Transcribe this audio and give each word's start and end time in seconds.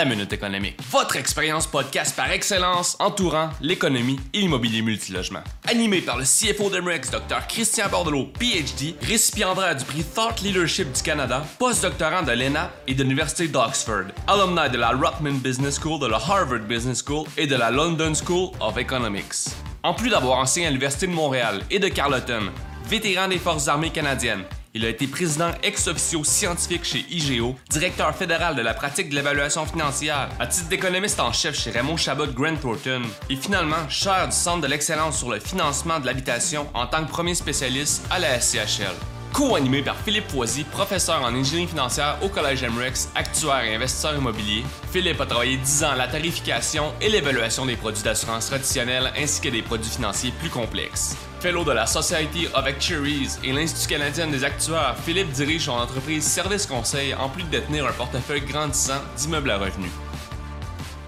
La 0.00 0.06
Minute 0.06 0.32
Économique, 0.32 0.78
votre 0.90 1.16
expérience 1.16 1.66
podcast 1.66 2.16
par 2.16 2.30
excellence 2.30 2.96
entourant 3.00 3.50
l'économie 3.60 4.18
et 4.32 4.38
l'immobilier 4.38 4.80
multilogement. 4.80 5.40
Animé 5.68 6.00
par 6.00 6.16
le 6.16 6.24
CFO 6.24 6.70
d'Emrex, 6.70 7.10
Dr 7.10 7.46
Christian 7.46 7.86
Bordelot, 7.90 8.32
PhD, 8.38 8.94
récipiendaire 9.02 9.76
du 9.76 9.84
prix 9.84 10.02
Thought 10.02 10.40
Leadership 10.40 10.90
du 10.90 11.02
Canada, 11.02 11.44
postdoctorant 11.58 12.22
de 12.22 12.32
l'ENA 12.32 12.70
et 12.86 12.94
de 12.94 13.02
l'Université 13.02 13.46
d'Oxford, 13.46 14.06
alumni 14.26 14.70
de 14.72 14.78
la 14.78 14.92
Rotman 14.92 15.36
Business 15.36 15.78
School, 15.78 16.00
de 16.00 16.06
la 16.06 16.16
Harvard 16.16 16.60
Business 16.60 17.04
School 17.06 17.26
et 17.36 17.46
de 17.46 17.56
la 17.56 17.70
London 17.70 18.14
School 18.14 18.52
of 18.58 18.78
Economics. 18.78 19.50
En 19.82 19.92
plus 19.92 20.08
d'avoir 20.08 20.38
enseigné 20.38 20.68
à 20.68 20.70
l'Université 20.70 21.08
de 21.08 21.12
Montréal 21.12 21.60
et 21.70 21.78
de 21.78 21.88
Carleton, 21.88 22.50
vétéran 22.88 23.28
des 23.28 23.38
Forces 23.38 23.68
armées 23.68 23.90
canadiennes, 23.90 24.44
il 24.74 24.84
a 24.84 24.88
été 24.88 25.06
président 25.06 25.50
ex 25.62 25.88
officio 25.88 26.22
scientifique 26.22 26.84
chez 26.84 27.04
IGO, 27.10 27.56
directeur 27.70 28.14
fédéral 28.14 28.54
de 28.54 28.62
la 28.62 28.74
pratique 28.74 29.08
de 29.08 29.14
l'évaluation 29.14 29.66
financière, 29.66 30.28
à 30.38 30.46
titre 30.46 30.68
d'économiste 30.68 31.20
en 31.20 31.32
chef 31.32 31.58
chez 31.58 31.70
Raymond 31.70 31.96
Chabot 31.96 32.26
Grant 32.26 32.56
Thornton, 32.56 33.02
et 33.28 33.36
finalement 33.36 33.88
chair 33.88 34.28
du 34.28 34.36
Centre 34.36 34.60
de 34.60 34.66
l'excellence 34.66 35.18
sur 35.18 35.30
le 35.30 35.40
financement 35.40 35.98
de 35.98 36.06
l'habitation 36.06 36.66
en 36.74 36.86
tant 36.86 37.04
que 37.04 37.10
premier 37.10 37.34
spécialiste 37.34 38.06
à 38.10 38.18
la 38.18 38.40
SCHL. 38.40 38.94
Co-animé 39.32 39.82
par 39.82 39.96
Philippe 39.96 40.26
Poisy, 40.26 40.64
professeur 40.64 41.22
en 41.22 41.34
ingénierie 41.34 41.68
financière 41.68 42.18
au 42.22 42.28
Collège 42.28 42.64
MREX, 42.64 43.10
actuaire 43.14 43.64
et 43.64 43.74
investisseur 43.76 44.16
immobilier, 44.16 44.64
Philippe 44.90 45.20
a 45.20 45.26
travaillé 45.26 45.56
10 45.56 45.84
ans 45.84 45.90
à 45.90 45.96
la 45.96 46.08
tarification 46.08 46.92
et 47.00 47.08
l'évaluation 47.08 47.64
des 47.64 47.76
produits 47.76 48.02
d'assurance 48.02 48.46
traditionnels 48.46 49.12
ainsi 49.16 49.40
que 49.40 49.48
des 49.48 49.62
produits 49.62 49.90
financiers 49.90 50.32
plus 50.40 50.50
complexes. 50.50 51.16
Fellow 51.40 51.64
de 51.64 51.72
la 51.72 51.86
Society 51.86 52.48
of 52.54 52.66
Actuaries 52.66 53.38
et 53.42 53.52
l'Institut 53.54 53.94
canadien 53.94 54.28
des 54.30 54.44
actuaires, 54.44 54.94
Philippe 54.98 55.30
dirige 55.30 55.62
son 55.62 55.72
entreprise 55.72 56.22
Service 56.22 56.66
Conseil 56.66 57.14
en 57.14 57.30
plus 57.30 57.42
de 57.44 57.48
détenir 57.48 57.86
un 57.86 57.92
portefeuille 57.92 58.42
grandissant 58.42 59.00
d'immeubles 59.16 59.50
à 59.50 59.56
revenus. 59.56 59.90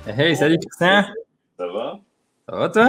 Hey, 0.07 0.35
salut 0.35 0.57
Christian! 0.59 1.05
Ça 1.59 1.67
va? 1.67 2.01
Ça 2.49 2.57
va 2.57 2.69
toi? 2.71 2.89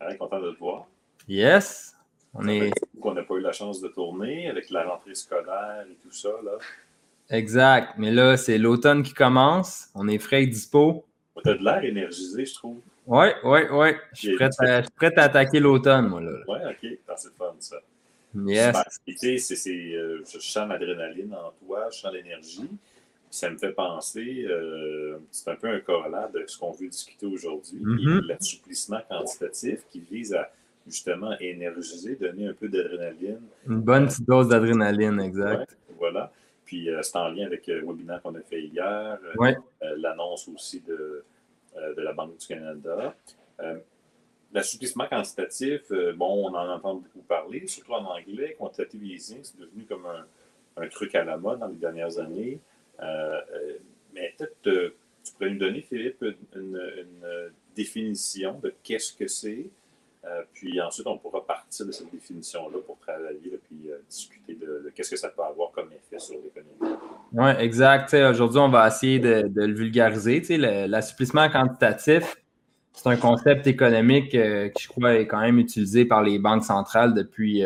Ouais, 0.00 0.16
content 0.16 0.40
de 0.40 0.50
te 0.50 0.58
voir. 0.58 0.86
Yes! 1.28 1.94
On 2.34 2.48
est. 2.48 2.72
qu'on 3.00 3.14
n'a 3.14 3.22
pas 3.22 3.34
eu 3.34 3.40
la 3.40 3.52
chance 3.52 3.80
de 3.80 3.86
tourner 3.86 4.48
avec 4.50 4.68
la 4.70 4.82
rentrée 4.82 5.14
scolaire 5.14 5.84
et 5.88 5.94
tout 6.02 6.10
ça. 6.10 6.30
Là. 6.44 6.58
Exact. 7.30 7.94
Mais 7.98 8.10
là, 8.10 8.36
c'est 8.36 8.58
l'automne 8.58 9.04
qui 9.04 9.14
commence. 9.14 9.90
On 9.94 10.08
est 10.08 10.18
frais 10.18 10.42
et 10.42 10.46
dispo. 10.48 11.04
Tu 11.40 11.50
as 11.50 11.54
de 11.54 11.62
l'air 11.62 11.84
énergisé, 11.84 12.44
je 12.44 12.54
trouve. 12.54 12.80
Oui, 13.06 13.26
oui, 13.44 13.60
oui. 13.70 13.88
Je 14.14 14.18
suis 14.18 14.34
prêt 14.36 14.48
à, 14.60 14.82
prêt 14.96 15.12
à 15.18 15.24
attaquer 15.24 15.60
l'automne, 15.60 16.08
moi. 16.08 16.20
Là. 16.22 16.32
Oui, 16.48 16.58
OK. 16.70 16.98
Ah, 17.08 17.14
c'est 17.16 17.32
fun, 17.34 17.54
ça. 17.58 17.76
Yes. 18.34 18.76
Tu 19.06 19.38
sais, 19.38 19.70
euh, 19.94 20.22
je 20.24 20.38
sens 20.40 20.68
l'adrénaline 20.68 21.34
en 21.34 21.52
toi, 21.64 21.88
je 21.92 21.98
sens 22.00 22.12
l'énergie. 22.12 22.68
Ça 23.30 23.50
me 23.50 23.58
fait 23.58 23.72
penser, 23.72 24.46
euh, 24.48 25.18
c'est 25.30 25.50
un 25.50 25.56
peu 25.56 25.68
un 25.68 25.80
corollaire 25.80 26.30
de 26.30 26.44
ce 26.46 26.56
qu'on 26.58 26.70
veut 26.72 26.88
discuter 26.88 27.26
aujourd'hui, 27.26 27.78
Mhm. 27.80 28.22
l'assouplissement 28.28 29.00
quantitatif 29.08 29.80
qui 29.90 30.00
vise 30.00 30.34
à 30.34 30.50
justement 30.86 31.36
énergiser, 31.40 32.14
donner 32.16 32.48
un 32.48 32.52
peu 32.54 32.68
d'adrénaline. 32.68 33.40
Une 33.68 33.80
bonne 33.80 34.06
petite 34.06 34.26
dose 34.26 34.48
d'adrénaline, 34.48 35.20
exact. 35.20 35.58
Ouais, 35.58 35.94
voilà. 35.98 36.32
Puis 36.64 36.88
euh, 36.90 37.02
c'est 37.02 37.16
en 37.16 37.28
lien 37.28 37.46
avec 37.46 37.68
euh, 37.68 37.80
le 37.80 37.86
webinaire 37.86 38.22
qu'on 38.22 38.34
a 38.34 38.40
fait 38.40 38.62
hier, 38.62 39.18
euh, 39.22 39.32
Ouais. 39.36 39.56
euh, 39.82 39.94
l'annonce 39.98 40.48
aussi 40.48 40.80
de, 40.80 40.92
euh, 40.92 41.24
de 41.74 42.00
la 42.02 42.12
Banque 42.12 42.38
du 42.38 42.46
Canada. 42.46 43.14
Euh, 43.60 43.78
L'assouplissement 44.54 45.08
quantitatif, 45.08 45.90
euh, 45.90 46.12
bon, 46.12 46.48
on 46.48 46.54
en 46.54 46.68
entend 46.68 46.94
beaucoup 46.94 47.22
parler, 47.26 47.66
surtout 47.66 47.94
en 47.94 48.04
anglais. 48.04 48.54
Quantitative 48.56 49.04
easing, 49.04 49.40
c'est 49.42 49.58
devenu 49.58 49.84
comme 49.84 50.06
un, 50.06 50.88
truc 50.90 51.12
à 51.16 51.24
la 51.24 51.36
mode 51.36 51.58
dans 51.58 51.66
les 51.66 51.74
dernières 51.74 52.18
années. 52.18 52.60
Euh, 53.00 53.40
euh, 53.52 53.78
mais 54.14 54.32
peut-être, 54.38 54.66
euh, 54.68 54.94
tu 55.24 55.32
pourrais 55.32 55.50
nous 55.50 55.58
donner, 55.58 55.80
Philippe, 55.80 56.24
une 56.54 56.80
définition 57.74 58.60
de 58.60 58.72
qu'est-ce 58.84 59.12
que 59.12 59.26
c'est. 59.26 59.66
Euh, 60.26 60.42
puis 60.54 60.80
ensuite, 60.80 61.06
on 61.06 61.18
pourra 61.18 61.44
partir 61.44 61.86
de 61.86 61.92
cette 61.92 62.10
définition-là 62.10 62.78
pour 62.86 62.98
travailler, 62.98 63.50
là, 63.50 63.58
puis 63.68 63.90
euh, 63.90 63.98
discuter 64.08 64.54
de, 64.54 64.90
qu'est-ce 64.94 65.10
que 65.10 65.16
ça 65.16 65.28
peut 65.28 65.42
avoir 65.42 65.70
comme 65.72 65.88
effet 65.92 66.18
sur 66.18 66.36
l'économie. 66.36 66.98
Oui, 67.32 67.50
exact. 67.58 68.14
Aujourd'hui, 68.14 68.58
on 68.60 68.68
va 68.68 68.88
essayer 68.88 69.18
de, 69.18 69.50
le 69.54 69.74
vulgariser. 69.74 70.40
L'assouplissement 70.86 71.50
quantitatif, 71.50 72.36
c'est 72.92 73.08
un 73.08 73.16
concept 73.16 73.66
économique 73.66 74.34
euh, 74.34 74.68
qui, 74.70 74.84
je 74.84 74.88
crois, 74.88 75.14
est 75.14 75.26
quand 75.26 75.40
même 75.40 75.58
utilisé 75.58 76.06
par 76.06 76.22
les 76.22 76.38
banques 76.38 76.64
centrales 76.64 77.12
depuis, 77.12 77.62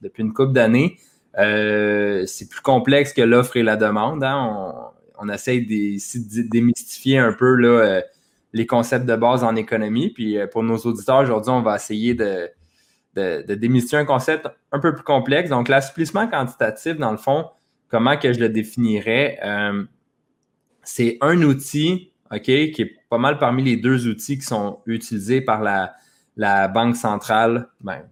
depuis 0.00 0.22
une 0.22 0.32
couple 0.32 0.52
d'années. 0.52 0.96
C'est 1.34 2.48
plus 2.48 2.62
complexe 2.62 3.12
que 3.12 3.22
l'offre 3.22 3.56
et 3.56 3.62
la 3.62 3.76
demande. 3.76 4.24
hein. 4.24 4.90
On, 5.18 5.28
essaye 5.28 5.64
de 5.64 6.42
démystifier 6.48 7.18
un 7.18 7.32
peu 7.32 7.54
là, 7.54 8.02
les 8.52 8.66
concepts 8.66 9.06
de 9.06 9.16
base 9.16 9.44
en 9.44 9.56
économie. 9.56 10.10
Puis 10.10 10.38
euh, 10.38 10.46
pour 10.46 10.62
nos 10.62 10.78
auditeurs, 10.78 11.20
aujourd'hui, 11.20 11.50
on 11.50 11.62
va 11.62 11.76
essayer 11.76 12.14
de, 12.14 12.50
de, 13.14 13.54
démystifier 13.54 13.98
un 13.98 14.04
concept 14.04 14.48
un 14.70 14.78
peu 14.78 14.94
plus 14.94 15.04
complexe. 15.04 15.50
Donc, 15.50 15.68
l'assouplissement 15.68 16.28
quantitatif, 16.28 16.96
dans 16.96 17.12
le 17.12 17.18
fond, 17.18 17.46
comment 17.88 18.16
que 18.16 18.32
je 18.32 18.40
le 18.40 18.48
définirais? 18.48 19.38
Euh, 19.44 19.84
c'est 20.82 21.18
un 21.20 21.40
outil, 21.42 22.12
OK, 22.30 22.42
qui 22.42 22.76
est 22.78 22.96
pas 23.08 23.18
mal 23.18 23.38
parmi 23.38 23.62
les 23.62 23.76
deux 23.76 24.08
outils 24.08 24.38
qui 24.38 24.44
sont 24.44 24.80
utilisés 24.86 25.40
par 25.40 25.62
la, 25.62 25.94
la 26.36 26.68
Banque 26.68 26.96
centrale 26.96 27.68
ben, 27.80 28.02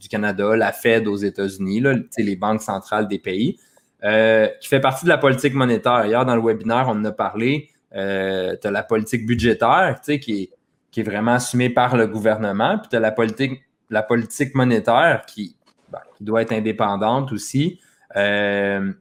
du 0.00 0.08
Canada, 0.08 0.56
la 0.56 0.72
Fed 0.72 1.08
aux 1.08 1.16
États-Unis, 1.16 1.82
les 2.16 2.36
banques 2.36 2.62
centrales 2.62 3.08
des 3.08 3.18
pays, 3.18 3.58
euh, 4.04 4.48
qui 4.60 4.68
fait 4.68 4.80
partie 4.80 5.04
de 5.04 5.10
la 5.10 5.18
politique 5.18 5.54
monétaire. 5.54 6.06
Hier, 6.06 6.24
dans 6.24 6.36
le 6.36 6.42
webinaire, 6.42 6.86
on 6.88 6.92
en 6.92 7.04
a 7.04 7.12
parlé. 7.12 7.70
Euh, 7.94 8.56
tu 8.60 8.66
as 8.66 8.70
la 8.70 8.82
politique 8.82 9.26
budgétaire, 9.26 10.00
qui 10.02 10.42
est, 10.42 10.50
qui 10.90 11.00
est 11.00 11.04
vraiment 11.04 11.34
assumée 11.34 11.70
par 11.70 11.96
le 11.96 12.06
gouvernement, 12.06 12.78
puis 12.78 12.88
tu 12.90 12.96
as 12.96 13.00
la 13.00 13.12
politique, 13.12 14.54
monétaire 14.54 15.24
qui, 15.26 15.56
ben, 15.90 16.00
qui 16.16 16.24
doit 16.24 16.42
être 16.42 16.52
indépendante 16.52 17.32
aussi. 17.32 17.80
Euh, 18.16 18.92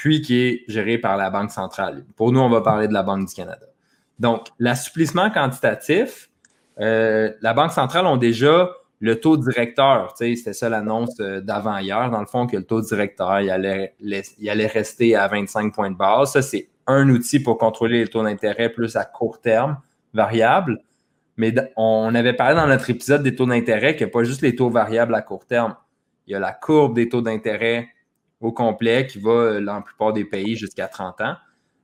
puis 0.00 0.22
qui 0.22 0.40
est 0.40 0.64
géré 0.66 0.96
par 0.96 1.18
la 1.18 1.28
Banque 1.28 1.50
centrale. 1.50 2.06
Pour 2.16 2.32
nous, 2.32 2.40
on 2.40 2.48
va 2.48 2.62
parler 2.62 2.88
de 2.88 2.94
la 2.94 3.02
Banque 3.02 3.28
du 3.28 3.34
Canada. 3.34 3.66
Donc, 4.18 4.46
l'assouplissement 4.58 5.30
quantitatif, 5.30 6.30
euh, 6.80 7.32
la 7.42 7.52
Banque 7.52 7.72
centrale 7.72 8.06
a 8.06 8.16
déjà 8.16 8.70
le 9.00 9.18
taux 9.18 9.36
directeur. 9.36 10.14
C'était 10.16 10.52
ça 10.52 10.68
l'annonce 10.68 11.18
euh, 11.20 11.40
d'avant-hier, 11.40 12.10
dans 12.10 12.20
le 12.20 12.26
fond, 12.26 12.46
que 12.46 12.56
le 12.56 12.64
taux 12.64 12.82
directeur, 12.82 13.40
il 13.40 13.50
allait, 13.50 14.66
rester 14.66 15.16
à 15.16 15.26
25 15.26 15.74
points 15.74 15.90
de 15.90 15.96
base. 15.96 16.32
Ça, 16.32 16.42
c'est 16.42 16.68
un 16.86 17.08
outil 17.08 17.40
pour 17.40 17.58
contrôler 17.58 18.00
les 18.00 18.08
taux 18.08 18.22
d'intérêt 18.22 18.68
plus 18.68 18.96
à 18.96 19.04
court 19.04 19.40
terme, 19.40 19.78
variable. 20.12 20.82
Mais 21.36 21.54
on 21.76 22.14
avait 22.14 22.34
parlé 22.34 22.54
dans 22.54 22.66
notre 22.66 22.90
épisode 22.90 23.22
des 23.22 23.34
taux 23.34 23.46
d'intérêt 23.46 23.96
qu'il 23.96 24.06
n'y 24.06 24.10
a 24.10 24.12
pas 24.12 24.24
juste 24.24 24.42
les 24.42 24.54
taux 24.54 24.68
variables 24.68 25.14
à 25.14 25.22
court 25.22 25.46
terme. 25.46 25.74
Il 26.26 26.32
y 26.32 26.34
a 26.34 26.38
la 26.38 26.52
courbe 26.52 26.94
des 26.94 27.08
taux 27.08 27.22
d'intérêt 27.22 27.88
au 28.40 28.52
complet 28.52 29.06
qui 29.06 29.18
va, 29.18 29.30
euh, 29.30 29.64
dans 29.64 29.76
la 29.76 29.80
plupart 29.80 30.12
des 30.12 30.24
pays, 30.24 30.56
jusqu'à 30.56 30.88
30 30.88 31.22
ans. 31.22 31.36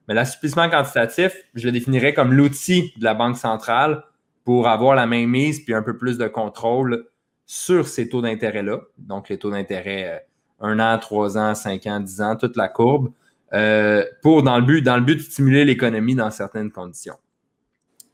Mais 0.06 0.15
l'assouplissement 0.15 0.69
quantitatif, 0.69 1.34
je 1.55 1.65
le 1.66 1.72
définirais 1.72 2.12
comme 2.12 2.32
l'outil 2.32 2.93
de 2.97 3.05
la 3.05 3.15
Banque 3.15 3.38
centrale 3.38 4.05
pour 4.47 4.69
avoir 4.69 4.95
la 4.95 5.07
main 5.07 5.27
mise 5.27 5.61
puis 5.65 5.75
un 5.75 5.83
peu 5.83 5.99
plus 5.99 6.19
de 6.19 6.29
contrôle 6.29 7.09
sur 7.47 7.89
ces 7.89 8.09
taux 8.09 8.23
d'intérêt-là. 8.23 8.81
Donc, 8.97 9.29
les 9.29 9.39
taux 9.39 9.51
d'intérêt 9.51 10.23
euh, 10.61 10.69
1 10.69 10.79
an, 10.79 10.99
3 10.99 11.37
ans, 11.37 11.55
5 11.57 11.84
ans, 11.89 11.99
10 11.99 12.21
ans, 12.23 12.37
toute 12.37 12.56
la 12.56 12.69
courbe, 12.69 13.12
euh, 13.53 14.05
pour, 14.23 14.45
dans, 14.45 14.56
le 14.59 14.65
but, 14.65 14.83
dans 14.83 14.97
le 14.97 15.03
but 15.03 15.17
de 15.17 15.21
stimuler 15.21 15.65
l'économie 15.65 16.15
dans 16.15 16.31
certaines 16.31 16.71
conditions. 16.71 17.17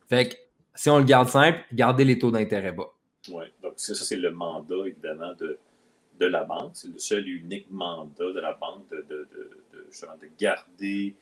Fait 0.08 0.30
que, 0.30 0.34
si 0.74 0.88
on 0.88 0.96
le 0.96 1.04
garde 1.04 1.28
simple, 1.28 1.58
garder 1.70 2.06
les 2.06 2.18
taux 2.18 2.30
d'intérêt 2.30 2.72
bas. 2.72 2.88
Oui, 3.28 3.44
donc 3.62 3.74
ça, 3.76 3.94
c'est 3.94 4.16
le 4.16 4.30
mandat, 4.30 4.86
évidemment, 4.86 5.34
de, 5.38 5.58
de 6.18 6.26
la 6.26 6.44
banque. 6.44 6.70
C'est 6.72 6.88
le 6.88 6.98
seul 6.98 7.28
et 7.28 7.30
unique 7.30 7.70
mandat 7.70 8.32
de 8.32 8.40
la 8.40 8.54
banque 8.54 8.88
de, 8.90 9.04
de, 9.10 9.28
de, 9.32 10.30
garder 10.38 11.14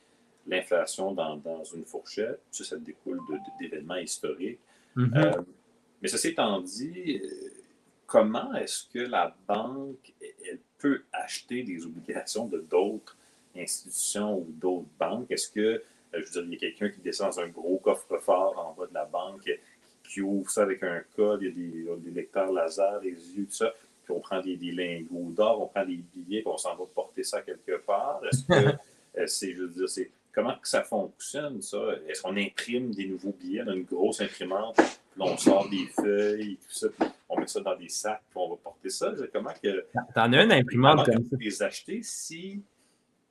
l'inflation 0.47 1.11
dans, 1.11 1.35
dans 1.35 1.65
une 1.65 1.83
fourchette. 1.83 2.39
Ça, 2.49 2.63
ça 2.63 2.77
découle 2.77 3.19
d'événements 3.59 3.97
historiques. 3.97 4.59
Euh, 4.97 5.41
mais 6.01 6.07
ceci 6.07 6.29
étant 6.29 6.59
dit, 6.61 7.21
euh, 7.23 7.27
comment 8.05 8.53
est-ce 8.55 8.85
que 8.89 8.99
la 8.99 9.35
banque 9.47 10.13
elle 10.45 10.59
peut 10.77 11.03
acheter 11.13 11.63
des 11.63 11.85
obligations 11.85 12.47
de 12.47 12.59
d'autres 12.59 13.17
institutions 13.55 14.39
ou 14.39 14.47
d'autres 14.49 14.89
banques? 14.99 15.31
Est-ce 15.31 15.49
que, 15.49 15.59
euh, 15.59 15.81
je 16.13 16.17
veux 16.17 16.31
dire, 16.31 16.43
il 16.43 16.53
y 16.53 16.55
a 16.55 16.59
quelqu'un 16.59 16.89
qui 16.89 17.01
descend 17.01 17.31
dans 17.31 17.39
un 17.39 17.47
gros 17.47 17.77
coffre-fort 17.77 18.57
en 18.57 18.79
bas 18.79 18.87
de 18.87 18.93
la 18.93 19.05
banque, 19.05 19.49
qui 20.03 20.21
ouvre 20.21 20.49
ça 20.49 20.63
avec 20.63 20.83
un 20.83 21.01
code, 21.15 21.41
il 21.41 21.47
y 21.47 21.51
a 21.51 21.95
des, 21.95 22.01
des 22.01 22.11
lecteurs 22.11 22.51
laser, 22.51 22.99
des 22.99 23.09
yeux, 23.09 23.45
tout 23.45 23.53
ça, 23.53 23.73
puis 24.03 24.13
on 24.13 24.19
prend 24.19 24.41
des, 24.41 24.57
des 24.57 24.71
lingots 24.71 25.31
d'or, 25.31 25.61
on 25.61 25.67
prend 25.67 25.85
des 25.85 26.03
billets, 26.13 26.41
puis 26.41 26.51
on 26.51 26.57
s'en 26.57 26.75
va 26.75 26.83
porter 26.93 27.23
ça 27.23 27.41
quelque 27.41 27.77
part? 27.77 28.21
Est-ce 28.25 28.43
que 28.43 28.77
c'est, 29.27 29.53
je 29.53 29.61
veux 29.61 29.69
dire, 29.69 29.87
c'est 29.87 30.11
comment 30.33 30.55
que 30.61 30.67
ça 30.67 30.83
fonctionne, 30.83 31.61
ça? 31.61 31.77
Est-ce 32.07 32.21
qu'on 32.21 32.37
imprime 32.37 32.93
des 32.93 33.07
nouveaux 33.07 33.35
billets 33.39 33.63
dans 33.63 33.73
une 33.73 33.83
grosse 33.83 34.21
imprimante, 34.21 34.75
puis 34.75 35.21
on 35.21 35.37
sort 35.37 35.69
des 35.69 35.85
feuilles, 35.87 36.57
tout 36.57 36.73
ça, 36.73 36.87
puis 36.89 37.09
on 37.29 37.39
met 37.39 37.47
ça 37.47 37.59
dans 37.61 37.75
des 37.75 37.89
sacs, 37.89 38.21
puis 38.29 38.39
on 38.39 38.49
va 38.49 38.55
porter 38.63 38.89
ça? 38.89 39.13
Comment 39.33 39.51
que 39.61 39.85
T'en 40.15 40.33
as 40.33 40.43
une 40.43 40.51
imprimante 40.51 41.05
comme 41.05 41.23
ça. 41.23 41.35
les 41.39 41.63
acheter 41.63 42.01
si 42.03 42.61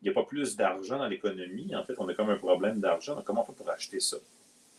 il 0.03 0.05
n'y 0.05 0.11
a 0.11 0.15
pas 0.15 0.25
plus 0.25 0.57
d'argent 0.57 0.99
dans 0.99 1.09
l'économie? 1.09 1.75
En 1.77 1.85
fait, 1.85 1.95
on 1.99 2.09
a 2.09 2.15
comme 2.15 2.31
un 2.31 2.39
problème 2.39 2.81
d'argent. 2.81 3.23
Comment 3.25 3.43
on 3.43 3.45
fait 3.45 3.57
pour 3.57 3.71
acheter 3.71 4.01
ça? 4.01 4.17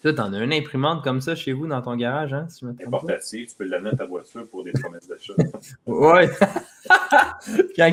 Toi, 0.01 0.13
t'en 0.13 0.33
as 0.33 0.39
une 0.39 0.53
imprimante 0.53 1.03
comme 1.03 1.21
ça 1.21 1.35
chez 1.35 1.53
vous 1.53 1.67
dans 1.67 1.79
ton 1.81 1.95
garage, 1.95 2.33
hein? 2.33 2.47
Si 2.49 2.65
je 2.65 3.45
tu 3.45 3.55
peux 3.55 3.65
l'amener 3.65 3.91
à 3.91 3.95
ta 3.97 4.05
voiture 4.05 4.47
pour 4.47 4.63
des 4.63 4.71
promesses 4.71 5.07
d'achat. 5.07 5.33
Ouais. 5.85 6.27
quand 7.75 7.91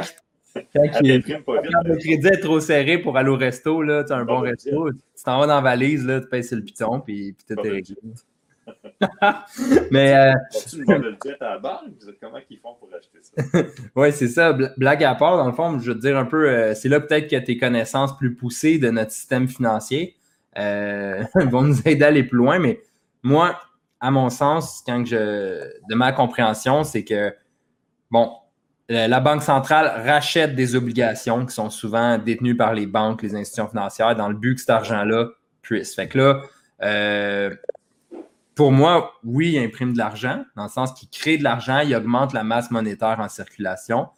quand 0.75 0.83
le 1.03 1.97
crédit 1.97 2.27
est 2.27 2.41
trop 2.41 2.61
serré 2.61 2.99
pour 2.99 3.17
aller 3.17 3.31
au 3.31 3.37
resto, 3.37 3.83
là, 3.83 4.05
tu 4.05 4.13
as 4.13 4.17
un 4.17 4.25
bon 4.25 4.37
Bon, 4.37 4.41
resto, 4.41 4.91
tu 4.91 5.25
t'en 5.25 5.41
vas 5.41 5.47
dans 5.47 5.57
la 5.57 5.61
valise, 5.61 6.05
là, 6.07 6.21
tu 6.21 6.29
payes 6.29 6.45
sur 6.45 6.57
le 6.57 6.63
piton, 6.63 7.01
puis, 7.01 7.33
puis 7.33 7.57
tout 7.57 7.67
est 7.67 7.71
réglé. 7.71 7.97
Mais 9.91 10.15
euh, 10.15 10.33
jet 11.25 11.41
à 11.41 11.59
la? 11.63 11.83
Comment 12.21 12.39
ils 12.51 12.59
font 12.59 12.75
pour 12.75 12.91
acheter 12.95 13.19
ça? 13.23 13.63
Oui, 13.97 14.13
c'est 14.13 14.29
ça. 14.29 14.53
Bla- 14.53 14.73
Blague 14.77 15.05
à 15.05 15.15
part, 15.15 15.37
dans 15.39 15.47
le 15.47 15.53
fond, 15.55 15.79
je 15.79 15.91
veux 15.91 15.97
te 15.97 16.03
dire 16.03 16.19
un 16.19 16.25
peu, 16.27 16.49
euh, 16.49 16.75
c'est 16.75 16.89
là 16.89 17.01
peut-être 17.01 17.31
que 17.31 17.37
tes 17.37 17.57
connaissances 17.57 18.17
plus 18.17 18.35
poussées 18.35 18.79
de 18.79 18.91
notre 18.91 19.13
système 19.13 19.49
financier 19.49 20.17
euh, 20.59 21.25
vont 21.51 21.63
nous 21.63 21.81
aider 21.87 22.05
à 22.05 22.09
aller 22.09 22.25
plus 22.25 22.37
loin. 22.39 22.59
Mais 22.59 22.81
moi, 23.23 23.59
à 24.01 24.11
mon 24.11 24.29
sens, 24.31 24.83
quand 24.87 25.05
je, 25.07 25.17
de 25.89 25.95
ma 25.95 26.13
compréhension, 26.13 26.85
c'est 26.85 27.05
que, 27.05 27.35
bon, 28.11 28.33
la 28.89 29.21
Banque 29.21 29.43
centrale 29.43 30.03
rachète 30.07 30.55
des 30.55 30.75
obligations 30.75 31.45
qui 31.45 31.55
sont 31.55 31.71
souvent 31.71 32.19
détenues 32.19 32.57
par 32.57 32.75
les 32.75 32.87
banques, 32.87 33.23
les 33.23 33.35
institutions 33.35 33.69
financières, 33.69 34.17
dans 34.17 34.29
le 34.29 34.35
but 34.35 34.55
que 34.55 34.61
cet 34.61 34.71
argent-là 34.71 35.29
puisse. 35.61 35.95
Fait 35.95 36.09
que 36.09 36.19
là, 36.19 36.43
euh, 36.83 37.55
pour 38.55 38.73
moi, 38.73 39.13
oui, 39.25 39.53
il 39.53 39.59
imprime 39.59 39.93
de 39.93 39.99
l'argent, 39.99 40.45
dans 40.57 40.65
le 40.65 40.69
sens 40.69 40.93
qu'il 40.93 41.09
crée 41.11 41.39
de 41.39 41.45
l'argent, 41.45 41.79
il 41.79 41.95
augmente 41.95 42.33
la 42.33 42.43
masse 42.45 42.71
monétaire 42.71 43.21
en 43.21 43.29
circulation 43.29 44.09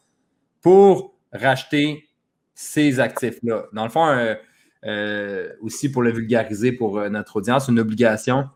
pour 0.62 1.14
racheter 1.32 2.08
ces 2.54 3.00
actifs-là. 3.00 3.64
Dans 3.72 3.84
le 3.84 3.90
fond, 3.90 4.06
euh, 4.06 4.34
euh, 4.86 5.52
aussi 5.60 5.90
pour 5.90 6.02
le 6.02 6.10
vulgariser 6.10 6.72
pour 6.72 6.98
euh, 6.98 7.08
notre 7.10 7.36
audience, 7.36 7.68
une 7.68 7.78
obligation. 7.80 8.48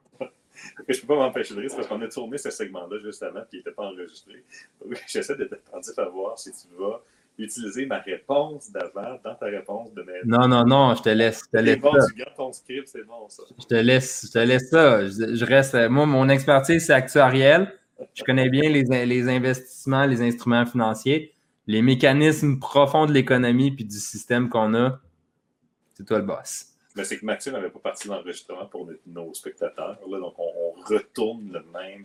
je 0.89 1.01
peux 1.01 1.07
pas 1.09 1.17
m'empêcher 1.17 1.55
de 1.55 1.61
rire, 1.61 1.71
parce 1.75 1.87
qu'on 1.89 2.01
a 2.01 2.09
tourné 2.09 2.39
ce 2.39 2.51
segment-là 2.51 2.99
juste 3.03 3.23
avant, 3.23 3.41
puis 3.41 3.55
il 3.55 3.57
n'était 3.59 3.73
pas 3.73 3.85
enregistré. 3.85 4.45
Donc, 4.81 5.03
j'essaie 5.09 5.37
d'être 5.37 5.55
attentif 5.55 5.99
à 5.99 6.09
voir 6.09 6.39
si 6.39 6.51
tu 6.53 6.69
vas 6.79 7.01
utiliser 7.37 7.87
ma 7.87 7.99
réponse 7.99 8.71
d'avant 8.71 9.19
dans 9.25 9.35
ta 9.35 9.47
réponse 9.47 9.93
de 9.93 10.03
maintenant. 10.03 10.47
Non, 10.47 10.49
non, 10.49 10.65
non, 10.65 10.95
je 10.95 11.03
te 11.03 11.09
laisse. 11.09 11.43
Je 11.53 11.59
te 11.59 11.63
laisse 11.63 11.81
bon, 11.81 11.93
ça. 11.93 12.07
tu 12.07 12.15
gardes 12.15 12.37
ton 12.37 12.53
script, 12.53 12.89
c'est 12.89 13.05
bon, 13.05 13.29
ça. 13.29 13.43
Je 13.59 13.65
te 13.65 13.75
laisse, 13.75 14.27
je 14.27 14.33
te 14.33 14.39
laisse 14.39 14.71
ça. 14.71 15.05
Je, 15.05 15.35
je 15.35 15.45
reste. 15.45 15.75
Moi, 15.89 16.07
mon 16.07 16.29
expertise, 16.29 16.87
c'est 16.87 16.93
actuariel. 16.93 17.73
Je 18.15 18.23
connais 18.23 18.49
bien 18.49 18.69
les, 18.71 19.07
les 19.07 19.29
investissements, 19.29 20.07
les 20.07 20.21
instruments 20.21 20.67
financiers, 20.67 21.35
les 21.67 21.83
mécanismes 21.83 22.59
profonds 22.59 23.07
de 23.07 23.13
l'économie 23.13 23.71
puis 23.71 23.85
du 23.85 23.99
système 23.99 24.49
qu'on 24.49 24.75
a. 24.75 25.01
C'est 25.95 26.05
toi 26.05 26.19
le 26.19 26.25
boss. 26.25 26.74
Mais 26.97 27.05
c'est 27.05 27.19
que 27.19 27.25
Maxime 27.27 27.55
n'avait 27.55 27.71
pas 27.71 27.81
parti 27.81 28.07
l'enregistrement 28.09 28.67
pour 28.67 28.89
nos- 29.07 29.35
spectateurs. 29.35 29.99
Là, 30.09 30.19
donc, 30.21 30.35
on, 30.39 30.45
on 30.45 30.81
retourne 30.83 31.51
le 31.53 31.63
même. 31.73 32.05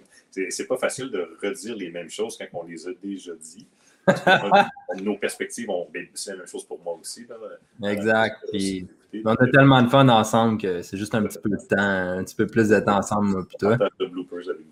C'est 0.50 0.68
pas 0.68 0.78
facile 0.78 1.12
de 1.12 1.38
redire 1.44 1.76
les 1.76 1.92
mêmes 1.92 2.10
choses 2.10 2.38
quand 2.38 2.46
on 2.60 2.64
les 2.66 2.88
a 2.88 2.92
déjà 3.04 3.34
dit. 3.36 3.68
Nos 5.04 5.18
perspectives, 5.18 5.70
ont- 5.70 5.88
ben, 5.94 6.08
c'est 6.14 6.32
la 6.32 6.38
même 6.38 6.48
chose 6.48 6.64
pour 6.66 6.80
moi 6.82 6.98
aussi. 7.00 7.28
Là. 7.28 7.92
Exact. 7.92 8.38
Euh, 8.46 8.48
Puis, 8.52 8.88
écoutez, 9.14 9.22
on 9.26 9.36
a 9.36 9.52
tellement 9.52 9.82
de 9.84 9.90
fun 9.90 10.08
ensemble 10.10 10.60
que 10.60 10.82
c'est 10.82 10.98
juste 10.98 11.14
un 11.14 11.24
petit 11.24 11.38
peu 11.40 11.50
de 11.50 11.58
temps, 11.58 11.78
un 11.78 12.24
petit 12.24 12.36
peu 12.36 12.48
plus 12.48 12.70
de 12.70 12.80
temps 12.80 12.98
ensemble, 12.98 13.28
moi, 13.28 13.48
partage 13.60 13.90
de 14.00 14.06
bloopers 14.08 14.50
avec 14.50 14.62
vous. 14.62 14.66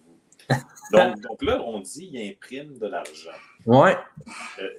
Donc, 0.94 1.20
donc 1.20 1.44
là, 1.44 1.62
on 1.62 1.82
dit 1.82 2.10
il 2.14 2.32
imprime 2.32 2.78
de 2.78 2.88
l'argent. 2.88 3.30
Ouais. 3.66 3.98
Euh, 4.62 4.70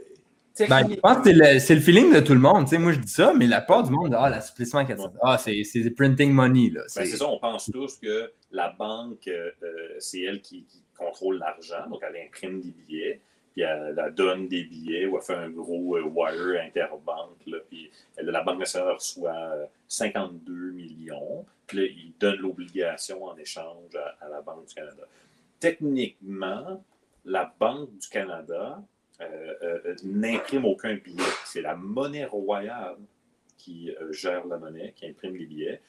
Ben, 0.66 0.88
je 0.90 0.96
pense 0.96 1.16
que 1.18 1.22
c'est 1.24 1.32
le, 1.32 1.58
c'est 1.60 1.74
le 1.74 1.80
feeling 1.80 2.12
de 2.14 2.20
tout 2.20 2.32
le 2.34 2.40
monde. 2.40 2.64
Tu 2.64 2.70
sais, 2.70 2.78
moi, 2.78 2.92
je 2.92 2.98
dis 2.98 3.08
ça, 3.12 3.32
mais 3.34 3.46
la 3.46 3.60
part 3.60 3.82
du 3.84 3.90
monde, 3.92 4.14
ah, 4.18 4.28
l'assouplissement 4.30 4.84
400. 4.84 5.12
Ah, 5.22 5.38
c'est 5.38 5.62
c'est 5.64 5.88
printing 5.90 6.32
money. 6.32 6.70
Là. 6.70 6.80
Ben, 6.82 6.88
C'est- 7.06 7.16
ça, 7.16 7.26
on 7.28 7.38
pense 7.38 7.70
tous 7.70 7.96
que 7.98 8.32
la 8.50 8.70
banque, 8.70 9.28
euh, 9.28 9.50
euh, 9.62 9.96
c'est 9.98 10.22
elle 10.22 10.40
qui, 10.40 10.64
qui 10.64 10.82
contrôle 10.96 11.38
l'argent, 11.38 11.88
donc 11.88 12.00
elle 12.02 12.20
imprime 12.26 12.60
des 12.60 12.70
billets, 12.72 13.20
puis 13.52 13.62
elle, 13.62 13.94
elle 14.04 14.14
donne 14.14 14.48
des 14.48 14.64
billets 14.64 15.06
ou 15.06 15.16
elle 15.16 15.22
fait 15.22 15.34
un 15.34 15.50
gros 15.50 15.96
euh, 15.96 16.02
wire 16.02 16.60
interbanque, 16.64 17.36
là, 17.46 17.58
puis 17.68 17.90
elle- 18.16 18.26
la 18.26 18.42
Banque 18.42 18.58
nationale 18.60 18.94
reçoit 18.94 19.30
euh, 19.36 19.66
52 19.86 20.70
millions, 20.72 21.44
puis 21.66 21.78
là, 21.78 21.84
il 21.84 22.12
donne 22.18 22.36
l'obligation 22.38 23.24
en 23.24 23.36
échange 23.36 23.94
à, 23.94 24.24
à 24.24 24.28
la 24.28 24.40
Banque 24.40 24.66
du 24.66 24.74
Canada. 24.74 25.02
Techniquement, 25.60 26.82
la 27.24 27.52
Banque 27.60 27.90
du 27.98 28.08
Canada 28.08 28.42
euh, 28.72 28.74
euh, 28.80 28.82
n'imprime 30.04 30.64
aucun 30.64 30.94
billet. 30.94 31.22
C'est 31.44 31.62
la 31.62 31.74
monnaie 31.74 32.24
royale 32.24 32.96
qui 33.56 33.90
euh, 33.90 34.12
gère 34.12 34.46
la 34.46 34.56
monnaie, 34.56 34.92
qui 34.96 35.06
imprime 35.06 35.36
les 35.36 35.46
billets. 35.46 35.80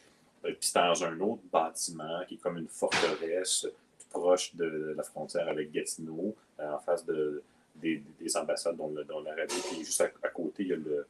Euh, 0.45 0.49
Puis 0.49 0.69
c'est 0.73 0.79
dans 0.79 1.03
un 1.03 1.19
autre 1.21 1.43
bâtiment 1.51 2.21
qui 2.27 2.35
est 2.35 2.37
comme 2.37 2.57
une 2.57 2.67
forteresse 2.67 3.67
tout 3.99 4.07
proche 4.09 4.55
de 4.55 4.93
la 4.97 5.03
frontière 5.03 5.47
avec 5.47 5.71
Gatineau, 5.71 6.35
euh, 6.59 6.73
en 6.73 6.79
face 6.79 7.05
de, 7.05 7.43
des, 7.81 8.03
des 8.19 8.37
ambassades 8.37 8.75
dont, 8.77 8.91
le- 8.95 9.03
dont 9.03 9.21
l'Arabie. 9.23 9.53
Puis 9.69 9.79
juste 9.79 10.01
à, 10.01 10.05
à 10.23 10.29
côté, 10.29 10.63
il 10.63 10.67
y 10.69 10.73
a 10.73 10.75
le, 10.75 11.07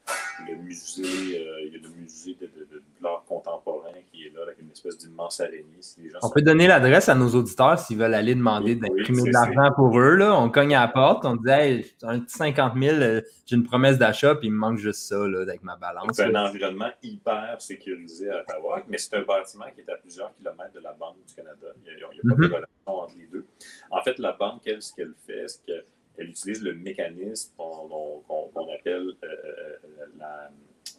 le 0.47 0.55
musée, 0.55 1.03
euh, 1.03 1.61
il 1.65 1.73
y 1.73 1.75
a 1.77 1.81
le 1.81 1.89
musée 1.89 2.35
de, 2.39 2.45
de- 2.47 2.65
de- 2.71 2.75
de 2.79 2.83
l'art 3.03 3.23
contemporain 3.27 3.89
qui 4.11 4.25
est 4.27 4.33
là, 4.35 4.41
avec 4.43 4.59
une 4.59 4.71
espèce 4.71 4.97
d'immense 4.97 5.39
araignée. 5.39 5.63
Si 5.81 6.01
les 6.01 6.09
gens 6.09 6.19
On 6.21 6.29
peut 6.29 6.41
donner 6.41 6.67
l'adresse 6.67 7.09
à 7.09 7.15
nos 7.15 7.29
auditeurs 7.29 7.79
s'ils 7.79 7.97
veulent 7.97 8.13
aller 8.13 8.35
demander 8.35 8.73
Oui, 8.73 8.79
d'imprimer 8.79 9.23
de 9.23 9.31
l'argent 9.33 9.71
pour 9.75 9.99
eux. 9.99 10.15
Là. 10.15 10.39
On 10.39 10.49
cogne 10.49 10.75
à 10.75 10.81
la 10.81 10.87
porte, 10.87 11.25
on 11.25 11.35
dit 11.35 11.49
hey, 11.49 11.85
un 12.03 12.19
petit 12.19 12.35
50 12.37 12.73
000, 12.77 12.95
euh, 12.97 13.21
j'ai 13.45 13.55
une 13.55 13.63
promesse 13.63 13.97
d'achat, 13.97 14.35
puis 14.35 14.47
il 14.47 14.51
me 14.51 14.57
manque 14.57 14.77
juste 14.77 15.01
ça 15.07 15.17
là, 15.27 15.41
avec 15.41 15.63
ma 15.63 15.75
balance. 15.75 16.07
C'est 16.13 16.23
un 16.23 16.45
environnement 16.47 16.89
hyper 17.03 17.55
sécurisé 17.59 18.29
à 18.29 18.41
Ottawa, 18.41 18.83
mais 18.87 18.97
c'est 18.97 19.15
un 19.15 19.23
bâtiment 19.23 19.65
qui 19.73 19.81
est 19.81 19.91
à 19.91 19.95
plusieurs 19.97 20.33
kilomètres 20.35 20.73
de 20.73 20.79
la 20.81 20.93
Banque 20.93 21.17
du 21.27 21.33
Canada. 21.33 21.67
Il 21.77 21.83
n'y 21.83 21.89
a, 21.89 21.93
il 22.11 22.17
y 22.17 22.19
a 22.19 22.21
pas 22.21 22.35
Mhm. 22.35 22.41
de 22.41 22.45
relation 22.47 22.67
entre 22.85 23.15
les 23.17 23.25
deux. 23.27 23.45
En 23.91 24.01
fait, 24.01 24.17
la 24.19 24.33
banque, 24.33 24.61
elle, 24.65 24.81
ce 24.81 24.93
qu'elle 24.93 25.13
fait, 25.25 25.45
c'est 25.47 25.85
qu'elle 26.19 26.29
utilise 26.29 26.61
le 26.61 26.73
mécanisme 26.73 27.53
qu'on 27.57 27.87
qu'on- 27.87 28.19
qu'on- 28.27 28.47
qu'on 28.49 28.73
appelle 28.73 29.13
euh, 29.23 29.27
euh, 29.27 30.05
la, 30.17 30.51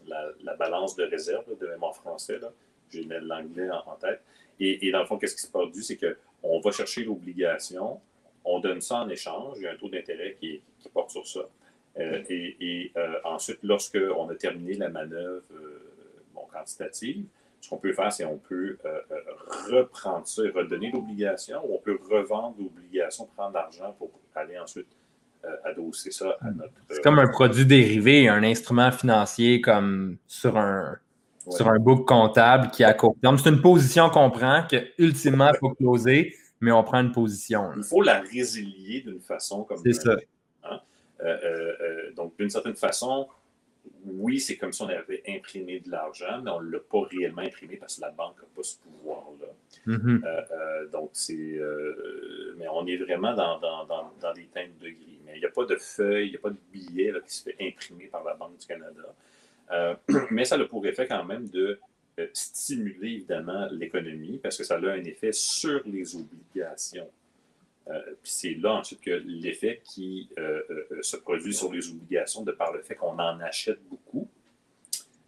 la- 0.07 0.33
la 0.43 0.55
balance 0.57 0.97
de 0.97 1.05
réserve 1.05 1.45
de 1.59 1.67
mémoire 1.67 1.95
français. 1.95 2.39
là. 2.39 2.51
J'ai 2.91 3.05
l'anglais 3.05 3.71
en, 3.71 3.93
en 3.93 3.97
tête. 3.97 4.21
Et, 4.59 4.87
et 4.87 4.91
dans 4.91 5.01
le 5.01 5.07
fond, 5.07 5.17
qu'est-ce 5.19 5.37
qui 5.37 5.43
se 5.43 5.51
produit? 5.51 5.85
C'est 5.85 5.99
qu'on 5.99 6.61
va 6.61 6.71
chercher 6.73 7.05
l'obligation, 7.05 8.01
on 8.45 8.59
donne 8.61 8.81
ça 8.81 8.97
en 8.97 9.09
échange, 9.09 9.59
il 9.59 9.63
y 9.65 9.67
a 9.67 9.73
un 9.73 9.77
taux 9.77 9.89
d'intérêt 9.89 10.37
qui, 10.41 10.61
qui 10.81 10.89
porte 10.89 11.11
sur 11.11 11.27
ça. 11.27 11.41
Euh, 11.99 12.23
et 12.29 12.57
et, 12.61 12.93
euh, 12.97 13.19
ensuite, 13.25 13.59
lorsqu'on 13.63 14.29
a 14.29 14.35
terminé 14.35 14.75
la 14.75 14.89
manœuvre 14.89 15.43
bon, 16.35 16.47
quantitative, 16.53 17.27
ce 17.61 17.69
qu'on 17.69 17.77
peut 17.77 17.93
faire, 17.93 18.13
c'est 18.13 18.25
on 18.25 18.39
peut 18.39 18.79
euh, 18.85 19.01
reprendre 19.71 20.27
ça 20.27 20.43
et 20.45 20.51
redonner 20.51 20.91
l'obligation, 20.91 21.61
ou 21.67 21.75
on 21.75 21.79
peut 21.79 21.99
revendre 22.11 22.57
l'obligation, 22.59 23.27
prendre 23.37 23.55
l'argent 23.55 23.93
pour 23.99 24.11
aller 24.35 24.59
ensuite 24.59 24.89
adosser 25.65 26.11
ça 26.11 26.37
à 26.41 26.51
notre. 26.51 26.73
C'est 26.91 27.03
comme 27.03 27.19
un 27.19 27.29
produit 27.29 27.67
dérivé, 27.67 28.29
un 28.29 28.43
instrument 28.43 28.91
financier 28.93 29.61
comme 29.61 30.17
sur 30.27 30.57
un, 30.57 30.97
Ouais. 31.47 31.57
sur 31.57 31.69
un 31.69 31.79
book 31.79 32.07
comptable 32.07 32.71
qui 32.71 32.83
est 32.83 32.87
à 32.87 32.93
court 32.93 33.17
terme. 33.23 33.39
C'est 33.39 33.49
une 33.49 33.63
position 33.63 34.11
qu'on 34.11 34.31
prend 34.31 34.63
que 34.71 34.77
ultimement 34.99 35.49
il 35.49 35.59
faut 35.59 35.71
closer, 35.71 36.35
mais 36.61 36.71
on 36.71 36.85
prend 36.85 37.01
une 37.01 37.13
position. 37.13 37.63
là. 37.71 37.75
Il 37.79 37.83
faut 37.83 38.03
la 38.03 38.21
résilier 38.21 39.01
d'une 39.01 39.21
façon 39.21 39.65
comme 39.65 39.79
C'est 39.83 39.95
ça. 39.95 40.17
Hein? 40.65 40.81
Euh, 41.23 41.25
euh, 41.25 41.73
euh, 41.81 42.13
donc, 42.15 42.35
d'une 42.39 42.51
certaine 42.51 42.75
façon, 42.77 43.27
oui, 44.05 44.41
c'est 44.41 44.57
comme 44.57 44.73
si 44.73 44.83
on 44.83 44.89
avait 44.89 45.23
imprimé 45.29 45.81
de 45.81 45.91
l'argent, 45.91 46.41
mais 46.43 46.51
on 46.51 46.61
ne 46.61 46.71
l'a 46.71 46.79
pas 46.79 47.03
réellement 47.03 47.43
imprimé 47.43 47.77
parce 47.77 47.97
que 47.97 48.01
la 48.03 48.11
banque 48.11 48.37
n'a 48.39 48.49
pas 48.55 48.63
ce 48.63 48.77
pouvoir-là. 48.79 49.47
Mhm. 49.87 50.23
Euh, 50.25 50.43
euh, 50.53 50.89
donc, 50.89 51.11
c'est. 51.13 51.35
euh, 51.35 52.55
mais 52.59 52.67
on 52.69 52.87
est 52.87 52.97
vraiment 52.97 53.35
dans, 53.35 53.59
dans, 53.59 53.85
dans, 53.87 54.13
dans 54.21 54.33
des 54.33 54.47
teintes 54.47 54.79
de 54.79 54.89
gris. 54.89 55.21
Mais 55.25 55.33
il 55.37 55.41
n'y 55.41 55.47
a 55.47 55.51
pas 55.51 55.65
de 55.65 55.77
feuille, 55.77 56.29
il 56.29 56.31
n'y 56.31 56.37
a 56.37 56.41
pas 56.41 56.51
de 56.51 56.59
billet 56.73 57.13
là, 57.13 57.21
qui 57.21 57.35
se 57.35 57.43
fait 57.43 57.57
imprimer 57.61 58.07
par 58.07 58.25
la 58.25 58.35
Banque 58.35 58.59
du 58.59 58.67
Canada. 58.67 59.15
Mais 60.33 60.45
ça 60.45 60.57
a 60.57 60.65
pour 60.65 60.85
effet 60.87 61.07
quand 61.07 61.25
même 61.25 61.49
de 61.49 61.79
stimuler 62.33 63.13
évidemment 63.13 63.69
l'économie 63.71 64.39
parce 64.39 64.59
que 64.59 64.65
ça 64.65 64.75
a 64.75 64.91
un 64.91 65.05
effet 65.05 65.33
sur 65.33 65.81
les 65.87 66.17
obligations. 66.17 67.09
Euh, 67.91 68.01
Puis 68.23 68.33
c'est 68.33 68.55
là 68.55 68.75
ensuite 68.75 69.01
que 69.01 69.11
l'effet 69.27 69.83
qui 69.85 70.31
euh, 70.39 70.63
euh, 70.71 71.03
se 71.03 71.17
produit 71.17 71.55
sur 71.55 71.73
les 71.73 71.89
obligations 71.91 72.43
de 72.43 72.53
par 72.53 72.73
le 72.73 72.83
fait 72.83 72.95
qu'on 72.95 73.19
en 73.19 73.41
achète 73.41 73.81
beaucoup, 73.89 74.29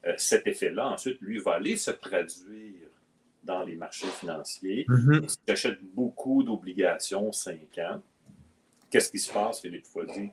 euh, 0.06 0.14
cet 0.16 0.46
effet-là 0.46 0.88
ensuite, 0.88 1.20
lui, 1.20 1.38
va 1.38 1.54
aller 1.54 1.76
se 1.76 1.90
traduire 1.90 2.88
dans 3.42 3.64
les 3.64 3.74
marchés 3.74 4.06
financiers. 4.06 4.86
Si 5.26 5.36
tu 5.44 5.52
achètes 5.52 5.82
beaucoup 5.94 6.42
d'obligations 6.42 7.32
5 7.32 7.56
ans, 7.78 8.00
qu'est-ce 8.90 9.10
qui 9.10 9.18
se 9.18 9.32
passe, 9.32 9.60
Philippe 9.60 9.86
Foisy? 9.86 10.30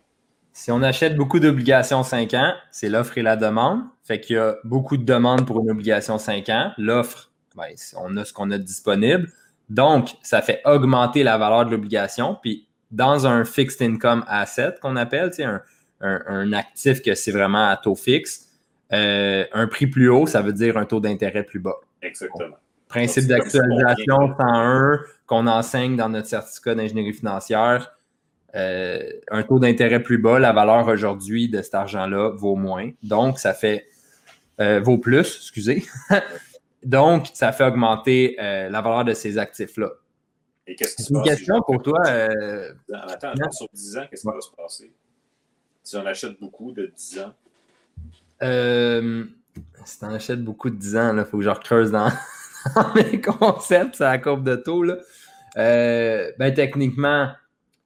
Si 0.54 0.72
on 0.72 0.82
achète 0.82 1.16
beaucoup 1.16 1.40
d'obligations 1.40 2.04
5 2.04 2.34
ans, 2.34 2.54
c'est 2.72 2.90
l'offre 2.90 3.18
et 3.18 3.22
la 3.22 3.36
demande. 3.36 3.82
Fait 4.04 4.20
qu'il 4.20 4.36
y 4.36 4.40
a 4.40 4.58
beaucoup 4.64 4.98
de 4.98 5.04
demandes 5.04 5.46
pour 5.46 5.60
une 5.60 5.72
obligation 5.72 6.18
5 6.18 6.50
ans. 6.50 6.72
L'offre, 6.78 7.32
ben, 7.56 7.74
on 7.98 8.18
a 8.18 8.26
ce 8.26 8.34
qu'on 8.34 8.52
a 8.52 8.58
disponible. 8.58 9.32
Donc, 9.70 10.10
ça 10.24 10.42
fait 10.42 10.62
augmenter 10.66 11.24
la 11.24 11.38
valeur 11.38 11.66
de 11.66 11.72
l'obligation. 11.72 12.38
Puis, 12.42 12.68
dans 12.92 13.28
un 13.28 13.46
fixed 13.46 13.82
income 13.82 14.24
asset 14.28 14.76
qu'on 14.82 14.96
appelle, 14.96 15.32
un, 15.40 15.62
un- 16.02 16.22
un 16.28 16.54
actif 16.54 17.02
que 17.02 17.14
c'est 17.14 17.32
vraiment 17.32 17.70
à 17.70 17.78
taux 17.78 17.96
fixe, 17.96 18.48
euh, 18.94 19.46
un 19.54 19.68
prix 19.68 19.86
plus 19.88 20.10
haut, 20.10 20.26
ça 20.26 20.42
veut 20.42 20.54
dire 20.54 20.78
un 20.78 20.86
taux 20.86 21.00
d'intérêt 21.00 21.44
plus 21.44 21.60
bas. 21.60 21.76
Exactement. 22.02 22.56
Principe 22.88 23.28
d'actualisation 23.28 24.34
101 24.40 25.00
qu'on 25.28 25.46
enseigne 25.46 25.96
dans 25.96 26.10
notre 26.10 26.28
certificat 26.28 26.74
d'ingénierie 26.74 27.14
financière. 27.14 27.92
Euh, 28.56 29.04
un 29.30 29.44
taux 29.44 29.60
d'intérêt 29.60 30.02
plus 30.02 30.18
bas, 30.18 30.40
la 30.40 30.52
valeur 30.52 30.88
aujourd'hui 30.88 31.50
de 31.50 31.62
cet 31.62 31.76
argent-là 31.76 32.32
vaut 32.32 32.56
moins. 32.56 32.90
Donc, 33.04 33.38
ça 33.38 33.54
fait 33.54 33.86
euh, 34.60 34.80
vaut 34.80 34.98
plus, 34.98 35.38
excusez. 35.38 35.86
Donc, 36.84 37.28
ça 37.34 37.52
fait 37.52 37.66
augmenter 37.66 38.38
euh, 38.40 38.70
la 38.70 38.82
valeur 38.82 39.06
de 39.06 39.14
ces 39.14 39.38
actifs-là. 39.38 39.90
Et 40.66 40.76
qu'est-ce 40.76 40.96
qui 40.96 41.04
se 41.04 41.14
Une 41.14 41.24
question 41.24 41.62
pour 41.62 41.82
toi. 41.82 42.00
attends, 42.08 43.30
attends, 43.30 43.52
sur 43.52 43.68
10 43.74 43.98
ans, 43.98 44.06
qu'est-ce 44.10 44.22
qui 44.22 44.28
va 44.28 44.42
se 44.42 44.52
passer? 44.52 44.94
Si 45.84 45.98
on 45.98 46.06
achète 46.06 46.40
beaucoup 46.40 46.72
de 46.72 46.92
10 46.96 47.20
ans? 47.20 47.34
si 49.86 49.98
on 50.04 50.14
achètes 50.14 50.44
beaucoup 50.44 50.70
de 50.70 50.76
10 50.76 50.96
ans, 50.96 51.18
il 51.18 51.26
faut 51.26 51.38
que 51.38 51.44
je 51.44 51.50
recreuse 51.50 51.92
dans, 51.92 52.12
mes 52.96 53.20
concepts, 53.20 53.96
c'est 53.96 54.04
la 54.04 54.18
courbe 54.18 54.44
de 54.44 54.56
taux. 54.56 54.84
Là. 54.84 54.98
ben, 55.56 56.54
techniquement, 56.54 57.32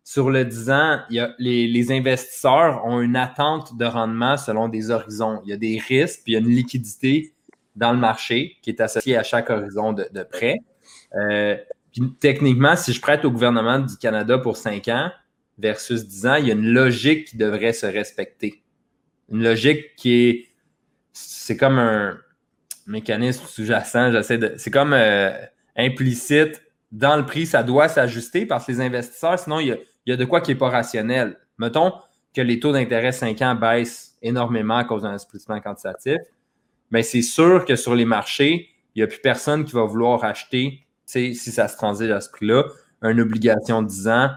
sur 0.03 0.29
le 0.29 0.43
10 0.43 0.69
ans, 0.69 0.99
les, 1.39 1.91
investisseurs 1.91 2.85
ont 2.85 2.99
une 2.99 3.15
attente 3.15 3.77
de 3.77 3.85
rendement 3.85 4.37
selon 4.37 4.67
des 4.67 4.91
horizons. 4.91 5.41
Il 5.45 5.49
y 5.49 5.53
a 5.53 5.57
des 5.57 5.79
risques, 5.79 6.21
puis 6.23 6.33
il 6.33 6.35
y 6.35 6.35
a 6.35 6.39
une 6.39 6.53
liquidité 6.53 7.32
dans 7.75 7.91
le 7.91 7.97
marché 7.97 8.57
qui 8.61 8.69
est 8.69 8.81
associée 8.81 9.17
à 9.17 9.23
chaque 9.23 9.49
horizon 9.49 9.93
de, 9.93 10.23
prêt. 10.23 10.59
Euh, 11.15 11.57
techniquement, 12.19 12.75
si 12.75 12.93
je 12.93 13.01
prête 13.01 13.25
au 13.25 13.31
gouvernement 13.31 13.79
du 13.79 13.97
Canada 13.97 14.37
pour 14.37 14.57
5 14.57 14.87
ans 14.89 15.11
versus 15.57 16.07
10 16.07 16.27
ans, 16.27 16.35
il 16.35 16.47
y 16.47 16.51
a 16.51 16.53
une 16.53 16.71
logique 16.71 17.27
qui 17.27 17.37
devrait 17.37 17.73
se 17.73 17.85
respecter. 17.85 18.63
Une 19.31 19.43
logique 19.43 19.95
qui 19.95 20.13
est. 20.13 20.47
C'est 21.11 21.57
comme 21.57 21.77
un 21.77 22.17
mécanisme 22.87 23.45
sous-jacent, 23.45 24.11
j'essaie 24.11 24.37
de. 24.37 24.53
C'est 24.57 24.71
comme 24.71 24.93
euh, 24.93 25.31
implicite. 25.75 26.61
Dans 26.91 27.17
le 27.17 27.25
prix, 27.25 27.47
ça 27.47 27.63
doit 27.63 27.87
s'ajuster 27.87 28.45
parce 28.45 28.67
que 28.67 28.71
les 28.71 28.81
investisseurs, 28.81 29.39
sinon, 29.39 29.59
il 29.59 29.67
y 29.67 29.71
a 29.71 29.77
il 30.05 30.11
y 30.11 30.13
a 30.13 30.17
de 30.17 30.25
quoi 30.25 30.41
qui 30.41 30.51
n'est 30.51 30.57
pas 30.57 30.69
rationnel. 30.69 31.37
Mettons 31.57 31.93
que 32.35 32.41
les 32.41 32.59
taux 32.59 32.71
d'intérêt 32.71 33.11
5 33.11 33.41
ans 33.41 33.55
baissent 33.55 34.17
énormément 34.21 34.77
à 34.77 34.83
cause 34.83 35.03
d'un 35.03 35.13
assouplissement 35.13 35.59
quantitatif, 35.61 36.17
mais 36.93 37.01
c'est 37.01 37.23
sûr 37.23 37.65
que 37.65 37.75
sur 37.75 37.95
les 37.95 38.05
marchés, 38.05 38.69
il 38.93 38.99
n'y 38.99 39.03
a 39.03 39.07
plus 39.07 39.19
personne 39.19 39.65
qui 39.65 39.73
va 39.73 39.83
vouloir 39.83 40.23
acheter, 40.23 40.85
si 41.05 41.33
ça 41.35 41.67
se 41.67 41.75
transige 41.75 42.11
à 42.11 42.21
ce 42.21 42.29
prix-là, 42.29 42.65
une 43.01 43.19
obligation 43.19 43.81
de 43.81 43.87
10 43.87 44.07
ans 44.09 44.29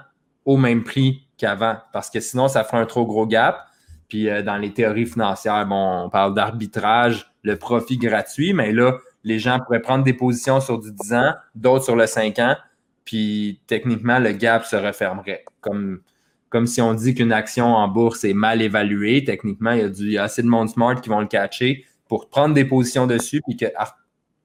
au 0.46 0.56
même 0.56 0.82
prix 0.82 1.28
qu'avant, 1.36 1.76
parce 1.92 2.08
que 2.08 2.18
sinon, 2.18 2.48
ça 2.48 2.64
ferait 2.64 2.78
un 2.78 2.86
trop 2.86 3.04
gros 3.04 3.26
gap. 3.26 3.66
Puis 4.08 4.30
euh, 4.30 4.42
dans 4.42 4.56
les 4.56 4.72
théories 4.72 5.04
financières, 5.04 5.66
bon, 5.66 6.04
on 6.04 6.08
parle 6.08 6.32
d'arbitrage, 6.32 7.30
le 7.42 7.56
profit 7.56 7.98
gratuit, 7.98 8.54
mais 8.54 8.72
là, 8.72 8.96
les 9.22 9.38
gens 9.38 9.60
pourraient 9.60 9.82
prendre 9.82 10.02
des 10.02 10.14
positions 10.14 10.60
sur 10.60 10.78
du 10.78 10.92
10 10.92 11.12
ans, 11.12 11.34
d'autres 11.54 11.84
sur 11.84 11.94
le 11.94 12.06
5 12.06 12.38
ans, 12.38 12.56
puis 13.04 13.60
techniquement, 13.66 14.18
le 14.18 14.32
gap 14.32 14.64
se 14.64 14.76
refermerait. 14.76 15.44
Comme, 15.60 16.00
comme 16.48 16.66
si 16.66 16.80
on 16.80 16.94
dit 16.94 17.14
qu'une 17.14 17.32
action 17.32 17.66
en 17.66 17.86
bourse 17.86 18.24
est 18.24 18.32
mal 18.32 18.62
évaluée, 18.62 19.24
techniquement, 19.24 19.72
il 19.72 19.78
y, 19.78 19.82
a 19.82 19.88
du, 19.90 20.16
assez 20.16 20.42
de 20.42 20.48
monde 20.48 20.70
smart 20.70 20.98
qui 20.98 21.10
vont 21.10 21.20
le 21.20 21.26
catcher 21.26 21.84
pour 22.08 22.28
prendre 22.28 22.54
des 22.54 22.64
positions 22.64 23.06
dessus, 23.06 23.40
puis 23.46 23.56
que 23.56 23.66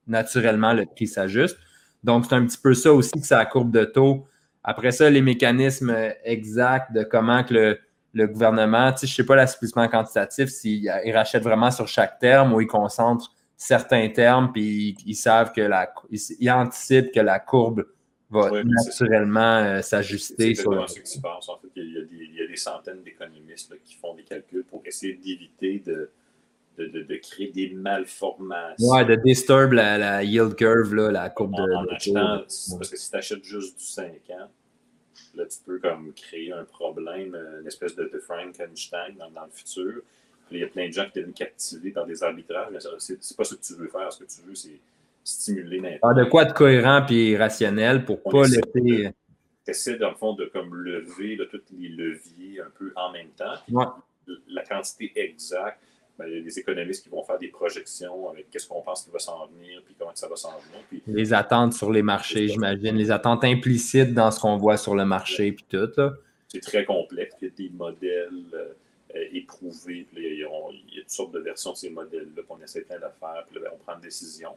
naturellement, 0.07 0.73
le 0.73 0.85
prix 0.85 1.07
s'ajuste. 1.07 1.57
Donc, 2.03 2.25
c'est 2.25 2.35
un 2.35 2.45
petit 2.45 2.57
peu 2.57 2.73
ça 2.73 2.91
aussi 2.93 3.11
que 3.11 3.25
c'est 3.25 3.35
la 3.35 3.45
courbe 3.45 3.71
de 3.71 3.85
taux. 3.85 4.25
Après 4.63 4.91
ça, 4.91 5.09
les 5.09 5.21
mécanismes 5.21 5.95
exacts 6.23 6.91
de 6.93 7.03
comment 7.03 7.43
que 7.43 7.77
le, 8.13 8.27
gouvernement, 8.27 8.91
tu 8.91 8.99
sais, 8.99 9.07
je 9.07 9.13
ne 9.13 9.15
sais 9.17 9.25
pas 9.25 9.35
l'assouplissement 9.35 9.87
quantitatif, 9.87 10.49
s'il 10.49 10.89
rachète 11.13 11.43
vraiment 11.43 11.71
sur 11.71 11.87
chaque 11.87 12.19
terme 12.19 12.53
ou 12.53 12.61
il 12.61 12.67
concentre 12.67 13.33
certains 13.55 14.09
termes, 14.09 14.51
puis 14.51 14.97
ils, 15.05 15.15
savent 15.15 15.51
que 15.51 15.61
la, 15.61 15.93
ils 16.11 16.51
anticipent 16.51 17.11
que 17.11 17.19
la 17.19 17.39
courbe 17.39 17.85
va 18.31 18.63
naturellement 18.63 19.57
euh, 19.57 19.81
s'ajuster. 19.81 20.55
C'est 20.55 20.63
ce. 20.63 20.67
En 20.67 20.87
fait, 20.87 21.67
il, 21.75 21.93
y 21.93 21.97
a 21.97 22.01
des, 22.01 22.15
il 22.15 22.35
y 22.35 22.41
a 22.41 22.47
des 22.47 22.55
centaines 22.55 23.03
d'économistes 23.03 23.73
qui 23.83 23.95
font 23.95 24.15
des 24.15 24.23
calculs 24.23 24.63
pour 24.63 24.81
essayer 24.85 25.13
d'éviter 25.13 25.83
de, 25.85 26.09
de, 26.77 26.87
de, 26.87 27.15
créer 27.15 27.51
des 27.51 27.69
malformations. 27.69 28.87
Ouais, 28.87 29.05
de 29.05 29.15
disturb 29.15 29.73
la, 29.73 29.97
la 29.97 30.23
yield 30.23 30.55
curve, 30.55 30.95
là, 30.95 31.11
la 31.11 31.29
courbe 31.29 31.55
de. 31.55 31.61
En 31.61 31.85
achetant, 31.87 32.39
parce 32.39 32.89
que 32.89 32.97
si 32.97 33.09
tu 33.09 33.17
achètes 33.17 33.43
juste 33.43 33.77
du 33.77 33.85
5 33.85 34.05
ans, 34.29 34.49
là, 35.35 35.45
tu 35.45 35.57
peux 35.65 35.79
comme 35.79 36.13
créer 36.13 36.51
un 36.51 36.63
problème, 36.63 37.37
une 37.61 37.67
espèce 37.67 37.95
de, 37.95 38.05
de 38.11 38.19
Frankenstein 38.19 39.15
dans, 39.17 39.29
dans 39.31 39.45
le 39.45 39.51
futur. 39.51 40.01
il 40.51 40.59
y 40.59 40.63
a 40.63 40.67
plein 40.67 40.87
de 40.87 40.93
gens 40.93 41.05
qui 41.05 41.19
deviennent 41.19 41.33
captivés 41.33 41.91
par 41.91 42.05
des 42.05 42.23
arbitrages, 42.23 42.69
mais 42.71 42.79
c'est 42.79 43.37
pas 43.37 43.43
ce 43.43 43.55
que 43.55 43.61
tu 43.61 43.73
veux 43.73 43.87
faire. 43.87 44.11
Ce 44.11 44.23
que 44.23 44.29
tu 44.29 44.41
veux, 44.47 44.55
c'est 44.55 44.79
stimuler 45.23 45.99
ah, 46.01 46.13
de 46.13 46.23
quoi 46.25 46.45
de 46.45 46.53
cohérent 46.53 47.05
et 47.09 47.37
rationnel 47.37 48.05
pour 48.05 48.19
ne 48.25 48.31
pas 48.31 48.43
laisser. 48.43 49.13
Tu 49.63 49.71
essaies, 49.71 49.97
dans 49.97 50.09
le 50.09 50.15
fond, 50.15 50.33
de 50.33 50.45
comme 50.45 50.73
lever 50.73 51.37
tous 51.49 51.61
les 51.77 51.89
leviers 51.89 52.61
un 52.61 52.71
peu 52.77 52.91
en 52.95 53.11
même 53.11 53.29
temps. 53.29 53.53
La 54.47 54.63
quantité 54.63 55.11
exacte, 55.15 55.79
ben, 56.17 56.25
il 56.27 56.37
y 56.37 56.37
a 56.39 56.41
des 56.41 56.59
économistes 56.59 57.03
qui 57.03 57.09
vont 57.09 57.23
faire 57.23 57.39
des 57.39 57.47
projections 57.47 58.29
avec 58.29 58.49
qu'est-ce 58.49 58.67
qu'on 58.67 58.81
pense 58.81 59.03
qui 59.03 59.11
va 59.11 59.19
s'en 59.19 59.47
venir, 59.47 59.81
puis 59.85 59.95
comment 59.97 60.11
ça 60.13 60.27
va 60.27 60.35
s'en 60.35 60.53
venir. 60.59 61.01
les 61.07 61.33
attentes 61.33 61.73
sur 61.73 61.91
les 61.91 62.03
marchés, 62.03 62.47
j'imagine, 62.47 62.95
les 62.95 63.11
attentes 63.11 63.43
implicites 63.43 64.13
dans 64.13 64.31
ce 64.31 64.39
qu'on 64.39 64.57
voit 64.57 64.77
sur 64.77 64.95
le 64.95 65.05
marché, 65.05 65.51
puis 65.51 65.65
tout. 65.69 65.89
C'est 66.47 66.59
très 66.59 66.85
complexe. 66.85 67.35
Il 67.41 67.47
y 67.47 67.51
a 67.51 67.53
des 67.55 67.69
modèles 67.75 68.43
euh, 68.53 68.73
éprouvés, 69.33 70.05
il, 70.15 70.39
y 70.39 70.43
a, 70.43 70.47
toutes 71.01 71.09
sortes 71.09 71.31
de 71.31 71.39
versions 71.39 71.71
de 71.71 71.77
ces 71.77 71.89
modèles-là, 71.89 72.43
qu'on 72.47 72.61
essaie 72.61 72.81
plein 72.81 72.99
d'affaires, 72.99 73.45
puis 73.49 73.61
là, 73.61 73.69
on 73.73 73.77
prend 73.77 73.95
une 73.95 74.01
décision. 74.01 74.51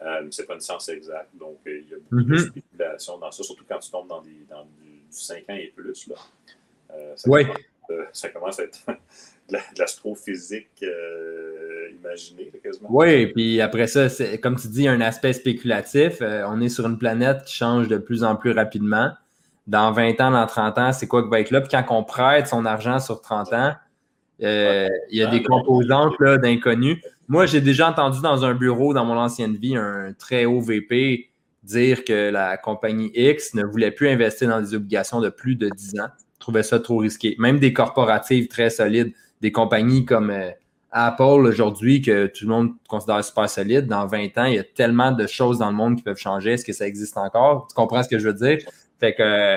Euh, 0.00 0.26
c'est 0.30 0.46
pas 0.46 0.54
une 0.54 0.60
science 0.60 0.88
exacte, 0.88 1.30
donc 1.34 1.58
euh, 1.66 1.80
il 1.80 1.90
y 1.90 1.94
a 1.94 1.98
beaucoup 1.98 2.24
de 2.24 2.34
mhm. 2.34 2.38
spéculation 2.38 3.18
dans 3.18 3.30
ça, 3.30 3.42
surtout 3.42 3.64
quand 3.68 3.78
tu 3.78 3.90
tombes 3.90 4.08
dans, 4.08 4.22
des, 4.22 4.44
dans 4.48 4.64
du, 4.64 5.00
5 5.10 5.38
ans 5.50 5.54
et 5.54 5.72
plus. 5.74 6.08
Là. 6.08 6.16
Euh, 6.94 7.12
ça, 7.16 7.30
oui. 7.30 7.44
commence, 7.44 8.06
ça, 8.12 8.28
commence, 8.30 8.58
à 8.58 8.64
être 8.64 8.80
de 9.52 9.78
l'astrophysique 9.78 10.84
imaginée, 11.98 12.50
quasiment. 12.62 12.88
Oui, 12.90 13.28
puis 13.28 13.60
après 13.60 13.86
ça, 13.86 14.08
comme 14.42 14.56
tu 14.56 14.68
dis, 14.68 14.88
un 14.88 15.00
aspect 15.00 15.32
spéculatif. 15.32 16.20
on 16.20 16.60
est 16.60 16.68
sur 16.68 16.86
une 16.86 16.98
planète 16.98 17.44
qui 17.44 17.54
change 17.54 17.88
de 17.88 17.98
plus 17.98 18.24
en 18.24 18.36
plus 18.36 18.52
rapidement. 18.52 19.12
Dans 19.68 19.92
20 19.92 20.20
ans, 20.20 20.30
dans 20.32 20.46
30 20.46 20.78
ans, 20.78 20.92
c'est 20.92 21.06
quoi 21.06 21.22
qui 21.22 21.28
va 21.30 21.38
être 21.38 21.52
là? 21.52 21.60
Puis 21.60 21.70
quand 21.70 21.84
on 21.90 22.02
prête 22.02 22.48
son 22.48 22.66
argent 22.66 22.98
sur 22.98 23.20
30 23.20 23.52
ans, 23.52 23.74
il 24.40 24.88
y 25.12 25.22
a 25.22 25.26
des 25.30 25.42
composantes 25.42 26.20
d'inconnus. 26.20 26.98
Moi, 27.28 27.46
j'ai 27.46 27.60
déjà 27.60 27.88
entendu 27.88 28.20
dans 28.20 28.44
un 28.44 28.54
bureau 28.54 28.92
dans 28.92 29.04
mon 29.04 29.16
ancienne 29.16 29.54
vie 29.56 29.76
un 29.76 30.12
très 30.18 30.44
haut 30.44 30.60
VP 30.60 31.28
dire 31.62 32.04
que 32.04 32.30
la 32.30 32.56
compagnie 32.56 33.12
X 33.14 33.54
ne 33.54 33.62
voulait 33.62 33.92
plus 33.92 34.08
investir 34.08 34.48
dans 34.48 34.60
des 34.60 34.74
obligations 34.74 35.20
de 35.20 35.28
plus 35.28 35.54
de 35.54 35.68
10 35.68 36.00
ans. 36.00 36.08
trouvait 36.42 36.62
ça 36.62 36.78
trop 36.78 36.98
risqué. 36.98 37.36
Même 37.38 37.58
des 37.58 37.72
corporatives 37.72 38.48
très 38.48 38.68
solides, 38.68 39.14
des 39.42 39.52
compagnies 39.52 40.06
comme 40.06 40.30
euh, 40.30 40.50
Apple 40.92 41.46
aujourd'hui, 41.46 42.00
que 42.00 42.26
tout 42.26 42.44
le 42.44 42.50
monde 42.50 42.70
considère 42.88 43.22
super 43.24 43.50
solide, 43.50 43.86
dans 43.86 44.06
20 44.06 44.38
ans, 44.38 44.44
il 44.44 44.54
y 44.54 44.58
a 44.58 44.64
tellement 44.64 45.10
de 45.10 45.26
choses 45.26 45.58
dans 45.58 45.70
le 45.70 45.76
monde 45.76 45.96
qui 45.96 46.02
peuvent 46.02 46.18
changer. 46.18 46.52
Est-ce 46.52 46.64
que 46.64 46.72
ça 46.72 46.86
existe 46.86 47.18
encore? 47.18 47.66
Tu 47.68 47.74
comprends 47.74 48.02
ce 48.02 48.08
que 48.08 48.18
je 48.18 48.28
veux 48.28 48.34
dire? 48.34 48.58
Fait 49.00 49.14
que 49.14 49.56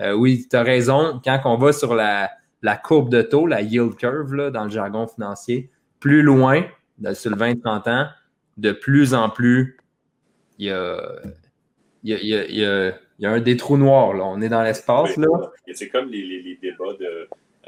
euh, 0.00 0.12
oui, 0.12 0.46
tu 0.48 0.56
as 0.56 0.62
raison. 0.62 1.20
Quand 1.24 1.40
on 1.44 1.56
va 1.56 1.72
sur 1.72 1.94
la, 1.94 2.30
courbe 2.82 3.10
de 3.10 3.22
taux, 3.22 3.46
la 3.46 3.62
yield 3.62 3.96
curve 3.96 4.50
dans 4.50 4.64
le 4.64 4.70
jargon 4.70 5.06
financier, 5.06 5.70
plus 6.00 6.22
loin, 6.22 6.64
sur 7.12 7.30
le 7.30 7.36
20-30 7.36 7.90
ans, 7.90 8.06
de 8.56 8.72
plus 8.72 9.12
en 9.12 9.28
plus, 9.28 9.76
il 10.58 10.66
y 10.66 10.70
a, 10.70 11.00
il 12.02 12.10
y 12.10 12.14
a, 12.14 12.18
il 12.22 12.56
y 12.56 12.64
a, 12.64 12.88
il 13.18 13.22
y 13.22 13.26
a 13.26 13.30
un 13.30 13.40
des 13.40 13.56
trous 13.56 13.76
noirs. 13.76 14.14
Là. 14.14 14.24
On 14.24 14.40
est 14.40 14.48
dans 14.48 14.62
l'espace. 14.62 15.16
là. 15.16 15.26
C'est 15.74 15.88
comme 15.88 16.08
les, 16.08 16.22
les, 16.22 16.42
les 16.42 16.56
débats 16.56 16.92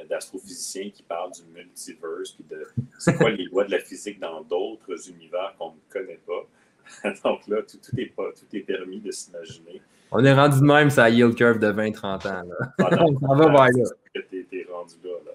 d'astrophysiciens 0.09 0.91
qui 0.91 1.03
parlent 1.03 1.33
du 1.33 1.43
multiverse, 1.55 2.33
puis 2.33 2.45
de 2.49 2.67
c'est 2.99 3.17
quoi 3.17 3.31
les 3.31 3.45
lois 3.45 3.65
de 3.65 3.73
la 3.73 3.81
physique 3.81 4.19
dans 4.21 4.43
d'autres 4.43 5.09
univers 5.09 5.55
qu'on 5.59 5.71
ne 5.71 5.93
connaît 5.93 6.21
pas. 6.27 7.11
Donc 7.25 7.47
là, 7.49 7.63
tout, 7.63 7.79
tout, 7.79 8.01
est 8.01 8.07
pas, 8.07 8.31
tout 8.33 8.57
est 8.57 8.61
permis 8.61 9.01
de 9.01 9.11
s'imaginer. 9.11 9.83
On 10.11 10.25
est 10.25 10.33
rendu 10.33 10.61
de 10.61 10.65
même 10.65 10.89
la 10.97 11.11
yield 11.11 11.35
curve 11.35 11.59
de 11.59 11.71
20-30 11.71 12.03
ans. 12.05 12.49
Là. 12.49 12.73
Ah 12.79 13.05
On 13.23 13.35
va 13.35 13.47
vers 13.47 13.55
là. 13.55 13.91
Tu 14.15 14.47
es, 14.53 14.67
rendu 14.71 14.95
là. 15.05 15.11
là. 15.27 15.33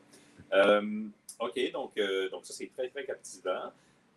Euh, 0.65 1.03
OK, 1.39 1.71
donc, 1.71 1.91
euh, 1.97 2.29
donc 2.29 2.45
ça, 2.45 2.53
c'est 2.53 2.71
très, 2.75 2.89
très 2.89 3.05
captivant. 3.05 3.71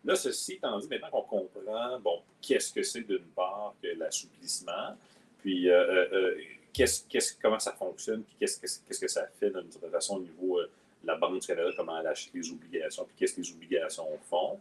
Là, 0.04 0.14
ceci 0.14 0.54
étant 0.54 0.78
dit, 0.78 0.86
maintenant 0.88 1.10
qu'on 1.10 1.22
comprend, 1.22 1.98
bon, 2.00 2.20
qu'est-ce 2.40 2.72
que 2.72 2.82
c'est 2.82 3.02
d'une 3.02 3.26
part 3.34 3.74
que 3.82 3.88
l'assouplissement, 3.98 4.96
puis 5.40 5.68
euh, 5.68 6.34
euh, 6.80 6.86
qu'est-ce, 7.08 7.34
comment 7.40 7.58
ça 7.58 7.72
fonctionne, 7.72 8.22
puis 8.22 8.36
qu'est-ce, 8.38 8.60
qu'est-ce 8.60 9.00
que 9.00 9.08
ça 9.08 9.26
fait 9.38 9.50
d'une 9.50 9.70
certaine 9.70 9.90
façon 9.90 10.16
au 10.16 10.20
niveau 10.20 10.60
de 10.60 10.68
la 11.04 11.16
Banque 11.16 11.40
du 11.40 11.46
Canada, 11.46 11.70
comment 11.76 11.98
elle 12.00 12.06
achète 12.06 12.34
les 12.34 12.50
obligations, 12.50 13.04
puis 13.04 13.14
qu'est-ce 13.16 13.34
que 13.34 13.40
les 13.40 13.52
obligations 13.52 14.08
font. 14.28 14.58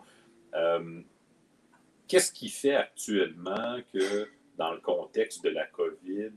qu'est-ce 2.08 2.32
qui 2.32 2.50
fait 2.50 2.76
actuellement 2.76 3.80
que 3.94 4.30
dans 4.58 4.72
le 4.72 4.80
contexte 4.80 5.44
de 5.44 5.50
la 5.50 5.66
COVID, 5.66 6.32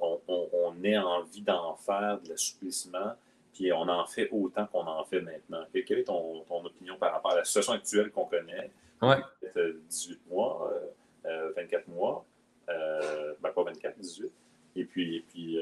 on, 0.00 0.20
on 0.28 0.82
ait 0.82 0.98
envie 0.98 1.42
d'en 1.42 1.76
faire 1.76 2.20
de 2.22 2.30
l'assouplissement 2.30 3.14
puis 3.54 3.72
on 3.72 3.88
en 3.88 4.04
fait 4.04 4.28
autant 4.32 4.66
qu'on 4.66 4.86
en 4.86 5.04
fait 5.04 5.20
maintenant? 5.20 5.64
Quelle 5.72 6.00
est 6.00 6.04
ton, 6.04 6.40
ton, 6.40 6.64
opinion 6.64 6.96
par 6.96 7.12
rapport 7.12 7.32
à 7.32 7.36
la 7.36 7.44
situation 7.44 7.72
actuelle 7.72 8.10
qu'on 8.10 8.26
connaît? 8.26 8.70
Ouais. 9.00 9.18
18 9.88 10.20
mois, 10.28 10.72
24 11.24 11.54
24 11.56 11.88
mois, 11.88 12.24
ben 12.66 13.50
pas 13.54 13.62
24, 13.62 13.98
18, 13.98 14.30
et 14.76 14.84
puis, 14.84 15.24
puis, 15.30 15.58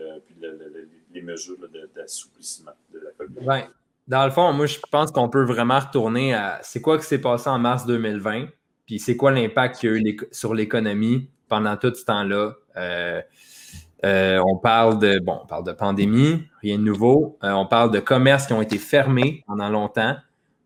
les 1.12 1.22
mesures 1.22 1.56
d'assouplissement 1.94 2.72
de, 2.92 3.00
la 3.00 3.10
COVID. 3.12 3.68
Dans 4.08 4.24
le 4.24 4.32
fond, 4.32 4.52
moi, 4.52 4.66
je 4.66 4.78
pense 4.90 5.12
qu'on 5.12 5.28
peut 5.28 5.44
vraiment 5.44 5.78
retourner 5.78 6.34
à 6.34 6.58
c'est 6.62 6.80
quoi 6.80 6.98
qui 6.98 7.04
s'est 7.04 7.20
passé 7.20 7.48
en 7.48 7.58
mars 7.58 7.86
2020, 7.86 8.46
puis 8.86 8.98
c'est 8.98 9.16
quoi 9.16 9.30
l'impact 9.30 9.78
qu'il 9.78 9.90
y 9.90 9.92
a 9.92 9.96
eu 9.96 10.18
sur 10.32 10.54
l'économie 10.54 11.28
pendant 11.48 11.76
tout 11.76 11.94
ce 11.94 12.04
temps-là. 12.04 12.54
Euh, 14.04 14.40
on 14.44 14.56
parle 14.56 14.98
de 14.98 15.20
bon, 15.20 15.38
on 15.44 15.46
parle 15.46 15.64
de 15.64 15.72
pandémie, 15.72 16.42
rien 16.60 16.76
de 16.76 16.82
nouveau. 16.82 17.38
Euh, 17.44 17.52
on 17.52 17.66
parle 17.66 17.92
de 17.92 18.00
commerces 18.00 18.46
qui 18.46 18.52
ont 18.52 18.62
été 18.62 18.78
fermés 18.78 19.44
pendant 19.46 19.68
longtemps, 19.68 20.16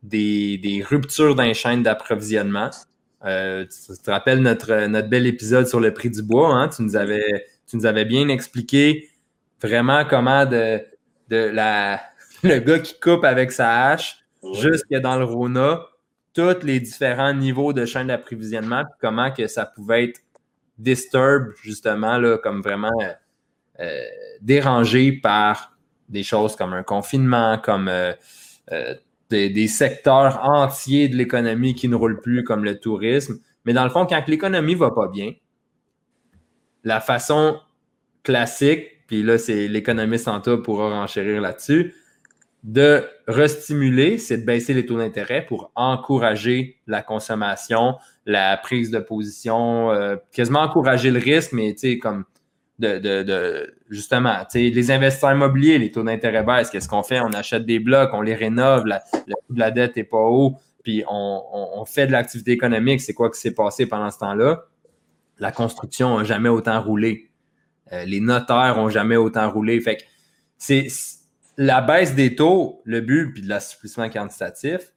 des, 0.02 0.84
ruptures 0.88 1.34
dans 1.34 1.42
les 1.42 1.82
d'approvisionnement. 1.82 2.70
Euh, 3.24 3.64
tu, 3.64 3.98
te 3.98 4.10
rappelles 4.10 4.40
notre, 4.40 4.86
notre 4.86 5.08
bel 5.08 5.26
épisode 5.26 5.66
sur 5.66 5.80
le 5.80 5.92
prix 5.92 6.10
du 6.10 6.22
bois, 6.22 6.54
hein? 6.54 6.68
tu, 6.68 6.82
nous 6.82 6.96
avais, 6.96 7.44
tu 7.68 7.76
nous 7.76 7.86
avais 7.86 8.04
bien 8.04 8.28
expliqué 8.28 9.10
vraiment 9.60 10.04
comment 10.04 10.44
de, 10.46 10.80
de 11.28 11.36
la, 11.36 12.00
le 12.42 12.58
gars 12.58 12.78
qui 12.78 12.98
coupe 13.00 13.24
avec 13.24 13.52
sa 13.52 13.90
hache 13.90 14.18
jusque 14.54 14.94
dans 14.94 15.18
le 15.18 15.24
Rona, 15.24 15.80
tous 16.34 16.62
les 16.62 16.80
différents 16.80 17.32
niveaux 17.32 17.72
de 17.72 17.86
chaîne 17.86 18.08
d'approvisionnement, 18.08 18.84
comment 19.00 19.30
que 19.30 19.46
ça 19.46 19.66
pouvait 19.66 20.04
être 20.04 20.20
disturb 20.78 21.52
justement, 21.62 22.18
là, 22.18 22.38
comme 22.38 22.60
vraiment 22.60 22.92
euh, 23.80 24.04
dérangé 24.40 25.12
par 25.12 25.72
des 26.08 26.22
choses 26.22 26.56
comme 26.56 26.72
un 26.72 26.82
confinement, 26.82 27.58
comme 27.58 27.88
euh, 27.88 28.12
euh, 28.72 28.94
des, 29.30 29.68
secteurs 29.68 30.40
entiers 30.44 31.08
de 31.08 31.16
l'économie 31.16 31.74
qui 31.74 31.88
ne 31.88 31.96
roulent 31.96 32.20
plus, 32.20 32.44
comme 32.44 32.64
le 32.64 32.78
tourisme. 32.78 33.38
Mais 33.64 33.72
dans 33.72 33.84
le 33.84 33.90
fond, 33.90 34.06
quand 34.06 34.22
l'économie 34.28 34.74
ne 34.74 34.78
va 34.78 34.90
pas 34.90 35.08
bien, 35.08 35.32
la 36.86 37.00
façon 37.00 37.58
classique, 38.22 38.86
puis 39.06 39.22
là, 39.22 39.36
c'est 39.36 39.68
l'économiste 39.68 40.28
en 40.28 40.40
tout 40.40 40.62
pour 40.62 40.78
renchérir 40.78 41.42
là-dessus, 41.42 41.94
de 42.62 43.04
restimuler, 43.28 44.18
c'est 44.18 44.38
de 44.38 44.46
baisser 44.46 44.72
les 44.72 44.86
taux 44.86 44.96
d'intérêt 44.96 45.44
pour 45.44 45.70
encourager 45.74 46.78
la 46.86 47.02
consommation, 47.02 47.96
la 48.24 48.56
prise 48.56 48.90
de 48.90 48.98
position, 48.98 49.90
quasiment 50.32 50.60
encourager 50.60 51.10
le 51.10 51.18
risque, 51.20 51.52
mais 51.52 51.74
tu 51.74 51.80
sais, 51.80 51.98
comme 51.98 52.24
de, 52.78 52.98
de, 52.98 53.22
de 53.22 53.74
justement, 53.88 54.44
les 54.54 54.90
investisseurs 54.90 55.32
immobiliers, 55.32 55.78
les 55.78 55.90
taux 55.90 56.02
d'intérêt 56.04 56.44
baissent, 56.44 56.70
qu'est-ce 56.70 56.88
qu'on 56.88 57.02
fait? 57.02 57.20
On 57.20 57.32
achète 57.32 57.66
des 57.66 57.78
blocs, 57.78 58.10
on 58.12 58.20
les 58.22 58.34
rénove, 58.34 58.86
le 58.86 59.34
coût 59.46 59.54
de 59.54 59.60
la 59.60 59.70
dette 59.70 59.96
n'est 59.96 60.04
pas 60.04 60.18
haut, 60.18 60.56
puis 60.86 61.02
on, 61.08 61.84
fait 61.84 62.06
de 62.06 62.12
l'activité 62.12 62.52
économique. 62.52 63.00
C'est 63.00 63.12
quoi 63.12 63.28
qui 63.28 63.40
s'est 63.40 63.54
passé 63.54 63.86
pendant 63.86 64.08
ce 64.08 64.18
temps-là? 64.18 64.64
La 65.38 65.52
construction 65.52 66.18
n'a 66.18 66.24
jamais 66.24 66.48
autant 66.48 66.82
roulé. 66.82 67.30
Euh, 67.92 68.04
les 68.04 68.20
notaires 68.20 68.76
n'ont 68.76 68.90
jamais 68.90 69.16
autant 69.16 69.50
roulé. 69.50 69.80
Fait 69.80 69.96
que 69.96 70.02
c'est 70.58 70.88
la 71.56 71.80
baisse 71.80 72.14
des 72.14 72.34
taux, 72.34 72.82
le 72.84 73.00
but, 73.00 73.32
puis 73.32 73.42
de 73.42 73.48
l'assouplissement 73.48 74.08
quantitatif, 74.10 74.92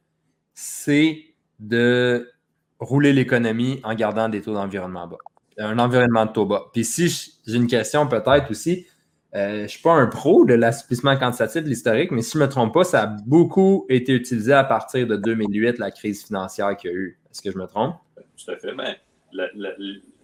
c'est 0.54 1.24
de 1.60 2.32
rouler 2.80 3.14
l'économie 3.14 3.80
en 3.84 3.94
gardant 3.94 4.30
des 4.30 4.42
taux 4.42 4.54
d'environnement 4.54 5.08
bas 5.08 5.18
un 5.60 5.80
environnement 5.80 6.26
de 6.26 6.32
taux 6.32 6.46
bas. 6.46 6.66
Puis 6.74 6.86
si 6.86 7.40
j'ai 7.46 7.56
une 7.56 7.68
question 7.68 8.08
peut-être 8.08 8.50
aussi, 8.50 8.88
euh, 9.36 9.58
je 9.58 9.62
ne 9.64 9.68
suis 9.68 9.82
pas 9.82 9.94
un 9.94 10.08
pro 10.08 10.46
de 10.46 10.54
l'assouplissement 10.54 11.18
quantitatif 11.18 11.64
de 11.64 11.70
l'historique, 11.70 12.12
mais 12.12 12.22
si 12.22 12.34
je 12.34 12.40
ne 12.40 12.46
me 12.46 12.50
trompe 12.50 12.74
pas, 12.74 12.84
ça 12.84 13.04
a 13.04 13.06
beaucoup 13.06 13.86
été 13.90 14.14
utilisé 14.14 14.54
à 14.54 14.64
partir 14.64 15.06
de 15.06 15.16
2008, 15.16 15.78
la 15.78 15.92
crise 15.92 16.26
financière 16.26 16.76
qu'il 16.78 16.92
y 16.92 16.94
a 16.94 16.98
eu. 16.98 17.20
Est-ce 17.30 17.42
que 17.42 17.52
je 17.52 17.58
me 17.58 17.68
trompe? 17.68 17.96
Tout 18.16 18.52
à 18.52 18.58
fait. 18.58 18.74
Ben, 18.74 18.96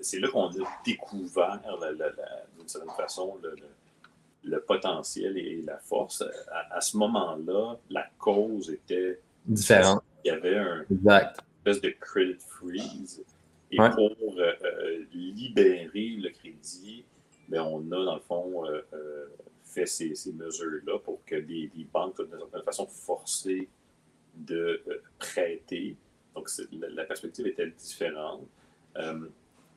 c'est 0.06 0.20
là 0.20 0.28
qu'on 0.30 0.48
a 0.48 0.68
découvert, 0.86 1.60
d'une 2.58 2.68
certaine 2.68 2.96
façon, 2.96 3.38
le, 4.44 4.60
potentiel 4.62 5.38
et 5.38 5.62
la 5.66 5.78
force. 5.78 6.24
À, 6.72 6.80
ce 6.80 6.98
moment-là, 6.98 7.78
la 7.90 8.08
cause 8.18 8.70
était 8.70 9.20
différente. 9.46 10.04
Il 10.24 10.28
y 10.30 10.32
avait 10.32 10.58
un 10.58 10.86
exact. 10.90 11.40
espèce 11.66 11.82
de 11.82 11.96
credit 12.00 12.38
freeze 12.40 13.24
et 13.72 13.78
pour 13.78 14.16
euh, 14.40 14.54
euh, 14.64 15.06
libérer 15.14 16.18
le 16.22 16.30
crédit, 16.30 17.04
bien, 17.48 17.64
on 17.64 17.80
a, 17.92 18.06
dans 18.06 18.16
le 18.16 18.22
fond, 18.22 18.66
euh, 18.66 19.28
fait 19.64 19.86
ces, 19.86 20.14
mesures-là 20.34 21.00
pour 21.00 21.24
que 21.26 21.36
les, 21.36 21.70
banques 21.92 22.16
soient, 22.16 22.26
de 22.26 22.38
certaine 22.38 22.64
façon, 22.64 22.88
forcées 22.88 23.68
de 24.36 24.82
prêter. 25.18 25.96
Donc, 26.34 26.50
la, 26.72 27.04
perspective 27.06 27.48
était 27.48 27.68
différente. 27.68 28.48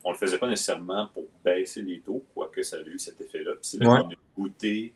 On 0.03 0.09
ne 0.09 0.13
le 0.13 0.19
faisait 0.19 0.37
pas 0.37 0.47
nécessairement 0.47 1.07
pour 1.07 1.25
baisser 1.43 1.81
les 1.81 1.99
taux, 1.99 2.23
quoique 2.33 2.63
ça 2.63 2.77
a 2.77 2.81
eu 2.81 2.97
cet 2.97 3.19
effet-là. 3.21 3.51
Puis 3.53 3.61
c'est 3.63 3.79
là 3.79 4.01
qu'on 4.01 4.09
a 4.09 4.15
goûté 4.37 4.93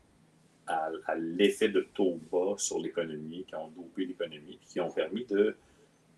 à, 0.68 1.16
l'effet 1.18 1.70
de 1.70 1.82
taux 1.94 2.20
bas 2.32 2.56
sur 2.58 2.80
l'économie, 2.80 3.46
qui 3.46 3.56
ont 3.56 3.68
dopé 3.70 4.06
l'économie, 4.06 4.58
puis 4.58 4.70
qui 4.70 4.80
ont 4.80 4.92
permis 4.92 5.26
de 5.26 5.56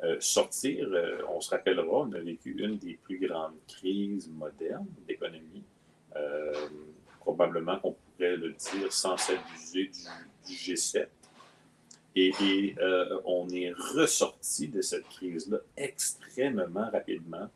euh, 0.03 0.17
sortir, 0.19 0.87
euh, 0.91 1.21
on 1.29 1.41
se 1.41 1.49
rappellera, 1.49 1.99
on 2.01 2.11
a 2.13 2.19
vécu 2.19 2.55
une 2.57 2.77
des 2.77 2.99
plus 3.01 3.17
grandes 3.17 3.55
crises 3.67 4.29
modernes 4.29 4.87
d'économie. 5.07 5.63
Euh, 6.15 6.53
probablement 7.19 7.79
qu'on 7.79 7.93
pourrait 7.93 8.37
le 8.37 8.51
dire 8.51 8.93
sans 8.93 9.17
s'abuser 9.17 9.89
du, 10.47 10.53
G7. 10.53 11.07
Et, 12.15 12.75
on 13.25 13.49
est 13.49 13.71
ressorti 13.71 14.67
de 14.67 14.81
cette 14.81 15.07
crise-là 15.09 15.57
extrêmement 15.75 16.89
rapidement 16.91 17.49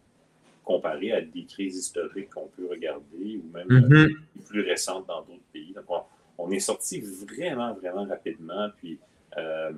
comparé 0.69 1.12
à 1.13 1.21
des 1.21 1.45
crises 1.45 1.75
historiques 1.77 2.29
qu'on 2.29 2.47
peut 2.55 2.67
regarder 2.69 3.41
ou 3.41 3.51
même 3.51 3.67
mm-hmm. 3.67 4.45
plus 4.47 4.62
récentes 4.62 5.08
dans 5.08 5.21
d'autres 5.21 5.49
pays. 5.51 5.73
Donc, 5.73 6.03
on, 6.38 6.51
est 6.51 6.60
sorti 6.60 7.01
vraiment, 7.01 7.73
vraiment 7.73 8.05
rapidement. 8.05 8.69
Puis, 8.77 8.99
euh, 9.38 9.71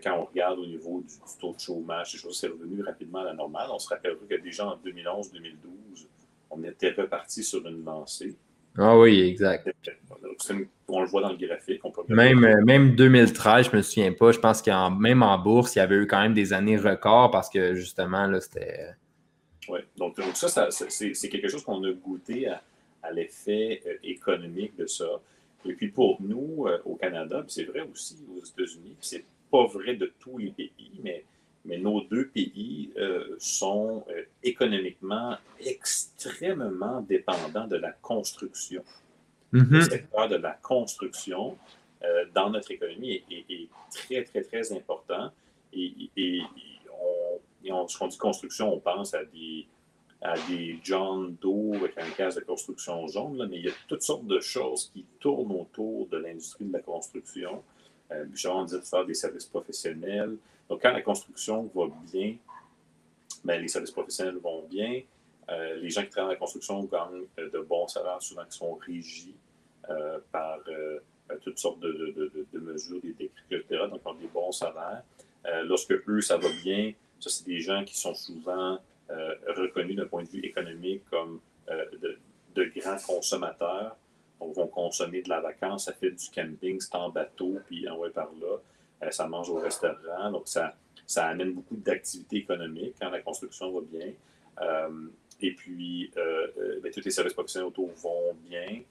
quand 0.00 0.16
on 0.16 0.24
regarde 0.26 0.60
au 0.60 0.66
niveau 0.66 1.00
du, 1.00 1.14
taux 1.40 1.54
de 1.54 1.58
chômage, 1.58 2.12
les 2.12 2.20
choses, 2.20 2.38
c'est 2.38 2.46
revenu 2.46 2.82
rapidement 2.82 3.18
à 3.18 3.24
la 3.24 3.34
normale. 3.34 3.66
On 3.72 3.80
se 3.80 3.88
rappellera 3.88 4.20
que 4.30 4.40
déjà 4.40 4.64
en 4.64 4.76
2011-2012, 4.76 6.06
on 6.50 6.62
était 6.62 6.92
reparti 6.92 7.42
sur 7.42 7.66
une 7.66 7.84
lancée. 7.84 8.36
Ah 8.76 8.96
oui, 8.96 9.20
exact. 9.20 9.68
On 10.86 11.00
le 11.00 11.08
voit 11.08 11.22
dans 11.22 11.32
le 11.32 11.36
graphique. 11.36 11.82
même, 12.08 12.44
euh, 12.44 12.64
même 12.64 12.94
2013, 12.94 13.66
je 13.66 13.70
ne 13.72 13.76
me 13.78 13.82
souviens 13.82 14.12
pas. 14.12 14.30
Je 14.30 14.38
pense 14.38 14.62
qu'en 14.62 14.90
même 14.92 15.24
en 15.24 15.36
bourse, 15.36 15.74
il 15.74 15.80
y 15.80 15.82
avait 15.82 15.96
eu 15.96 16.06
quand 16.06 16.20
même 16.20 16.34
des 16.34 16.52
années 16.52 16.76
records 16.76 17.32
parce 17.32 17.50
que 17.50 17.74
justement, 17.74 18.28
là, 18.28 18.40
c'était. 18.40 18.94
Oui, 19.68 19.80
donc, 19.96 20.18
ça, 20.34 20.70
c'est 20.70 21.28
quelque 21.28 21.48
chose 21.48 21.64
qu'on 21.64 21.82
a 21.84 21.92
goûté 21.92 22.48
à, 22.48 22.62
l'effet 23.12 23.80
euh, 23.86 23.94
économique 24.02 24.76
de 24.76 24.86
ça. 24.86 25.08
Et 25.64 25.72
puis 25.72 25.88
pour 25.88 26.20
nous, 26.20 26.66
au 26.84 26.94
Canada, 26.96 27.44
c'est 27.48 27.64
vrai 27.64 27.80
aussi 27.80 28.16
aux 28.30 28.44
États-Unis, 28.44 28.96
c'est 29.00 29.24
pas 29.50 29.66
vrai 29.66 29.94
de 29.94 30.12
tous 30.18 30.38
les 30.38 30.50
pays, 30.50 31.00
mais, 31.02 31.24
mais 31.64 31.78
nos 31.78 32.02
deux 32.02 32.28
pays 32.28 32.92
euh, 32.96 33.36
sont 33.38 34.04
euh, 34.10 34.22
économiquement 34.42 35.36
extrêmement 35.60 37.00
dépendants 37.02 37.66
de 37.66 37.76
la 37.76 37.92
construction. 37.92 38.84
Le 39.50 39.62
mm-hmm. 39.62 39.88
secteur 39.88 40.28
de 40.28 40.36
la 40.36 40.52
construction 40.62 41.56
euh, 42.02 42.26
dans 42.34 42.50
notre 42.50 42.70
économie 42.70 43.22
est, 43.30 43.68
très, 43.90 44.22
très, 44.24 44.42
très 44.42 44.72
important. 44.72 45.32
Et, 45.72 46.10
et, 46.16 46.42
on, 47.72 47.86
on, 48.00 48.06
dit 48.06 48.18
construction, 48.18 48.72
on 48.74 48.80
pense 48.80 49.14
à 49.14 49.24
des, 49.24 49.66
à 50.20 50.34
des 50.48 50.78
John 50.82 51.36
Doe 51.40 51.74
avec 51.76 51.96
un 51.98 52.10
cas 52.10 52.30
de 52.30 52.40
construction 52.40 53.06
jaune, 53.06 53.46
mais 53.48 53.56
il 53.56 53.64
y 53.66 53.68
a 53.68 53.72
toutes 53.86 54.02
sortes 54.02 54.26
de 54.26 54.40
choses 54.40 54.90
qui 54.92 55.04
tournent 55.20 55.52
autour 55.52 56.08
de 56.08 56.18
l'industrie 56.18 56.64
de 56.64 56.72
la 56.72 56.80
construction. 56.80 57.62
Euh, 58.10 58.26
on 58.46 58.64
dit 58.64 58.74
de 58.74 58.80
faire 58.80 59.04
des 59.04 59.14
services 59.14 59.46
professionnels. 59.46 60.36
Donc, 60.68 60.82
quand 60.82 60.92
la 60.92 61.02
construction 61.02 61.70
va 61.74 61.86
bien, 62.10 62.36
ben, 63.44 63.60
les 63.60 63.68
services 63.68 63.90
professionnels 63.90 64.38
vont 64.38 64.66
bien. 64.68 65.02
Euh, 65.50 65.76
les 65.76 65.90
gens 65.90 66.02
qui 66.02 66.10
travaillent 66.10 66.28
dans 66.28 66.32
la 66.32 66.38
construction 66.38 66.82
gagnent 66.84 67.26
euh, 67.38 67.50
de 67.50 67.60
bons 67.60 67.86
salaires, 67.86 68.20
souvent 68.20 68.44
qui 68.44 68.58
sont 68.58 68.74
régis 68.74 69.34
par 70.30 70.58
toutes 71.40 71.58
sortes 71.58 71.80
de, 71.80 72.46
mesures, 72.52 73.00
des 73.00 73.14
décrets, 73.14 73.42
etc. 73.50 73.84
Donc, 73.90 74.02
ils 74.04 74.08
ont 74.08 74.14
des 74.14 74.26
bons 74.26 74.52
salaires. 74.52 75.02
lorsque 75.64 75.94
eux, 76.06 76.20
ça 76.20 76.36
va 76.36 76.48
bien, 76.62 76.92
ça, 77.20 77.30
c'est 77.30 77.46
des 77.46 77.60
gens 77.60 77.84
qui 77.84 77.98
sont 77.98 78.14
souvent 78.14 78.78
reconnus 79.56 79.96
d'un 79.96 80.06
point 80.06 80.22
de 80.22 80.28
vue 80.28 80.44
économique 80.44 81.02
comme 81.10 81.40
de 81.68 82.64
grands 82.76 82.98
consommateurs 83.06 83.96
on 84.40 84.52
va 84.52 84.66
consommer 84.66 85.22
de 85.22 85.28
la 85.28 85.40
vacance, 85.40 85.86
ça 85.86 85.92
fait 85.92 86.10
du 86.10 86.30
camping, 86.34 86.80
c'est 86.80 86.94
en 86.94 87.10
bateau, 87.10 87.58
puis 87.66 87.86
on 87.90 88.02
va 88.02 88.10
par 88.10 88.30
là, 88.40 88.56
euh, 89.02 89.10
ça 89.10 89.26
mange 89.26 89.50
au 89.50 89.56
restaurant. 89.56 90.30
Donc, 90.30 90.46
ça, 90.46 90.74
ça 91.06 91.26
amène 91.26 91.52
beaucoup 91.52 91.76
d'activités 91.76 92.36
économiques 92.36 92.94
quand 93.00 93.10
la 93.10 93.20
construction 93.20 93.72
va 93.72 93.80
bien. 93.80 94.12
Euh, 94.60 95.08
et 95.40 95.54
puis, 95.54 96.10
euh, 96.16 96.80
ben, 96.82 96.92
tous 96.92 97.04
les 97.04 97.10
services 97.10 97.32
professionnels 97.32 97.68
autour 97.68 97.90
vont 97.92 98.34
bien. 98.48 98.82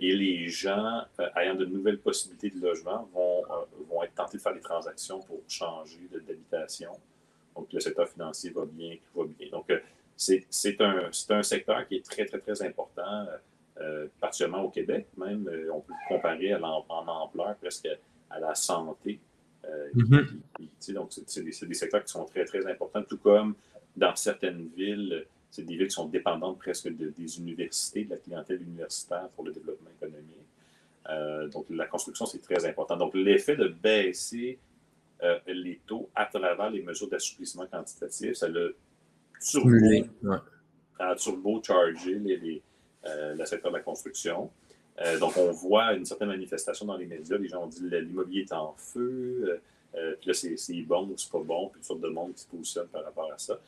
et 0.00 0.16
les 0.16 0.48
gens, 0.48 1.02
ayant 1.36 1.54
de 1.54 1.66
nouvelles 1.66 1.98
possibilités 1.98 2.48
de 2.48 2.58
logement, 2.58 3.06
vont, 3.12 3.42
vont 3.90 4.02
être 4.02 4.14
tentés 4.14 4.38
de 4.38 4.42
faire 4.42 4.54
des 4.54 4.60
transactions 4.60 5.20
pour 5.20 5.42
changer 5.46 6.08
d'habitation. 6.10 6.92
Donc, 7.60 7.72
le 7.72 7.80
secteur 7.80 8.08
financier 8.08 8.50
va 8.50 8.64
bien, 8.64 8.96
tout 8.96 9.20
va 9.20 9.26
bien. 9.26 9.48
Donc, 9.50 9.70
c'est 10.16 10.80
un, 10.80 11.10
un, 11.30 11.42
secteur 11.42 11.86
qui 11.86 11.96
est 11.96 12.04
très, 12.04 12.24
très, 12.24 12.38
très 12.38 12.62
important, 12.62 13.26
particulièrement 14.20 14.64
au 14.64 14.70
Québec. 14.70 15.06
Même, 15.16 15.48
on 15.72 15.80
peut 15.80 15.92
le 15.92 16.08
comparer 16.08 16.54
en, 16.54 16.84
ampleur 16.88 17.56
presque 17.56 17.88
à 18.28 18.40
la 18.40 18.54
santé. 18.54 19.18
Mm-hmm. 19.94 20.92
donc, 20.94 21.12
c'est 21.26 21.42
des, 21.42 21.66
des, 21.66 21.74
secteurs 21.74 22.04
qui 22.04 22.12
sont 22.12 22.24
très, 22.24 22.44
très 22.44 22.66
importants, 22.66 23.02
tout 23.02 23.18
comme 23.18 23.54
dans 23.96 24.16
certaines 24.16 24.68
villes, 24.76 25.26
c'est 25.50 25.62
des 25.62 25.76
villes 25.76 25.88
qui 25.88 25.94
sont 25.94 26.08
dépendantes 26.08 26.58
presque 26.58 26.88
des 26.88 27.38
universités, 27.38 28.04
de 28.04 28.10
la 28.10 28.16
clientèle 28.16 28.62
universitaire 28.62 29.28
pour 29.34 29.44
le 29.44 29.52
développement 29.52 29.90
économique. 29.90 30.46
Euh, 31.08 31.48
donc, 31.48 31.66
la 31.70 31.86
construction, 31.86 32.26
c'est 32.26 32.40
très 32.40 32.64
important. 32.66 32.96
Donc, 32.96 33.14
l'effet 33.14 33.56
de 33.56 33.68
baisser 33.68 34.58
euh, 35.22 35.38
les 35.46 35.80
taux 35.86 35.99
à 36.20 36.26
travers 36.26 36.70
les 36.70 36.82
mesures 36.82 37.08
d'assouplissement 37.08 37.66
quantitatif, 37.66 38.34
ça 38.34 38.48
le 38.48 38.76
turbo, 39.40 39.70
ouais. 40.22 41.62
chargé 41.62 42.14
les, 42.14 42.62
euh, 43.06 43.34
le 43.34 43.44
secteur 43.44 43.70
de 43.70 43.76
la 43.76 43.82
construction. 43.82 44.50
donc, 45.18 45.36
on 45.38 45.50
voit 45.50 45.94
une 45.94 46.04
certaine 46.04 46.28
manifestation 46.28 46.84
dans 46.84 46.96
les 46.96 47.06
médias. 47.06 47.38
Les 47.38 47.48
gens 47.48 47.64
ont 47.64 47.68
dit 47.68 47.88
l'immobilier 47.88 48.42
est 48.42 48.52
en 48.52 48.74
feu, 48.76 49.60
puis 49.92 50.28
là, 50.28 50.34
c'est 50.34 50.82
bon 50.82 51.08
ou 51.08 51.14
c'est 51.16 51.30
pas 51.30 51.40
bon, 51.42 51.68
puis 51.70 51.78
une 51.78 51.84
sorte 51.84 52.00
de 52.00 52.08
monde 52.08 52.34
qui 52.34 52.42
se 52.42 52.48
positionne 52.48 52.88
par 52.88 53.04
rapport 53.04 53.32
à 53.32 53.38
ça. 53.38 53.58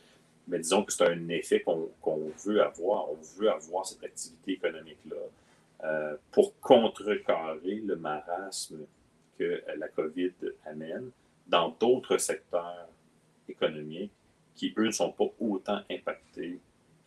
Mais 0.47 0.59
disons 0.59 0.83
que 0.83 0.91
c'est 0.91 1.07
un 1.07 1.29
effet 1.29 1.61
qu'on 1.61 2.31
veut 2.45 2.61
avoir. 2.61 3.09
On 3.11 3.17
veut 3.37 3.49
avoir 3.49 3.85
cette 3.85 4.03
activité 4.03 4.53
économique-là 4.53 5.15
euh, 5.85 6.15
pour 6.31 6.57
contrecarrer 6.59 7.81
le 7.85 7.95
marasme 7.95 8.79
que 9.37 9.61
la 9.77 9.87
COVID 9.87 10.33
amène 10.65 11.09
dans 11.47 11.69
d'autres 11.79 12.17
secteurs 12.17 12.87
économiques 13.47 14.11
qui, 14.55 14.73
eux, 14.77 14.87
ne 14.87 14.91
sont 14.91 15.11
pas 15.11 15.25
autant 15.39 15.81
impactés 15.89 16.59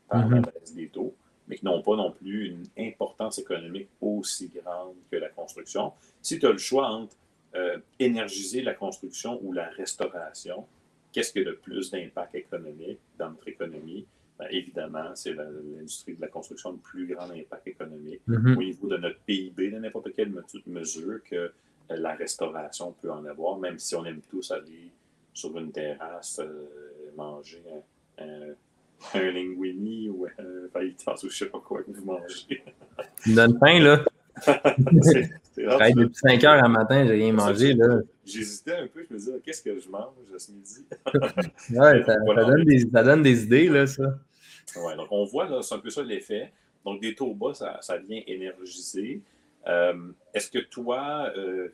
par 0.08 0.28
la 0.28 0.38
mm-hmm. 0.38 0.44
baisse 0.44 0.74
des 0.74 0.88
taux, 0.88 1.14
mais 1.48 1.56
qui 1.56 1.64
n'ont 1.64 1.82
pas 1.82 1.96
non 1.96 2.12
plus 2.12 2.48
une 2.48 2.64
importance 2.78 3.38
économique 3.38 3.88
aussi 4.00 4.48
grande 4.48 4.96
que 5.10 5.16
la 5.16 5.28
construction. 5.28 5.92
Si 6.22 6.38
tu 6.38 6.46
as 6.46 6.52
le 6.52 6.58
choix 6.58 6.88
entre 6.88 7.16
euh, 7.54 7.78
énergiser 7.98 8.62
la 8.62 8.74
construction 8.74 9.40
ou 9.42 9.52
la 9.52 9.68
restauration, 9.70 10.66
qu'est-ce 11.12 11.32
qui 11.32 11.40
a 11.40 11.42
le 11.42 11.56
plus 11.56 11.90
d'impact 11.90 12.34
économique 12.34 12.98
dans 13.18 13.30
notre 13.30 13.48
économie? 13.48 14.06
Ben, 14.38 14.48
évidemment, 14.50 15.14
c'est 15.14 15.32
l'industrie 15.32 16.14
de 16.14 16.20
la 16.20 16.28
construction 16.28 16.72
le 16.72 16.78
plus 16.78 17.06
grand 17.06 17.30
impact 17.30 17.68
économique 17.68 18.20
mm-hmm. 18.28 18.56
au 18.56 18.62
niveau 18.62 18.88
de 18.88 18.96
notre 18.98 19.18
PIB, 19.20 19.70
de 19.70 19.78
n'importe 19.78 20.14
quelle 20.14 20.32
mesure 20.66 21.20
que 21.24 21.52
la 21.88 22.14
restauration 22.14 22.94
peut 23.00 23.10
en 23.10 23.24
avoir, 23.24 23.58
même 23.58 23.78
si 23.78 23.94
on 23.94 24.04
aime 24.04 24.20
tous 24.28 24.50
aller 24.50 24.90
sur 25.32 25.56
une 25.58 25.70
terrasse, 25.70 26.40
euh, 26.40 27.10
manger 27.16 27.62
un, 28.18 28.54
un, 29.14 29.30
linguini 29.30 30.08
ou 30.08 30.26
un 30.26 30.68
fajitas 30.72 31.14
ou 31.14 31.20
je 31.22 31.26
ne 31.26 31.30
sais 31.30 31.46
pas 31.46 31.60
quoi 31.60 31.82
que 31.82 31.90
vous 31.90 32.04
mangez. 32.04 32.62
Tu 33.22 33.30
me 33.30 33.36
donnes 33.36 33.58
faim, 33.58 33.78
là. 33.80 34.04
depuis 35.56 36.14
5 36.14 36.44
heures 36.44 36.64
à 36.64 36.68
matin, 36.68 37.06
j'ai 37.06 37.14
rien 37.14 37.32
mangé. 37.32 37.74
Là. 37.74 38.00
J'hésitais 38.24 38.76
un 38.76 38.86
peu, 38.86 39.04
je 39.08 39.14
me 39.14 39.18
disais, 39.18 39.40
qu'est-ce 39.44 39.62
que 39.62 39.78
je 39.78 39.88
mange 39.88 40.12
ce 40.36 40.52
midi? 40.52 40.84
ouais, 41.70 42.04
ça, 42.04 42.16
donne 42.16 42.64
des, 42.64 42.80
ça, 42.80 43.02
donne 43.02 43.22
des, 43.22 43.44
idées, 43.44 43.68
là, 43.68 43.86
ça. 43.86 44.18
Ouais, 44.76 44.96
donc 44.96 45.08
on 45.10 45.24
voit, 45.24 45.48
là, 45.48 45.62
c'est 45.62 45.74
un 45.74 45.78
peu 45.78 45.90
ça 45.90 46.02
l'effet. 46.02 46.52
Donc, 46.84 47.00
des 47.00 47.14
taux 47.14 47.34
bas, 47.34 47.54
ça, 47.54 47.78
ça 47.80 47.96
vient 47.96 48.22
énergiser. 48.26 49.22
Euh, 49.66 50.12
est-ce 50.32 50.50
que 50.50 50.58
toi, 50.58 51.30
euh, 51.36 51.68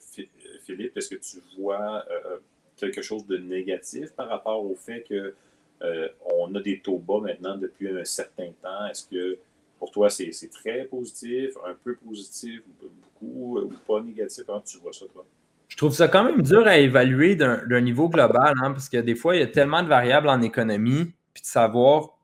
Philippe, 0.65 0.97
est-ce 0.97 1.15
que 1.15 1.21
tu 1.21 1.43
vois 1.59 2.05
euh, 2.11 2.39
quelque 2.77 3.03
chose 3.03 3.27
de 3.27 3.37
négatif 3.37 4.13
par 4.13 4.29
rapport 4.29 4.65
au 4.65 4.75
fait 4.75 5.05
qu'on 5.07 6.55
a 6.55 6.61
des 6.61 6.81
taux 6.81 6.99
bas 6.99 7.21
maintenant 7.21 7.57
depuis 7.57 7.89
un 7.89 8.05
certain 8.05 8.51
temps? 8.63 8.87
Est-ce 8.87 9.07
que 9.09 9.39
pour 9.79 9.91
toi, 9.91 10.09
c'est 10.09 10.33
très 10.51 10.85
positif, 10.85 11.51
un 11.67 11.75
peu 11.85 11.97
positif, 11.97 12.63
beaucoup 12.81 13.59
ou 13.59 13.73
pas 13.87 14.01
négatif? 14.01 14.45
Comment 14.47 14.61
tu 14.61 14.79
vois 14.79 14.93
ça, 14.93 15.07
toi? 15.13 15.27
Je 15.69 15.77
trouve 15.77 15.93
ça 15.93 16.07
quand 16.07 16.23
même 16.23 16.43
dur 16.43 16.67
à 16.67 16.77
évaluer 16.79 17.35
d'un 17.35 17.81
niveau 17.81 18.09
global, 18.09 18.55
hein, 18.63 18.73
parce 18.73 18.89
que 18.89 18.99
des 18.99 19.15
fois, 19.15 19.37
il 19.37 19.41
y 19.41 19.43
a 19.43 19.47
tellement 19.47 19.83
de 19.83 19.89
variables 19.89 20.29
en 20.29 20.41
économie, 20.43 21.13
puis 21.33 21.43
de 21.43 21.47
savoir, 21.47 22.19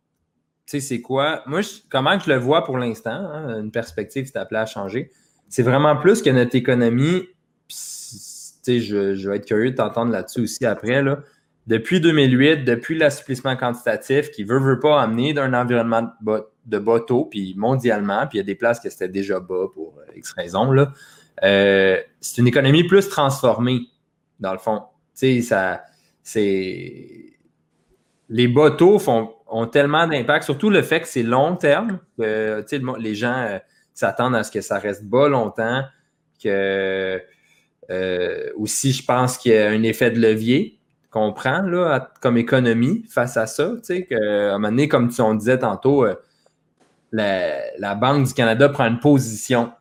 tu 0.66 0.72
sais, 0.72 0.81
c'est 0.81 1.00
quoi. 1.00 1.42
Moi, 1.46 1.62
comment 1.88 2.18
je 2.18 2.31
le 2.31 2.37
vois 2.37 2.62
pour 2.64 2.76
l'instant, 2.76 3.11
hein, 3.11 3.59
une 3.61 3.70
perspective 3.70 4.31
qui 4.31 4.37
est 4.37 4.40
appelée 4.40 4.61
à 4.61 4.66
changer, 4.66 5.11
c'est 5.48 5.62
vraiment 5.62 5.96
plus 5.96 6.22
que 6.22 6.30
notre 6.30 6.54
économie, 6.54 7.28
je, 7.68 9.14
je, 9.14 9.28
vais 9.30 9.37
être 9.37 9.46
curieux 9.46 9.70
de 9.70 9.76
t'entendre 9.76 10.12
là-dessus 10.12 10.42
aussi 10.42 10.66
après, 10.66 11.02
là, 11.02 11.20
depuis 11.68 12.00
2008, 12.00 12.64
depuis 12.64 12.96
l'assouplissement 12.96 13.54
quantitatif 13.54 14.30
qui 14.30 14.42
veut, 14.42 14.58
veut 14.58 14.80
pas 14.80 15.02
amener 15.02 15.34
d'un 15.34 15.52
environnement 15.52 16.11
de 16.22 16.78
bas 16.78 17.00
puis 17.30 17.54
mondialement, 17.56 18.26
puis 18.26 18.38
il 18.38 18.40
y 18.40 18.40
a 18.40 18.44
des 18.44 18.54
places 18.54 18.80
qui 18.80 18.88
étaient 18.88 19.08
déjà 19.08 19.38
bas 19.38 19.66
pour 19.74 19.94
euh, 19.98 20.16
X 20.16 20.32
raisons, 20.32 20.72
là. 20.72 20.92
Euh, 21.44 21.98
c'est 22.20 22.40
une 22.40 22.48
économie 22.48 22.84
plus 22.84 23.08
transformée, 23.08 23.82
dans 24.40 24.52
le 24.52 24.58
fond. 24.58 24.82
Ça, 25.14 25.82
c'est... 26.22 27.32
Les 28.30 28.48
bas 28.48 28.70
taux 28.72 28.98
font, 28.98 29.34
ont 29.46 29.66
tellement 29.66 30.06
d'impact, 30.06 30.44
surtout 30.44 30.70
le 30.70 30.82
fait 30.82 31.02
que 31.02 31.08
c'est 31.08 31.22
long 31.22 31.56
terme, 31.56 32.00
que 32.18 32.64
sais, 32.66 32.80
les 32.98 33.14
gens 33.14 33.61
euh, 34.02 34.06
s'attendent 34.06 34.37
à 34.37 34.44
ce 34.44 34.50
que 34.50 34.61
ça 34.61 34.78
reste 34.78 35.04
bas 35.04 35.28
longtemps, 35.28 35.82
que 36.42 37.20
aussi, 38.56 38.92
je 38.92 39.04
pense 39.04 39.38
qu'il 39.38 39.52
y 39.52 39.56
a 39.56 39.70
un 39.70 39.82
effet 39.82 40.11
de 40.11 40.20
levier 40.20 40.78
qu'on 41.11 41.32
prend 41.32 41.62
là, 41.62 42.11
comme 42.20 42.37
économie 42.37 43.04
face 43.08 43.37
à 43.37 43.46
ça. 43.46 43.72
Tu 43.84 44.04
qu'à 44.04 44.16
un 44.16 44.52
moment 44.52 44.68
donné, 44.68 44.88
comme 44.88 45.11
on 45.20 45.34
disait 45.34 45.58
tantôt, 45.58 46.04
euh, 46.04 46.14
la, 47.12 47.94
Banque 47.94 48.26
du 48.26 48.34
Canada 48.34 48.68
prend 48.68 48.87
une 48.87 49.00
position 49.00 49.72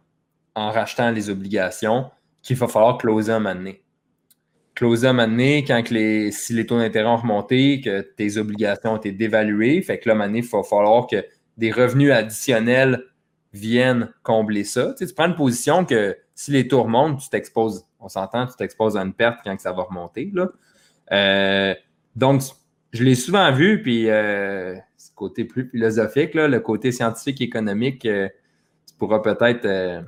en 0.56 0.72
rachetant 0.72 1.12
les 1.12 1.30
obligations 1.30 2.10
qu'il 2.42 2.56
va 2.56 2.68
falloir 2.68 2.98
closer 2.98 3.34
un 3.34 3.40
moment 3.40 3.56
donné. 3.56 3.84
Closer 4.76 5.08
un 5.08 5.14
moment 5.14 5.28
donné, 5.28 5.66
quand 5.66 5.90
les, 5.90 6.32
si 6.32 6.54
les 6.54 6.66
taux 6.66 6.78
d'intérêt 6.78 7.10
ont 7.10 7.18
remonté, 7.18 7.82
que 7.82 8.02
tes 8.02 8.38
obligations 8.38 8.94
ont 8.94 8.98
été 8.98 9.12
dévaluées, 9.12 9.82
fait 9.82 10.00
que 10.00 10.10
là, 10.10 10.16
un 10.16 10.34
il 10.34 10.44
va 10.44 10.64
falloir 10.64 11.08
que 11.08 11.26
des 11.58 11.72
revenus 11.72 12.12
additionnels 12.12 13.04
viennent 13.54 14.12
combler 14.24 14.64
ça. 14.64 14.94
Tu, 14.98 15.06
prends 15.14 15.28
une 15.28 15.36
position 15.36 15.86
que 15.86 16.18
si 16.36 16.52
les 16.52 16.68
taux 16.68 16.84
remontent, 16.84 17.18
tu 17.18 17.30
t'exposes, 17.30 17.86
on 18.00 18.10
s'entend, 18.10 18.48
tu 18.48 18.56
t'exposes 18.56 18.98
à 18.98 19.02
une 19.02 19.14
perte 19.14 19.40
quand 19.44 19.60
ça 19.60 19.72
va 19.72 19.84
remonter. 19.84 20.32
Là. 20.34 20.50
Euh, 21.12 21.76
donc, 22.16 22.42
je 22.94 23.04
l'ai 23.04 23.16
souvent 23.16 23.52
vu, 23.52 23.82
puis 23.82 24.10
euh, 24.10 24.76
ce 24.98 25.12
côté 25.16 25.46
plus 25.46 25.70
philosophique, 25.70 26.34
le 26.34 26.60
côté 26.60 26.92
scientifique 26.92 27.42
économique, 27.42 28.06
euh, 28.06 28.30
tu 28.88 28.96
pourras 28.98 29.20
peut-être 29.20 30.04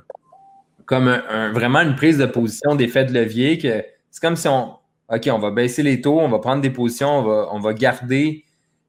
comme 0.86 1.08
vraiment 1.54 1.80
une 1.80 1.94
prise 1.94 2.18
de 2.18 2.26
position 2.26 2.74
d'effet 2.74 3.04
de 3.04 3.12
levier 3.12 3.58
que 3.58 3.84
c'est 4.10 4.20
comme 4.20 4.34
si 4.34 4.48
on 4.48 4.80
OK, 5.12 5.28
on 5.32 5.38
va 5.38 5.50
baisser 5.50 5.82
les 5.82 6.00
taux, 6.00 6.20
on 6.20 6.28
va 6.28 6.38
prendre 6.38 6.62
des 6.62 6.70
positions, 6.70 7.18
on 7.18 7.22
va, 7.22 7.48
on 7.50 7.58
va 7.58 7.74
garder 7.74 8.44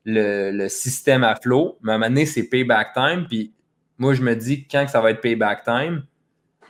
le, 0.06 0.68
système 0.68 1.24
à 1.24 1.36
flot, 1.36 1.80
mais 1.82 1.92
à 1.92 1.96
un 1.96 1.98
moment 1.98 2.10
donné, 2.10 2.26
c'est 2.26 2.44
payback 2.44 2.94
time. 2.94 3.26
Puis 3.28 3.54
moi, 4.02 4.16
je 4.16 4.24
me 4.24 4.36
dis 4.36 4.64
que 4.64 4.72
quand 4.72 4.88
ça 4.88 5.00
va 5.00 5.12
être 5.12 5.22
payback 5.22 5.64
time, 5.64 6.04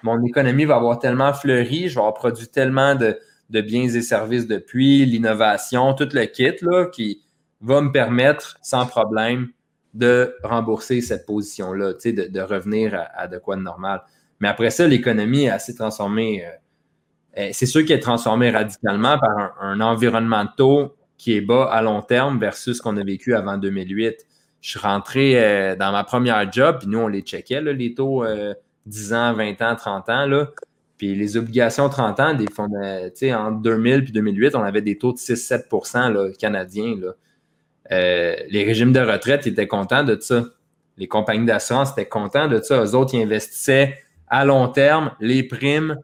mon 0.04 0.22
économie 0.26 0.66
va 0.66 0.76
avoir 0.76 1.00
tellement 1.00 1.34
fleuri, 1.34 1.88
je 1.88 1.94
vais 1.94 2.02
avoir 2.02 2.14
produit 2.14 2.50
tellement 2.50 2.94
de, 2.94 3.18
biens 3.50 3.88
et 3.88 4.02
services 4.02 4.48
depuis, 4.48 5.06
l'innovation, 5.06 5.94
tout 5.94 6.10
le 6.12 6.26
kit 6.26 6.52
là, 6.62 6.88
qui 6.88 7.22
va 7.62 7.80
me 7.80 7.90
permettre 7.90 8.58
sans 8.62 8.86
problème 8.86 9.48
de 9.94 10.36
rembourser 10.44 11.00
cette 11.00 11.26
position-là, 11.26 11.94
de, 11.94 12.28
de 12.28 12.42
revenir 12.42 13.08
à, 13.16 13.30
de 13.30 13.38
quoi 13.38 13.56
de 13.56 13.62
normal. 13.62 14.02
Mais 14.42 14.50
après 14.50 14.70
ça, 14.70 14.86
l'économie 14.86 15.46
est 15.46 15.52
assez 15.52 15.74
transformée. 15.74 16.46
Euh, 17.38 17.50
c'est 17.54 17.66
sûr 17.66 17.86
qu'elle 17.86 18.00
est 18.00 18.02
transformée 18.02 18.50
radicalement 18.50 19.18
par 19.18 19.56
un, 19.62 19.80
environnement 19.80 20.44
de 20.44 20.50
taux 20.58 20.98
qui 21.18 21.38
est 21.38 21.42
bas 21.42 21.72
à 21.72 21.82
long 21.82 22.02
terme 22.02 22.40
versus 22.40 22.76
ce 22.76 22.82
qu'on 22.82 22.98
a 22.98 23.04
vécu 23.06 23.36
avant 23.36 23.58
2008. 23.58 24.26
Je 24.62 24.70
suis 24.70 24.80
rentré 24.80 25.44
euh, 25.44 25.76
dans 25.76 25.92
ma 25.92 26.04
première 26.04 26.52
job, 26.52 26.78
puis 26.80 26.88
nous, 26.88 27.00
on 27.00 27.08
les 27.08 27.22
checkait, 27.22 27.62
les 27.62 27.94
taux 27.96 28.24
10 28.86 29.12
euh, 29.12 29.16
ans, 29.16 29.34
20 29.34 29.62
ans, 29.64 29.76
30 29.76 30.10
ans. 30.10 30.46
Puis 30.98 31.16
les 31.16 31.36
obligations 31.36 31.90
30 31.90 32.20
ans, 32.20 32.34
des 32.36 32.46
fonds, 32.48 32.70
en 32.70 33.52
2000 33.52 34.04
puis 34.04 34.14
2008, 34.14 34.56
on 34.56 34.62
avait 34.62 34.84
des 34.84 35.00
taux 35.00 35.14
de 35.14 35.18
6-7% 35.18 36.38
canadiens. 36.38 36.96
Euh, 37.92 38.36
les 38.50 38.64
régimes 38.64 38.94
de 38.94 39.00
retraite 39.00 39.48
étaient 39.48 39.68
contents 39.68 40.04
de 40.04 40.16
ça. 40.20 40.46
Les 40.98 41.08
compagnies 41.08 41.48
d'assurance 41.48 41.94
étaient 41.94 42.08
contents 42.08 42.48
de 42.48 42.62
ça. 42.62 42.84
Eux 42.84 42.94
autres, 42.94 43.16
ils 43.16 43.24
investissaient 43.24 43.98
à 44.28 44.46
long 44.46 44.68
terme 44.68 45.12
les 45.20 45.42
primes 45.42 45.98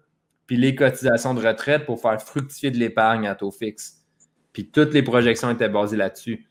puis 0.47 0.57
les 0.57 0.73
cotisations 0.73 1.35
de 1.35 1.45
retraite 1.45 1.85
pour 1.85 2.01
faire 2.01 2.19
fructifier 2.19 2.71
de 2.71 2.77
l'épargne 2.77 3.27
à 3.27 3.35
taux 3.35 3.51
fixe. 3.51 4.01
Puis 4.51 4.71
toutes 4.71 4.93
les 4.95 5.03
projections 5.03 5.51
étaient 5.51 5.69
basées 5.69 5.97
là-dessus 5.97 6.46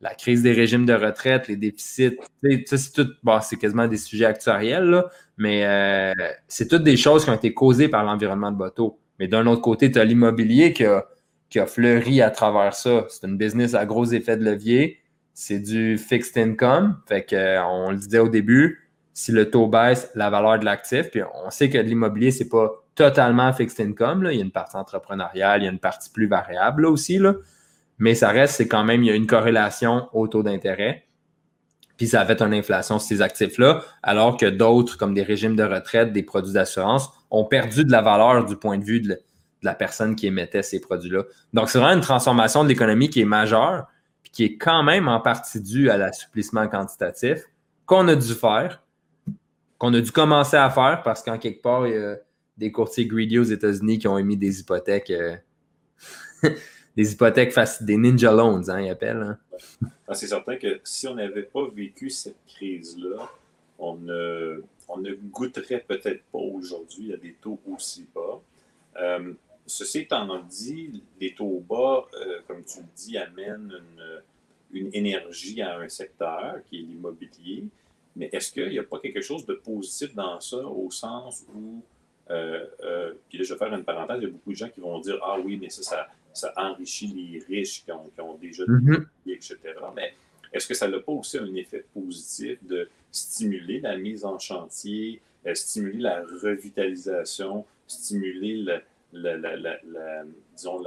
la 0.00 0.14
crise 0.14 0.42
des 0.42 0.52
régimes 0.52 0.86
de 0.86 0.94
retraite, 0.94 1.48
les 1.48 1.56
déficits, 1.56 2.16
c'est 2.42 2.92
tout, 2.92 3.08
c'est 3.42 3.56
quasiment 3.56 3.86
des 3.86 3.98
sujets 3.98 4.24
actuariels, 4.24 5.04
mais 5.36 5.64
euh, 5.66 6.14
c'est 6.48 6.68
toutes 6.68 6.84
des 6.84 6.96
choses 6.96 7.24
qui 7.24 7.30
ont 7.30 7.34
été 7.34 7.52
causées 7.52 7.88
par 7.88 8.04
l'environnement 8.04 8.50
de 8.50 8.56
bateau. 8.56 8.98
Mais 9.18 9.28
d'un 9.28 9.46
autre 9.46 9.60
côté, 9.60 9.90
tu 9.90 9.98
as 9.98 10.04
l'immobilier 10.04 10.72
qui 10.72 10.84
a, 10.84 11.06
fleuri 11.66 12.22
à 12.22 12.30
travers 12.30 12.74
ça. 12.74 13.06
C'est 13.08 13.26
une 13.26 13.36
business 13.36 13.74
à 13.74 13.84
gros 13.84 14.06
effets 14.06 14.36
de 14.36 14.44
levier. 14.44 14.98
c'est 15.34 15.58
du 15.58 15.98
fixed 15.98 16.38
income. 16.38 16.98
Fait 17.06 17.24
que, 17.24 17.60
on 17.66 17.90
le 17.90 17.98
disait 17.98 18.20
au 18.20 18.28
début, 18.28 18.90
si 19.12 19.32
le 19.32 19.50
taux 19.50 19.66
baisse, 19.66 20.10
la 20.14 20.30
valeur 20.30 20.58
de 20.58 20.64
l'actif, 20.64 21.10
puis 21.10 21.20
on 21.44 21.50
sait 21.50 21.68
que 21.68 21.76
l'immobilier, 21.76 22.30
ce 22.30 22.42
n'est 22.42 22.48
pas 22.48 22.70
totalement 22.94 23.52
fixed 23.52 23.80
income. 23.86 24.22
Là. 24.22 24.32
Il 24.32 24.38
y 24.38 24.42
a 24.42 24.44
une 24.44 24.50
partie 24.50 24.76
entrepreneuriale, 24.76 25.62
il 25.62 25.64
y 25.64 25.68
a 25.68 25.70
une 25.70 25.78
partie 25.78 26.10
plus 26.10 26.26
variable 26.26 26.86
aussi. 26.86 27.18
Là. 27.18 27.34
Mais 28.00 28.14
ça 28.14 28.30
reste, 28.30 28.54
c'est 28.56 28.66
quand 28.66 28.82
même, 28.82 29.04
il 29.04 29.06
y 29.06 29.10
a 29.10 29.14
une 29.14 29.26
corrélation 29.26 30.08
au 30.12 30.26
taux 30.26 30.42
d'intérêt. 30.42 31.06
Puis 31.96 32.08
ça 32.08 32.24
fait 32.24 32.40
une 32.40 32.54
inflation 32.54 32.98
sur 32.98 33.06
ces 33.06 33.22
actifs-là, 33.22 33.82
alors 34.02 34.36
que 34.38 34.46
d'autres, 34.46 34.96
comme 34.96 35.14
des 35.14 35.22
régimes 35.22 35.54
de 35.54 35.62
retraite, 35.62 36.12
des 36.12 36.22
produits 36.22 36.54
d'assurance, 36.54 37.10
ont 37.30 37.44
perdu 37.44 37.84
de 37.84 37.92
la 37.92 38.00
valeur 38.00 38.46
du 38.46 38.56
point 38.56 38.78
de 38.78 38.84
vue 38.84 39.00
de, 39.00 39.20
la 39.62 39.74
personne 39.74 40.16
qui 40.16 40.26
émettait 40.26 40.62
ces 40.62 40.80
produits-là. 40.80 41.24
Donc, 41.52 41.68
c'est 41.68 41.78
vraiment 41.78 41.94
une 41.94 42.00
transformation 42.00 42.64
de 42.64 42.68
l'économie 42.70 43.10
qui 43.10 43.20
est 43.20 43.26
majeure, 43.26 43.86
puis 44.22 44.32
qui 44.32 44.44
est 44.44 44.56
quand 44.56 44.82
même 44.82 45.08
en 45.08 45.20
partie 45.20 45.60
due 45.60 45.90
à 45.90 45.98
l'assouplissement 45.98 46.66
quantitatif 46.68 47.42
qu'on 47.84 48.08
a 48.08 48.16
dû 48.16 48.32
faire, 48.32 48.82
qu'on 49.76 49.92
a 49.92 50.00
dû 50.00 50.12
commencer 50.12 50.56
à 50.56 50.70
faire 50.70 51.02
parce 51.04 51.22
qu'en 51.22 51.38
quelque 51.38 51.60
part, 51.60 51.86
il 51.86 51.94
y 51.94 51.98
a 51.98 52.16
des 52.56 52.70
courtiers 52.70 53.06
greedy 53.06 53.38
aux 53.38 53.44
États-Unis 53.44 53.98
qui 53.98 54.08
ont 54.08 54.16
émis 54.16 54.36
des 54.36 54.60
hypothèques, 54.60 55.10
euh, 55.10 55.36
des 57.00 57.12
hypothèques 57.14 57.52
faciles, 57.52 57.86
des 57.86 57.96
ninja 57.96 58.30
loans, 58.30 58.68
hein, 58.68 58.82
ils 58.82 58.90
appellent. 58.90 59.38
Hein. 59.82 59.88
C'est 60.12 60.26
certain 60.26 60.56
que 60.56 60.80
si 60.84 61.08
on 61.08 61.14
n'avait 61.14 61.44
pas 61.44 61.66
vécu 61.74 62.10
cette 62.10 62.44
crise-là, 62.46 63.26
on 63.78 63.94
ne, 63.94 64.62
on 64.86 64.98
ne 64.98 65.14
goûterait 65.14 65.82
peut-être 65.88 66.22
pas 66.30 66.38
aujourd'hui 66.38 67.14
à 67.14 67.16
des 67.16 67.32
taux 67.40 67.58
aussi 67.72 68.06
bas. 68.14 68.38
Euh, 69.00 69.32
ceci 69.64 70.00
étant 70.00 70.42
dit, 70.42 71.02
les 71.18 71.32
taux 71.32 71.64
bas, 71.66 72.04
euh, 72.12 72.40
comme 72.46 72.62
tu 72.64 72.80
le 72.80 72.86
dis, 72.94 73.16
amènent 73.16 73.72
une, 74.72 74.82
une 74.82 74.90
énergie 74.94 75.62
à 75.62 75.78
un 75.78 75.88
secteur 75.88 76.56
qui 76.68 76.80
est 76.80 76.82
l'immobilier. 76.82 77.64
Mais 78.14 78.28
est-ce 78.30 78.52
qu'il 78.52 78.68
n'y 78.68 78.78
a 78.78 78.82
pas 78.82 78.98
quelque 78.98 79.22
chose 79.22 79.46
de 79.46 79.54
positif 79.54 80.14
dans 80.14 80.38
ça, 80.40 80.58
au 80.58 80.90
sens 80.90 81.46
où, 81.54 81.82
euh, 82.28 82.66
euh, 82.84 83.14
puis 83.28 83.38
là 83.38 83.44
je 83.44 83.54
vais 83.54 83.58
faire 83.58 83.72
une 83.72 83.84
parenthèse, 83.84 84.18
il 84.18 84.24
y 84.24 84.26
a 84.26 84.30
beaucoup 84.30 84.50
de 84.50 84.56
gens 84.56 84.68
qui 84.68 84.80
vont 84.80 84.98
dire 85.00 85.18
Ah 85.22 85.38
oui, 85.42 85.56
mais 85.58 85.70
ça, 85.70 85.82
ça, 85.82 86.08
enrichit 86.56 87.08
les 87.08 87.38
riches 87.40 87.84
qui 87.84 87.92
ont, 87.92 88.10
qui 88.14 88.20
ont 88.20 88.34
déjà 88.34 88.64
des 88.66 88.72
mm 88.72 89.06
etc. 89.26 89.56
Mais 89.94 90.14
est-ce 90.52 90.66
que 90.66 90.74
ça 90.74 90.88
n'a 90.88 90.98
pas 90.98 91.12
aussi 91.12 91.38
un 91.38 91.54
effet 91.54 91.84
positif 91.94 92.58
de 92.62 92.88
stimuler 93.10 93.80
la 93.80 93.96
mise 93.96 94.24
en 94.24 94.38
chantier, 94.38 95.20
euh, 95.46 95.54
stimuler 95.54 96.00
la 96.00 96.22
revitalisation, 96.42 97.64
stimuler 97.86 98.56
la, 99.12 99.36
la, 99.36 99.56
la, 99.56 100.24
disons 100.56 100.82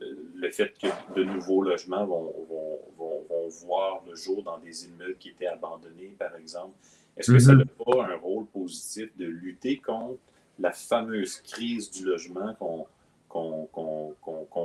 le 0.00 0.50
fait 0.50 0.74
que 0.80 0.88
de 1.14 1.24
nouveaux 1.24 1.62
logements 1.62 2.06
vont, 2.06 2.32
vont, 2.48 2.78
vont, 2.96 3.48
voir 3.64 4.02
le 4.06 4.14
jour 4.14 4.42
dans 4.42 4.58
des 4.58 4.86
immeubles 4.86 5.16
qui 5.18 5.30
étaient 5.30 5.46
abandonnés, 5.46 6.14
par 6.18 6.36
exemple? 6.36 6.74
Est-ce 7.16 7.32
que 7.32 7.38
ça 7.38 7.54
n'a 7.54 7.64
mm-hmm. 7.64 7.84
pas 7.84 8.12
un 8.12 8.16
rôle 8.16 8.46
positif 8.46 9.08
de 9.16 9.24
lutter 9.24 9.78
contre 9.78 10.18
la 10.58 10.72
fameuse 10.72 11.40
crise 11.40 11.90
du 11.90 12.04
logement 12.04 12.54
qu'on 12.54 12.86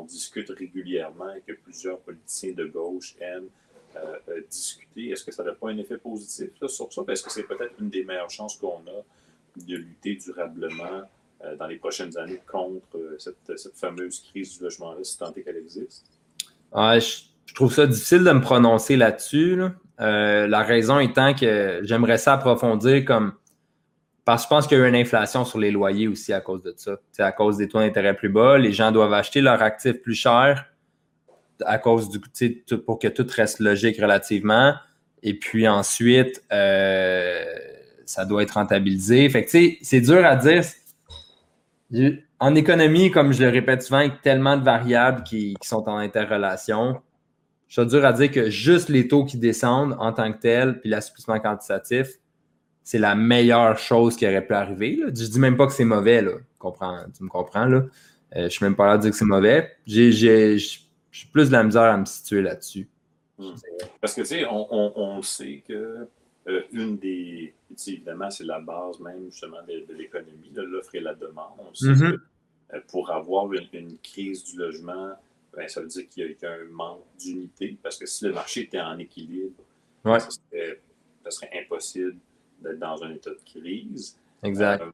discute 0.06 0.50
régulièrement 0.50 1.34
et 1.34 1.42
que 1.42 1.58
plusieurs 1.60 2.00
politiciens 2.00 2.54
de 2.54 2.66
gauche 2.66 3.16
aiment 3.20 3.50
euh, 3.96 4.16
euh, 4.30 4.42
discuter? 4.50 5.10
Est-ce 5.10 5.24
que 5.24 5.32
ça 5.32 5.44
n'a 5.44 5.54
pas 5.54 5.70
un 5.70 5.78
effet 5.78 5.98
positif? 5.98 6.50
Sur 6.68 6.92
ça? 6.92 7.02
Est-ce 7.08 7.24
que 7.24 7.32
c'est 7.32 7.44
peut-être 7.44 7.76
une 7.80 7.90
des 7.90 8.04
meilleures 8.04 8.30
chances 8.30 8.58
qu'on 8.58 8.82
a 8.88 9.62
de 9.68 9.76
lutter 9.76 10.16
durablement 10.16 11.04
euh, 11.44 11.56
dans 11.56 11.68
les 11.68 11.78
prochaines 11.78 12.18
années 12.18 12.42
contre 12.50 12.98
cette, 13.20 13.38
fameuse 13.76 14.22
crise 14.22 14.58
du 14.58 14.64
logement-là, 14.64 15.04
si 15.04 15.18
tant 15.18 15.34
est 15.34 15.42
qu'elle 15.42 15.58
existe? 15.58 16.06
Ah, 16.72 16.98
je, 17.00 17.54
trouve 17.54 17.74
ça 17.74 17.86
difficile 17.86 18.24
de 18.24 18.32
me 18.32 18.42
prononcer 18.42 18.96
là-dessus. 18.96 19.62
La 20.00 20.64
raison 20.64 21.00
étant 21.00 21.36
que 21.36 21.82
j'aimerais 21.84 22.18
ça 22.18 22.34
approfondir 22.34 23.06
comme. 23.06 23.34
Parce 24.26 24.44
que 24.44 24.46
je 24.46 24.50
pense 24.50 24.68
qu'il 24.68 24.78
y 24.78 24.82
a 24.82 24.86
eu 24.86 24.88
une 24.88 24.96
inflation 24.96 25.44
sur 25.44 25.60
les 25.60 25.72
loyers 25.72 26.08
aussi 26.08 26.32
à 26.32 26.40
cause 26.40 26.64
de 26.64 26.74
ça. 26.78 26.96
C'est 27.12 27.24
à 27.24 27.32
cause 27.32 27.58
des 27.58 27.68
taux 27.68 27.80
d'intérêt 27.80 28.16
plus 28.16 28.30
bas. 28.30 28.58
Les 28.58 28.72
gens 28.72 28.92
doivent 28.92 29.14
acheter 29.14 29.42
leurs 29.42 29.62
actifs 29.62 30.02
plus 30.02 30.16
cher 30.16 30.66
à 31.66 31.78
cause 31.78 32.10
du 32.10 32.20
pour 32.86 33.00
que 33.00 33.08
tout 33.08 33.28
reste 33.36 33.60
logique 33.60 33.98
relativement. 34.00 34.74
Et 35.22 35.34
puis 35.34 35.68
ensuite, 35.68 36.42
ça 36.50 38.26
doit 38.26 38.44
être 38.44 38.52
rentabilisé. 38.52 39.30
Fait 39.30 39.44
que 39.44 39.52
c'est 39.82 40.02
dur 40.02 40.26
à 40.26 40.36
dire 40.36 40.64
en 42.40 42.56
économie, 42.56 43.12
comme 43.12 43.32
je 43.32 43.44
le 43.44 43.50
répète 43.50 43.84
souvent, 43.84 44.00
avec 44.00 44.22
tellement 44.22 44.58
de 44.58 44.64
variables 44.64 45.24
qui, 45.24 45.56
sont 45.62 45.88
en 45.88 45.98
interrelation, 45.98 47.02
je 47.68 47.82
suis 47.82 47.90
dur 47.90 48.06
à 48.06 48.14
dire 48.14 48.32
que 48.32 48.50
juste 48.50 48.90
les 48.90 49.08
taux 49.08 49.26
qui 49.26 49.38
descendent 49.38 49.96
en 50.00 50.12
tant 50.12 50.32
que 50.34 50.40
tel, 50.40 50.80
puis 50.80 50.90
l'assouplissement 50.90 51.40
quantitatif, 51.40 52.08
c'est 52.84 53.00
la 53.00 53.16
meilleure 53.16 53.78
chose 53.78 54.16
qui 54.16 54.26
aurait 54.26 54.46
pu 54.46 54.54
arriver. 54.54 55.00
Je 55.00 55.24
Je 55.24 55.30
dis 55.30 55.40
même 55.40 55.58
pas 55.58 55.68
que 55.68 55.74
c'est 55.74 55.86
mauvais, 55.86 56.22
là. 56.22 56.34
Tu, 57.14 57.24
me 57.24 57.30
comprends, 57.30 57.66
là? 57.66 57.78
Euh, 57.78 57.90
je 58.34 58.40
ne 58.44 58.50
suis 58.50 58.66
même 58.66 58.76
pas 58.76 58.88
là 58.88 58.94
à 58.94 58.98
dire 58.98 59.12
que 59.12 59.18
c'est 59.18 59.26
mauvais. 59.26 59.76
J'ai 59.86 60.58
plus 61.32 61.48
de 61.48 61.52
la 61.52 61.64
misère 61.64 61.84
à 61.84 61.98
me 61.98 62.06
situer 62.06 62.42
là-dessus. 62.42 62.88
Hmm. 63.38 63.54
Parce 64.02 64.14
que, 64.14 64.22
tu 64.22 64.28
sais, 64.28 64.46
on, 64.50 65.22
sait 65.22 65.64
que 65.68 66.08
euh, 66.48 66.62
une 66.72 66.98
des. 66.98 67.54
Évidemment, 67.88 68.30
c'est 68.30 68.44
la 68.44 68.60
base 68.60 69.00
même 69.00 69.26
justement 69.26 69.62
de, 69.68 69.94
l'économie, 69.94 70.52
de 70.52 70.62
l'offre 70.62 70.94
et 70.96 71.00
la 71.00 71.16
demande. 71.16 71.54
On 71.58 71.74
sait 71.74 71.88
mm-hmm. 71.88 72.12
que 72.12 72.22
euh, 72.76 72.80
pour 72.88 73.10
avoir 73.12 73.52
une, 73.52 73.98
crise 74.04 74.44
du 74.44 74.58
logement, 74.58 75.12
ben, 75.56 75.68
ça 75.68 75.82
veut 75.82 75.88
dire 75.88 76.08
qu'il 76.10 76.38
y 76.40 76.46
a 76.46 76.52
un 76.52 76.66
manque 76.72 77.04
d'unité, 77.20 77.78
parce 77.82 77.98
que 77.98 78.06
si 78.06 78.26
le 78.26 78.34
marché 78.34 78.62
était 78.62 78.82
en 78.82 78.98
équilibre, 79.00 79.64
ça, 80.06 80.20
serait, 81.32 81.50
impossible 81.54 82.18
d'être 82.64 82.80
dans 82.80 83.04
un 83.04 83.12
état 83.12 83.32
de 83.32 83.40
crise. 83.46 84.18
Exact. 84.44 84.82
Euh, 84.82 84.92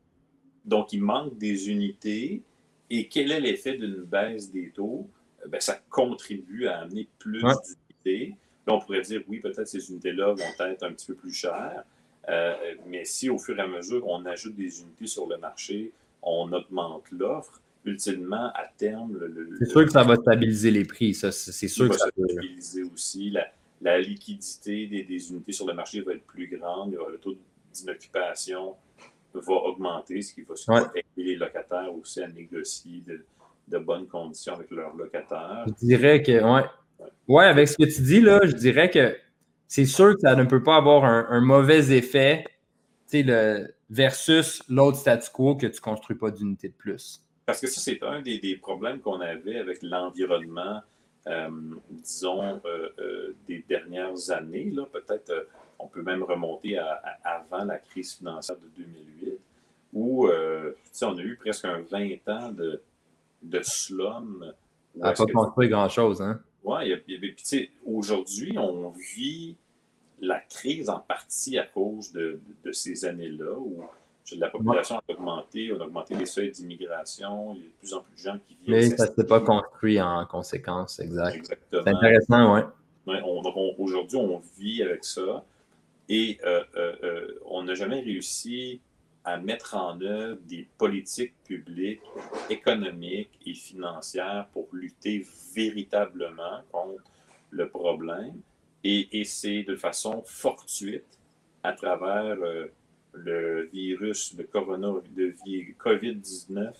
donc, 0.65 0.93
il 0.93 1.01
manque 1.01 1.38
des 1.38 1.69
unités. 1.69 2.41
Et 2.89 3.08
quel 3.08 3.32
est 3.32 3.39
l'effet 3.39 3.77
d'une 3.77 4.03
baisse 4.03 4.51
des 4.51 4.71
taux? 4.71 5.08
Ben, 5.47 5.62
ça 5.62 5.79
contribue 5.89 6.67
à 6.67 6.79
amener 6.79 7.08
plus 7.17 7.41
d'unités 7.41 8.36
on 8.69 8.79
pourrait 8.79 9.01
dire, 9.01 9.21
oui, 9.27 9.39
peut-être 9.39 9.67
ces 9.67 9.89
unités-là 9.89 10.34
vont 10.34 10.65
être 10.65 10.84
un 10.84 10.93
petit 10.93 11.08
peu 11.08 11.15
plus 11.15 11.34
chères, 11.34 11.84
euh, 12.29 12.53
mais 12.88 13.05
si 13.05 13.29
au 13.29 13.38
fur 13.38 13.58
et 13.58 13.62
à 13.62 13.67
mesure 13.67 14.08
on 14.08 14.25
ajoute 14.25 14.55
des 14.55 14.82
unités 14.82 15.08
sur 15.08 15.27
le 15.27 15.38
marché, 15.38 15.91
on 16.21 16.51
augmente 16.51 17.10
l'offre, 17.12 17.62
ultimement, 17.86 18.51
à 18.53 18.65
terme, 18.77 19.17
le. 19.17 19.49
c'est 19.58 19.69
sûr 19.69 19.86
que 19.86 19.91
ça 19.91 20.03
va 20.03 20.15
stabiliser 20.15 20.71
les 20.71 20.86
prix, 20.86 21.13
ça, 21.13 21.32
c'est 21.32 21.67
sûr 21.67 21.89
que 21.89 21.95
ça 21.95 22.10
va 22.15 22.27
stabiliser 22.27 22.84
aussi. 22.84 23.32
La, 23.82 23.99
liquidité 24.01 24.88
des, 24.88 25.32
unités 25.32 25.53
sur 25.53 25.65
le 25.65 25.73
marché 25.73 26.01
va 26.01 26.13
être 26.13 26.25
plus 26.25 26.47
grande, 26.47 26.91
le 26.91 27.17
taux 27.17 27.38
d'inoccupation 27.79 28.75
va 29.33 29.53
augmenter, 29.53 30.21
ce 30.21 30.33
qui 30.33 30.41
va 30.41 30.55
aider 30.95 31.05
les 31.15 31.35
locataires 31.35 31.93
aussi 31.93 32.21
à 32.21 32.27
négocier 32.27 33.03
de, 33.05 33.25
de, 33.67 33.77
bonnes 33.77 34.07
conditions 34.07 34.53
avec 34.53 34.71
leurs 34.71 34.95
locataires. 34.95 35.65
Je 35.67 35.85
dirais 35.85 36.23
que, 36.23 36.31
ouais, 36.31 36.65
oui, 37.27 37.43
avec 37.43 37.67
ce 37.67 37.77
que 37.77 37.83
tu 37.83 38.01
dis, 38.01 38.21
là, 38.21 38.39
je 38.43 38.53
dirais 38.53 38.89
que 38.89 39.15
c'est 39.67 39.85
sûr 39.85 40.15
que 40.15 40.21
ça 40.21 40.35
ne 40.35 40.43
peut 40.43 40.63
pas 40.63 40.77
avoir 40.77 41.05
un, 41.05 41.41
mauvais 41.41 41.91
effet 41.95 42.45
le, 43.13 43.67
versus 43.89 44.63
l'autre 44.67 44.97
statu 44.97 45.29
quo 45.31 45.55
que 45.55 45.67
tu 45.67 45.75
ne 45.75 45.81
construis 45.81 46.17
pas 46.17 46.31
d'unité 46.31 46.69
de 46.69 46.73
plus. 46.73 47.23
Parce 47.45 47.61
que 47.61 47.67
ça, 47.67 47.81
c'est 47.81 48.03
un 48.03 48.21
des, 48.21 48.57
problèmes 48.61 48.99
qu'on 48.99 49.21
avait 49.21 49.57
avec 49.57 49.81
l'environnement, 49.81 50.81
euh, 51.27 51.49
disons, 51.89 52.61
euh, 52.65 52.89
euh, 52.99 53.35
des 53.47 53.63
dernières 53.67 54.31
années. 54.31 54.71
Peut-être 54.91 55.47
on 55.79 55.87
peut 55.87 56.01
même 56.01 56.23
remonter 56.23 56.77
à, 56.77 57.01
avant 57.23 57.65
la 57.65 57.77
crise 57.77 58.15
financière 58.15 58.57
de 58.57 58.83
2008, 58.83 59.39
où 59.93 60.27
on 60.27 61.17
a 61.17 61.21
eu 61.21 61.35
presque 61.35 61.65
un 61.65 61.81
20 61.81 62.27
ans 62.27 62.51
de, 62.51 62.81
de 63.41 63.61
slum. 63.63 64.53
Ça 64.99 65.07
n'a 65.07 65.13
pas 65.13 65.25
construit 65.25 65.69
grand-chose, 65.69 66.21
hein? 66.21 66.39
Oui, 66.63 66.93
aujourd'hui, 67.85 68.57
on 68.57 68.89
vit 68.89 69.55
la 70.21 70.39
crise 70.39 70.89
en 70.89 70.99
partie 70.99 71.57
à 71.57 71.65
cause 71.65 72.11
de, 72.11 72.39
ces 72.71 73.05
années-là 73.05 73.57
où 73.57 73.83
la 74.37 74.49
population 74.49 74.97
a 74.97 75.03
augmenté, 75.07 75.71
on 75.73 75.81
a 75.81 75.85
augmenté 75.85 76.13
les 76.13 76.25
seuils 76.25 76.51
d'immigration, 76.51 77.55
il 77.55 77.61
y 77.61 77.65
a 77.65 77.67
de 77.67 77.73
plus 77.79 77.93
en 77.93 78.01
plus 78.01 78.15
de 78.15 78.29
gens 78.29 78.37
qui 78.47 78.55
vivent. 78.55 78.75
Mais 78.75 78.95
ça 78.95 79.07
ne 79.07 79.13
s'est 79.13 79.25
pas 79.25 79.39
construit 79.39 79.99
en 79.99 80.25
conséquence, 80.25 80.99
exact. 80.99 81.35
Exactement. 81.35 81.81
C'est 81.83 81.89
intéressant, 81.89 82.55
oui. 82.55 82.61
Ouais, 83.07 83.21
aujourd'hui, 83.79 84.17
on 84.17 84.41
vit 84.57 84.83
avec 84.83 85.03
ça 85.03 85.43
et 86.10 86.39
euh, 86.43 86.63
euh, 86.76 86.95
euh, 87.04 87.39
on 87.45 87.63
n'a 87.63 87.76
jamais 87.76 88.02
réussi 88.02 88.82
à 89.24 89.38
mettre 89.38 89.76
en 89.76 90.02
œuvre 90.02 90.39
des 90.48 90.67
politiques 90.78 91.36
publiques 91.43 92.02
économiques 92.50 93.38
et 93.45 93.54
financières 93.54 94.48
pour 94.52 94.67
lutter 94.74 95.26
véritablement 95.54 96.62
contre 96.72 97.04
le 97.52 97.69
problème. 97.69 98.41
Et, 98.84 99.24
c'est 99.26 99.63
de 99.63 99.76
façon 99.76 100.24
fortuite 100.26 101.19
à 101.63 101.74
travers 101.74 102.38
le 103.13 103.69
virus, 103.74 104.34
le 104.38 104.45
corona, 104.45 104.93
de 105.15 105.36
COVID-19, 105.78 106.74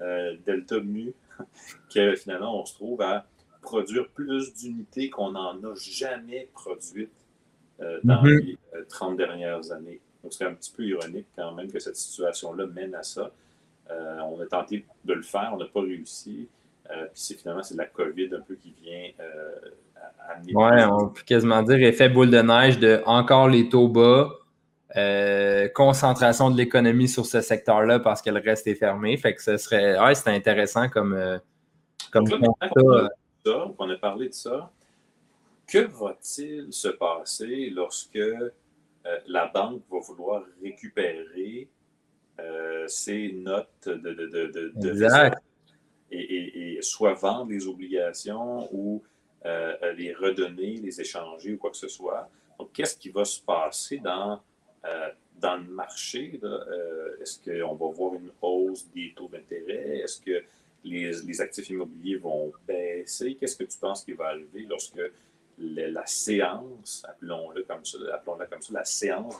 euh, 0.00 0.36
Delta 0.46 0.80
Mu, 0.80 1.12
que 1.94 2.16
finalement 2.16 2.60
on 2.60 2.64
se 2.64 2.74
trouve 2.74 3.02
à 3.02 3.26
produire 3.60 4.08
plus 4.08 4.54
d'unités 4.54 5.10
qu'on 5.10 5.32
n'en 5.32 5.62
a 5.62 5.74
jamais 5.76 6.48
produites 6.52 7.12
euh, 7.82 7.98
dans 8.04 8.22
Mhm. 8.22 8.38
les 8.38 8.58
euh, 8.74 8.84
30 8.88 9.16
dernières 9.16 9.70
années. 9.72 10.00
Donc, 10.22 10.32
c'est 10.32 10.44
un 10.44 10.54
petit 10.54 10.70
peu 10.72 10.84
ironique 10.84 11.26
quand 11.36 11.52
même 11.52 11.70
que 11.70 11.78
cette 11.80 11.96
situation-là 11.96 12.66
mène 12.66 12.94
à 12.94 13.02
ça. 13.02 13.30
Euh, 13.90 14.18
on 14.20 14.40
a 14.40 14.46
tenté 14.46 14.86
de 15.04 15.12
le 15.14 15.22
faire, 15.22 15.50
on 15.52 15.56
n'a 15.58 15.66
pas 15.66 15.80
réussi. 15.82 16.48
Euh, 16.90 17.04
puis 17.06 17.10
c'est 17.14 17.34
finalement 17.34 17.62
c'est 17.62 17.76
la 17.76 17.86
COVID 17.86 18.30
un 18.34 18.40
peu 18.40 18.54
qui 18.54 18.74
vient 18.82 19.08
euh, 19.20 19.54
à- 19.96 20.32
amener. 20.32 20.54
Ouais, 20.54 20.70
plus- 20.70 20.84
on 20.92 21.08
peut 21.08 21.22
quasiment 21.26 21.62
dire 21.62 21.78
effet 21.86 22.08
boule 22.08 22.30
de 22.30 22.38
neige 22.40 22.78
de 22.78 23.02
encore 23.06 23.48
les 23.48 23.68
taux 23.68 23.88
bas, 23.88 24.30
euh, 24.96 25.68
concentration 25.68 26.50
de 26.50 26.56
l'économie 26.56 27.08
sur 27.08 27.24
ce 27.26 27.40
secteur-là 27.40 27.98
parce 28.00 28.20
que 28.22 28.30
le 28.30 28.40
reste 28.40 28.66
est 28.66 28.74
fermé. 28.74 29.16
Fait 29.16 29.34
que 29.34 29.42
ce 29.42 29.56
serait. 29.56 29.98
Ouais, 29.98 30.14
c'était 30.14 30.30
intéressant 30.30 30.88
comme, 30.88 31.14
euh, 31.14 31.38
comme 32.12 32.26
là, 32.28 32.36
a 32.60 32.68
ça, 33.44 33.70
qu'on 33.76 33.90
a 33.90 33.96
parlé 33.96 34.28
de 34.28 34.34
ça, 34.34 34.70
que 35.72 35.78
va-t-il 35.78 36.72
se 36.72 36.88
passer 36.88 37.70
lorsque 37.70 38.16
euh, 38.16 38.50
la 39.26 39.46
banque 39.46 39.82
va 39.90 39.98
vouloir 40.00 40.44
récupérer 40.62 41.68
euh, 42.40 42.86
ses 42.88 43.32
notes 43.32 43.88
de, 43.88 44.12
de, 44.12 44.26
de, 44.26 44.72
de- 44.76 44.90
Exact. 44.90 45.38
et, 46.10 46.20
et- 46.20 46.76
et 46.78 46.82
soit 46.82 47.14
vendre 47.14 47.50
les 47.50 47.66
obligations 47.66 48.68
ou 48.72 49.02
euh, 49.44 49.92
les 49.94 50.12
redonner, 50.12 50.76
les 50.76 51.00
échanger 51.00 51.54
ou 51.54 51.58
quoi 51.58 51.70
que 51.70 51.76
ce 51.76 51.88
soit? 51.88 52.28
Donc, 52.58 52.72
qu'est-ce 52.72 52.96
qui 52.96 53.10
va 53.10 53.24
se 53.24 53.40
passer 53.42 53.98
dans, 53.98 54.40
euh, 54.84 55.08
dans 55.40 55.56
le 55.56 55.64
marché? 55.64 56.38
Euh, 56.42 57.16
Est-ce 57.20 57.38
qu'on 57.44 57.74
va 57.74 57.86
voir 57.92 58.14
une 58.14 58.30
hausse 58.40 58.88
des 58.94 59.12
taux 59.16 59.28
d'intérêt? 59.28 59.98
Est-ce 60.04 60.20
que 60.20 60.44
les, 60.84 61.12
les 61.28 61.40
actifs 61.40 61.70
immobiliers 61.70 62.16
vont 62.16 62.52
baisser? 62.66 63.34
Qu'est-ce 63.34 63.56
que 63.56 63.64
tu 63.64 63.78
penses 63.78 64.04
qui 64.04 64.12
va 64.12 64.26
arriver 64.28 64.64
lorsque 64.68 65.00
la 65.58 66.06
séance, 66.06 67.04
appelons-le 67.08 67.62
comme 67.62 67.84
ça, 67.84 67.98
appelons-la 68.14 68.46
comme 68.46 68.62
ça, 68.62 68.72
la 68.74 68.84
séance 68.84 69.36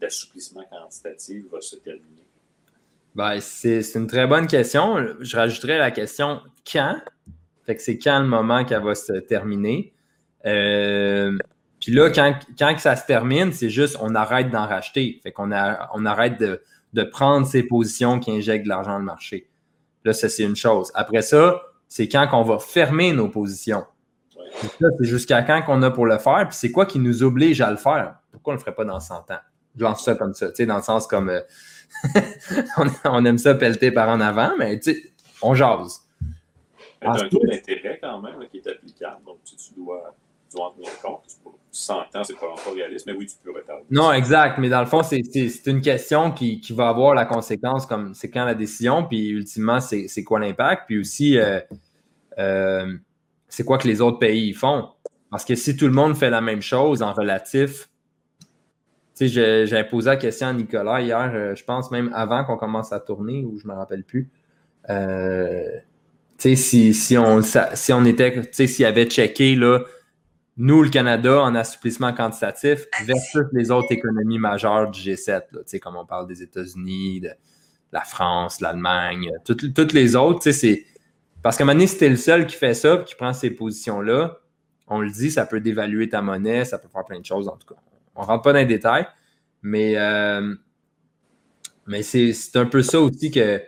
d'assouplissement 0.00 0.64
quantitatif 0.70 1.44
va 1.50 1.60
se 1.60 1.76
terminer? 1.76 2.24
Ben, 3.14 3.40
c'est 3.40 3.94
une 3.94 4.06
très 4.06 4.26
bonne 4.26 4.46
question. 4.46 5.14
Je 5.20 5.36
rajouterais 5.36 5.78
la 5.78 5.90
question 5.90 6.40
quand? 6.70 7.00
C'est 7.78 7.98
quand 7.98 8.20
le 8.20 8.26
moment 8.26 8.64
qu'elle 8.64 8.82
va 8.82 8.94
se 8.94 9.12
terminer. 9.12 9.94
Euh, 10.44 11.38
Puis 11.80 11.92
là, 11.92 12.10
quand, 12.10 12.38
quand 12.58 12.76
ça 12.78 12.96
se 12.96 13.06
termine, 13.06 13.52
c'est 13.52 13.70
juste 13.70 13.96
on 14.00 14.14
arrête 14.14 14.50
d'en 14.50 14.66
racheter. 14.66 15.20
Fait 15.22 15.32
qu'on 15.32 15.50
on 15.52 16.06
arrête 16.06 16.40
de, 16.40 16.62
de 16.92 17.02
prendre 17.04 17.46
ces 17.46 17.62
positions 17.62 18.18
qui 18.18 18.32
injectent 18.32 18.64
de 18.64 18.68
l'argent 18.68 18.92
dans 18.92 18.98
le 18.98 19.04
marché. 19.04 19.48
Là, 20.04 20.12
ça, 20.12 20.28
c'est 20.28 20.42
une 20.42 20.56
chose. 20.56 20.90
Après 20.94 21.22
ça, 21.22 21.62
c'est 21.88 22.08
quand 22.08 22.26
qu'on 22.26 22.42
va 22.42 22.58
fermer 22.58 23.12
nos 23.12 23.28
positions. 23.28 23.84
C'est 24.60 25.04
jusqu'à 25.04 25.42
quand 25.42 25.62
qu'on 25.62 25.82
a 25.82 25.90
pour 25.90 26.06
le 26.06 26.18
faire. 26.18 26.46
Puis 26.48 26.56
c'est 26.56 26.70
quoi 26.70 26.86
qui 26.86 26.98
nous 26.98 27.22
oblige 27.22 27.60
à 27.60 27.70
le 27.70 27.76
faire? 27.76 28.16
Pourquoi 28.32 28.52
on 28.52 28.54
ne 28.54 28.58
le 28.58 28.62
ferait 28.64 28.74
pas 28.74 28.84
dans 28.84 29.00
100 29.00 29.14
ans? 29.30 29.38
Je 29.76 29.82
lance 29.82 30.04
ça 30.04 30.14
comme 30.14 30.34
ça, 30.34 30.48
tu 30.50 30.56
sais, 30.56 30.66
dans 30.66 30.76
le 30.76 30.82
sens 30.82 31.06
comme 31.06 31.28
euh, 31.28 31.40
on, 32.78 32.86
on 33.04 33.24
aime 33.24 33.38
ça 33.38 33.54
pelleter 33.54 33.90
par 33.90 34.08
en 34.08 34.20
avant, 34.20 34.52
mais 34.58 34.78
tu 34.78 34.92
sais, 34.94 35.02
on 35.42 35.54
jase. 35.54 36.00
Tu 37.00 37.08
as 37.08 37.10
un 37.12 37.28
taux 37.28 37.44
d'intérêt 37.44 37.98
quand 38.00 38.20
même 38.22 38.38
là, 38.40 38.46
qui 38.46 38.58
est 38.58 38.68
applicable, 38.68 39.24
donc 39.26 39.38
tu, 39.44 39.56
tu 39.56 39.74
dois, 39.76 40.14
tu 40.48 40.56
dois 40.56 40.68
en 40.68 40.70
tenir 40.70 41.00
compte. 41.00 41.22
C'est 41.26 41.42
pas- 41.42 41.50
100 41.76 41.94
ans, 42.14 42.22
c'est 42.22 42.38
pas 42.38 42.46
encore 42.52 42.72
réaliste, 42.72 43.04
mais 43.04 43.14
oui, 43.14 43.26
tu 43.26 43.34
peux 43.42 43.50
retarder. 43.52 43.82
Non, 43.90 44.12
exact, 44.12 44.58
mais 44.58 44.68
dans 44.68 44.78
le 44.78 44.86
fond, 44.86 45.02
c'est- 45.02 45.22
c'est 45.32 45.48
c'est 45.48 45.68
une 45.68 45.80
question 45.80 46.30
qui, 46.30 46.60
qui 46.60 46.72
va 46.72 46.88
avoir 46.88 47.14
la 47.16 47.26
conséquence, 47.26 47.84
comme 47.84 48.14
c'est 48.14 48.30
quand 48.30 48.44
la 48.44 48.54
décision, 48.54 49.04
puis 49.04 49.30
ultimement, 49.30 49.80
c'est 49.80 50.06
c'est 50.06 50.22
quoi 50.22 50.38
l'impact, 50.38 50.84
puis 50.86 51.00
aussi, 51.00 51.36
euh, 51.36 51.58
euh, 52.38 52.96
c'est 53.54 53.64
quoi 53.64 53.78
que 53.78 53.86
les 53.86 54.00
autres 54.00 54.18
pays 54.18 54.52
font. 54.52 54.88
Parce 55.30 55.44
que 55.44 55.54
si 55.54 55.76
tout 55.76 55.86
le 55.86 55.92
monde 55.92 56.16
fait 56.16 56.30
la 56.30 56.40
même 56.40 56.62
chose 56.62 57.02
en 57.02 57.12
relatif, 57.12 57.88
tu 59.16 59.28
sais, 59.28 59.66
j'ai- 59.66 59.84
posé 59.84 60.10
la 60.10 60.16
question 60.16 60.48
à 60.48 60.52
Nicolas 60.52 61.00
hier, 61.00 61.30
euh, 61.32 61.54
je 61.54 61.62
pense 61.64 61.90
même 61.92 62.10
avant 62.14 62.44
qu'on 62.44 62.56
commence 62.56 62.92
à 62.92 62.98
tourner, 62.98 63.44
ou 63.44 63.58
je 63.58 63.66
ne 63.66 63.72
me 63.72 63.76
rappelle 63.76 64.02
plus. 64.02 64.28
Euh, 64.90 65.66
tu 66.36 66.50
sais, 66.50 66.56
si, 66.56 66.94
si, 66.94 67.16
on, 67.16 67.42
sa- 67.42 67.76
si 67.76 67.92
on 67.92 68.04
était, 68.04 68.32
tu 68.42 68.48
sais, 68.50 68.66
s'il 68.66 68.84
avait 68.86 69.06
checké, 69.06 69.54
là, 69.54 69.80
nous, 70.56 70.82
le 70.82 70.88
Canada, 70.88 71.40
en 71.42 71.54
assouplissement 71.54 72.12
quantitatif 72.12 72.86
versus 73.06 73.42
les 73.52 73.70
autres 73.70 73.90
économies 73.92 74.38
majeures 74.38 74.90
du 74.90 75.00
G7, 75.00 75.28
là, 75.28 75.42
tu 75.60 75.62
sais, 75.66 75.80
comme 75.80 75.96
on 75.96 76.06
parle 76.06 76.26
des 76.26 76.42
États-Unis, 76.42 77.20
de 77.20 77.30
la 77.92 78.00
France, 78.02 78.60
l'Allemagne, 78.60 79.30
toutes, 79.44 79.72
toutes 79.74 79.92
les 79.92 80.16
autres, 80.16 80.40
tu 80.40 80.52
sais, 80.52 80.58
c'est. 80.58 80.86
Parce 81.44 81.58
qu'à 81.58 81.64
un 81.64 81.66
moment 81.66 81.74
donné, 81.74 81.86
si 81.86 81.98
t'es 81.98 82.08
le 82.08 82.16
seul 82.16 82.46
qui 82.46 82.56
fait 82.56 82.72
ça, 82.72 82.96
qui 83.06 83.14
prend 83.14 83.34
ces 83.34 83.50
positions-là, 83.50 84.38
on 84.86 85.02
le 85.02 85.10
dit, 85.10 85.30
ça 85.30 85.44
peut 85.44 85.60
dévaluer 85.60 86.08
ta 86.08 86.22
monnaie, 86.22 86.64
ça 86.64 86.78
peut 86.78 86.88
faire 86.88 87.04
plein 87.04 87.20
de 87.20 87.24
choses, 87.26 87.48
en 87.48 87.56
tout 87.58 87.66
cas. 87.66 87.78
On 88.14 88.22
ne 88.22 88.26
rentre 88.26 88.42
pas 88.44 88.54
dans 88.54 88.60
les 88.60 88.64
détails, 88.64 89.06
mais, 89.60 89.92
euh, 89.98 90.54
mais 91.86 92.02
c'est 92.02 92.32
c'est 92.32 92.56
un 92.56 92.64
peu 92.64 92.82
ça 92.82 92.98
aussi 92.98 93.30
que, 93.30 93.58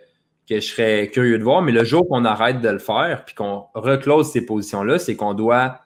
que 0.49 0.55
je 0.59 0.61
serais 0.61 1.11
curieux 1.13 1.39
de 1.39 1.45
voir. 1.45 1.61
Mais 1.61 1.71
le 1.71 1.85
jour 1.85 2.09
qu'on 2.09 2.25
arrête 2.25 2.63
de 2.63 2.69
le 2.71 2.79
faire, 2.79 3.27
puis 3.27 3.35
qu'on 3.35 3.67
reclose 3.75 4.33
ces 4.33 4.47
positions-là, 4.47 4.99
c'est 4.99 5.15
qu'on 5.15 5.35
doit 5.35 5.83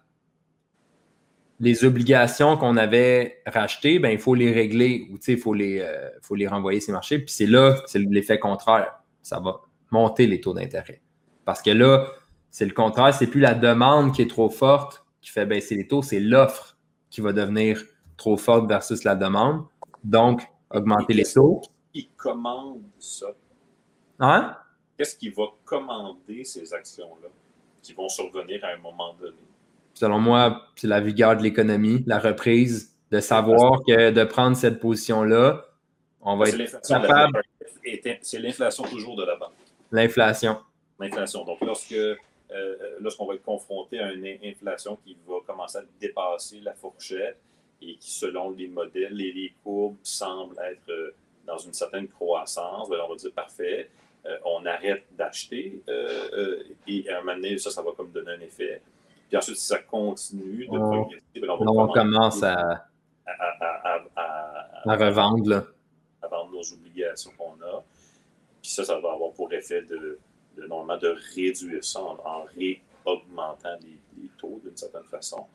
les 1.58 1.84
obligations 1.84 2.56
qu'on 2.56 2.76
avait 2.76 3.42
rachetées, 3.46 3.98
ben, 3.98 4.10
il 4.10 4.20
faut 4.20 4.36
les 4.36 4.52
régler 4.52 5.08
ou 5.10 5.18
il 5.26 5.38
faut, 5.38 5.54
les, 5.54 5.80
euh, 5.80 6.08
faut 6.22 6.36
les 6.36 6.46
renvoyer 6.46 6.78
ces 6.78 6.92
marchés. 6.92 7.18
Puis 7.18 7.34
c'est 7.34 7.46
là, 7.46 7.82
c'est 7.86 7.98
l'effet 7.98 8.38
contraire. 8.38 9.02
Ça 9.22 9.40
va 9.40 9.62
monter 9.90 10.28
les 10.28 10.40
taux 10.40 10.54
d'intérêt. 10.54 11.02
Parce 11.50 11.62
que 11.62 11.70
là, 11.70 12.06
c'est 12.52 12.64
le 12.64 12.72
contraire, 12.72 13.12
c'est 13.12 13.26
plus 13.26 13.40
la 13.40 13.54
demande 13.54 14.14
qui 14.14 14.22
est 14.22 14.30
trop 14.30 14.50
forte 14.50 15.04
qui 15.20 15.30
fait 15.30 15.46
baisser 15.46 15.74
les 15.74 15.88
taux, 15.88 16.00
c'est 16.00 16.20
l'offre 16.20 16.76
qui 17.10 17.20
va 17.20 17.32
devenir 17.32 17.82
trop 18.16 18.36
forte 18.36 18.68
versus 18.68 19.02
la 19.02 19.16
demande. 19.16 19.64
Donc, 20.04 20.42
augmenter 20.70 21.12
les 21.12 21.24
taux. 21.24 21.60
Qui 21.92 22.08
commande 22.16 22.82
ça? 23.00 23.26
Hein? 24.20 24.56
Qu'est-ce 24.96 25.16
qui 25.16 25.28
va 25.30 25.46
commander 25.64 26.44
ces 26.44 26.72
actions-là 26.72 27.30
qui 27.82 27.94
vont 27.94 28.08
survenir 28.08 28.64
à 28.64 28.68
un 28.68 28.78
moment 28.78 29.12
donné? 29.20 29.34
Selon 29.94 30.20
moi, 30.20 30.68
c'est 30.76 30.86
la 30.86 31.00
vigueur 31.00 31.36
de 31.36 31.42
l'économie, 31.42 32.04
la 32.06 32.20
reprise, 32.20 32.96
de 33.10 33.18
savoir 33.18 33.80
que 33.84 34.12
de 34.12 34.22
prendre 34.22 34.56
cette 34.56 34.78
position-là, 34.78 35.64
on 36.20 36.36
va 36.36 36.46
être 36.48 36.80
capable. 36.86 37.42
C'est 38.22 38.38
l'inflation 38.38 38.84
toujours 38.84 39.16
de 39.16 39.24
la 39.24 39.34
banque. 39.34 39.50
L'inflation. 39.90 40.60
L'inflation. 41.00 41.44
Donc, 41.44 41.60
lorsque, 41.62 41.92
euh, 41.92 42.16
lorsqu'on 43.00 43.26
va 43.26 43.34
être 43.34 43.42
confronté 43.44 43.98
à 44.00 44.12
une 44.12 44.26
in- 44.26 44.36
inflation 44.44 44.96
qui 45.04 45.16
va 45.26 45.36
commencer 45.46 45.78
à 45.78 45.82
dépasser 46.00 46.60
la 46.60 46.74
fourchette 46.74 47.38
et 47.82 47.96
qui, 47.96 48.10
selon 48.10 48.50
les 48.50 48.68
modèles 48.68 49.20
et 49.20 49.32
les 49.32 49.52
courbes, 49.64 49.96
semble 50.02 50.56
être 50.60 50.88
euh, 50.90 51.14
dans 51.46 51.58
une 51.58 51.72
certaine 51.72 52.06
croissance, 52.08 52.88
ben, 52.88 52.98
on 53.04 53.08
va 53.10 53.16
dire 53.16 53.32
parfait, 53.32 53.88
euh, 54.26 54.36
on 54.44 54.66
arrête 54.66 55.04
d'acheter 55.12 55.80
euh, 55.88 56.28
euh, 56.34 56.62
et 56.86 57.08
à 57.08 57.16
un 57.18 57.20
moment 57.22 57.34
donné, 57.36 57.56
ça, 57.58 57.70
ça 57.70 57.80
va 57.82 57.92
comme 57.96 58.10
donner 58.10 58.32
un 58.32 58.40
effet. 58.40 58.82
Puis 59.28 59.36
ensuite, 59.38 59.56
si 59.56 59.66
ça 59.66 59.78
continue 59.78 60.66
de 60.66 60.76
progresser, 60.90 61.22
ben, 61.36 61.50
on 61.50 61.56
va 61.56 61.64
Là, 61.64 61.70
on 61.70 61.74
commencer 61.86 62.00
commence 62.00 62.42
à, 62.42 62.52
à, 63.26 63.32
à- 63.32 63.94
à- 63.94 64.04
à- 64.16 64.90
à 64.90 64.96
revendre. 64.96 65.48
Là. 65.48 65.64
à 66.22 66.26
vendre 66.28 66.52
nos 66.52 66.72
obligations 66.74 67.30
qu'on 67.38 67.52
a. 67.64 67.82
Puis 68.60 68.70
ça, 68.72 68.84
ça 68.84 68.98
va 69.00 69.12
avoir 69.12 69.32
pour 69.32 69.50
effet 69.54 69.80
de, 69.82 70.18
de 70.56 70.66
normalement 70.66 71.00
de 71.00 71.16
réduire 71.34 71.84
ça 71.84 72.00
en, 72.00 72.18
en 72.24 72.44
réaugmentant 72.56 73.78
les, 73.82 73.98
taux 74.38 74.60
d'une 74.64 74.76
certaine 74.76 75.04
façon. 75.10 75.46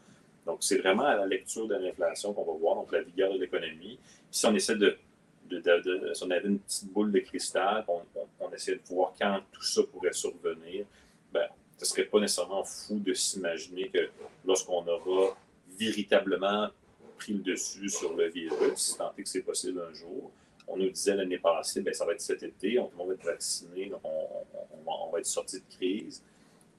Donc, 0.46 0.58
c'est 0.62 0.78
vraiment 0.78 1.04
à 1.04 1.16
la 1.16 1.26
lecture 1.26 1.68
de 1.68 1.76
l'inflation 1.76 2.34
qu'on 2.34 2.44
va 2.44 2.54
voir, 2.54 2.76
donc 2.76 2.92
la 2.92 3.02
vigueur 3.02 3.34
de 3.34 3.40
l'économie. 3.40 3.98
Si 4.30 4.46
on 4.46 4.54
essaie 4.54 4.76
de, 4.76 4.98
de, 5.50 6.12
si 6.14 6.24
on 6.24 6.30
avait 6.32 6.48
une 6.48 6.60
petite 6.60 6.92
boule 6.92 7.12
de 7.12 7.20
cristal, 7.20 7.84
on, 7.88 8.02
on, 8.40 8.52
essaie 8.52 8.76
de 8.76 8.82
voir 8.90 9.14
quand 9.20 9.40
tout 9.52 9.64
ça 9.64 9.82
pourrait 9.92 10.14
survenir, 10.14 10.86
ben, 11.32 11.48
ce 11.78 11.86
serait 11.86 12.06
pas 12.06 12.20
nécessairement 12.20 12.64
fou 12.64 13.00
de 13.00 13.14
s'imaginer 13.14 13.90
que 13.90 14.10
lorsqu'on 14.46 14.86
aura 14.88 15.36
véritablement 15.78 16.70
pris 17.18 17.34
le 17.34 17.40
dessus 17.40 17.90
sur 17.90 18.16
le 18.16 18.28
virus, 18.30 18.96
tant 18.98 19.12
que 19.16 19.26
c'est 19.26 19.42
possible 19.42 19.82
un 19.90 19.94
jour, 19.94 20.32
on 20.68 20.78
nous 20.78 20.90
disait 20.90 21.16
l'année 21.16 21.38
passée, 21.38 21.82
ben, 21.82 21.94
ça 21.94 22.06
va 22.06 22.14
être 22.14 22.22
cet 22.22 22.44
été, 22.44 22.80
on, 22.80 22.86
tout 22.88 22.92
le 22.94 22.98
monde 22.98 23.08
va 23.10 23.14
être 23.16 23.26
vacciné, 23.26 23.88
donc 23.88 24.02
on, 24.04 24.10
on- 24.10 24.46
on 24.74 24.84
va, 24.84 24.92
on 25.08 25.12
va 25.12 25.20
être 25.20 25.26
sorti 25.26 25.58
de 25.60 25.76
crise. 25.76 26.24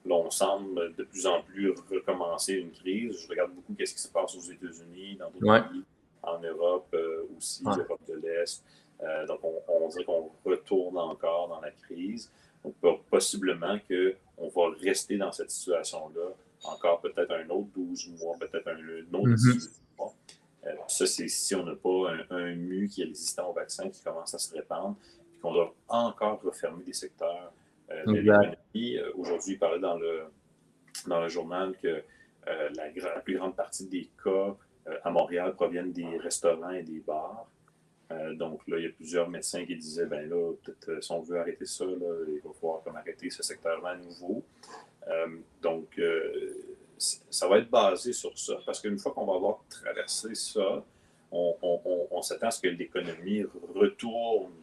Là, 0.05 0.15
on 0.15 0.29
semble 0.29 0.95
de 0.95 1.03
plus 1.03 1.25
en 1.27 1.41
plus 1.41 1.71
recommencer 1.91 2.53
une 2.53 2.71
crise. 2.71 3.19
Je 3.23 3.27
regarde 3.27 3.51
beaucoup 3.53 3.73
qu'est-ce 3.73 3.93
qui 3.93 4.01
se 4.01 4.07
passe 4.09 4.35
aux 4.35 4.39
États-Unis, 4.51 5.17
dans 5.17 5.29
d'autres 5.31 5.45
Ouais. 5.45 5.61
pays, 5.69 5.83
en 6.23 6.39
Europe 6.39 6.87
euh, 6.93 7.23
aussi, 7.37 7.63
Ouais. 7.65 7.75
l'Europe 7.77 7.99
de 8.07 8.13
l'Est. 8.15 8.63
Euh, 9.03 9.25
donc, 9.27 9.39
on, 9.43 9.61
on 9.67 9.87
dirait 9.89 10.05
qu'on 10.05 10.31
retourne 10.45 10.97
encore 10.97 11.49
dans 11.49 11.59
la 11.61 11.71
crise. 11.71 12.31
Donc, 12.63 12.73
po- 12.81 12.99
possiblement 13.09 13.77
qu'on 13.87 14.47
va 14.49 14.75
rester 14.81 15.17
dans 15.17 15.31
cette 15.31 15.51
situation-là 15.51 16.29
encore 16.63 17.01
peut-être 17.01 17.31
un 17.31 17.47
autre 17.49 17.67
12 17.75 18.09
mois, 18.19 18.35
peut-être 18.39 18.67
un, 18.67 18.79
autre 19.13 19.27
Mhm. 19.27 19.35
18 19.35 19.53
mois. 19.53 19.86
Euh, 20.67 20.73
ça, 20.87 21.05
c'est 21.05 21.27
si 21.27 21.55
on 21.55 21.63
n'a 21.63 21.75
pas 21.75 22.11
un, 22.11 22.35
un 22.35 22.55
mu 22.55 22.87
qui 22.87 23.01
est 23.01 23.05
résistant 23.05 23.49
au 23.49 23.53
vaccin 23.53 23.89
qui 23.89 24.03
commence 24.03 24.33
à 24.33 24.39
se 24.39 24.53
répandre, 24.53 24.97
puis 25.31 25.39
qu'on 25.39 25.53
doit 25.53 25.73
encore 25.87 26.41
refermer 26.41 26.83
des 26.83 26.93
secteurs 26.93 27.51
euh, 27.91 28.05
de 28.05 28.19
l'économie. 28.19 28.97
Euh, 28.97 29.11
Aujourd'hui, 29.15 29.53
il 29.53 29.59
parlait 29.59 29.79
dans 29.79 29.97
le, 29.97 30.23
dans 31.07 31.21
le 31.21 31.29
journal 31.29 31.75
que 31.81 32.03
la, 32.45 33.19
plus 33.19 33.37
grande 33.37 33.57
partie 33.57 33.87
des 33.87 34.09
cas 34.23 34.55
à 35.03 35.11
Montréal 35.11 35.53
proviennent 35.53 35.91
des 35.91 36.17
restaurants 36.17 36.69
et 36.69 36.81
des 36.81 37.01
bars. 37.01 37.45
donc 38.35 38.65
là, 38.69 38.77
il 38.77 38.85
y 38.85 38.87
a 38.87 38.91
plusieurs 38.91 39.29
médecins 39.29 39.65
qui 39.65 39.75
disaient, 39.75 40.05
ben 40.05 40.29
là, 40.29 40.53
peut-être 40.63 41.03
si 41.03 41.11
on 41.11 41.19
veut 41.19 41.37
arrêter 41.37 41.65
ça, 41.65 41.83
il 41.83 42.39
va 42.41 42.53
falloir 42.53 42.83
comme 42.83 42.95
arrêter 42.95 43.29
ce 43.29 43.43
secteur-là 43.43 43.89
à 43.89 43.95
nouveau. 43.97 44.45
donc, 45.61 45.99
ça 46.97 47.47
va 47.47 47.59
être 47.59 47.69
basé 47.69 48.13
sur 48.13 48.37
ça, 48.37 48.55
parce 48.65 48.81
qu'une 48.81 48.97
fois 48.97 49.11
qu'on 49.13 49.25
va 49.25 49.35
avoir 49.35 49.59
traversé 49.69 50.33
ça, 50.35 50.83
on, 51.31 52.21
s'attend 52.21 52.47
à 52.47 52.51
ce 52.51 52.61
que 52.61 52.67
l'économie 52.67 53.43
retourne 53.75 54.53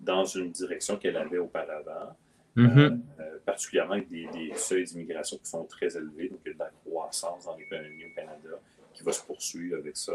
dans 0.00 0.24
une 0.24 0.50
direction 0.50 0.96
qu'elle 0.96 1.16
avait 1.16 1.38
auparavant, 1.38 2.16
mm-hmm. 2.56 2.78
euh, 2.78 2.96
euh, 3.20 3.38
particulièrement 3.44 3.94
avec 3.94 4.08
des, 4.08 4.52
seuils 4.54 4.84
d'immigration 4.84 5.38
qui 5.38 5.46
sont 5.46 5.64
très 5.64 5.96
élevés, 5.96 6.28
donc 6.28 6.40
il 6.44 6.48
y 6.48 6.50
a 6.52 6.54
de 6.54 6.58
la 6.58 6.70
croissance 6.84 7.44
dans 7.44 7.56
l'économie 7.56 8.04
au 8.04 8.14
Canada 8.14 8.60
qui 8.94 9.02
va 9.02 9.12
se 9.12 9.22
poursuivre 9.22 9.76
avec 9.76 9.96
ça. 9.96 10.14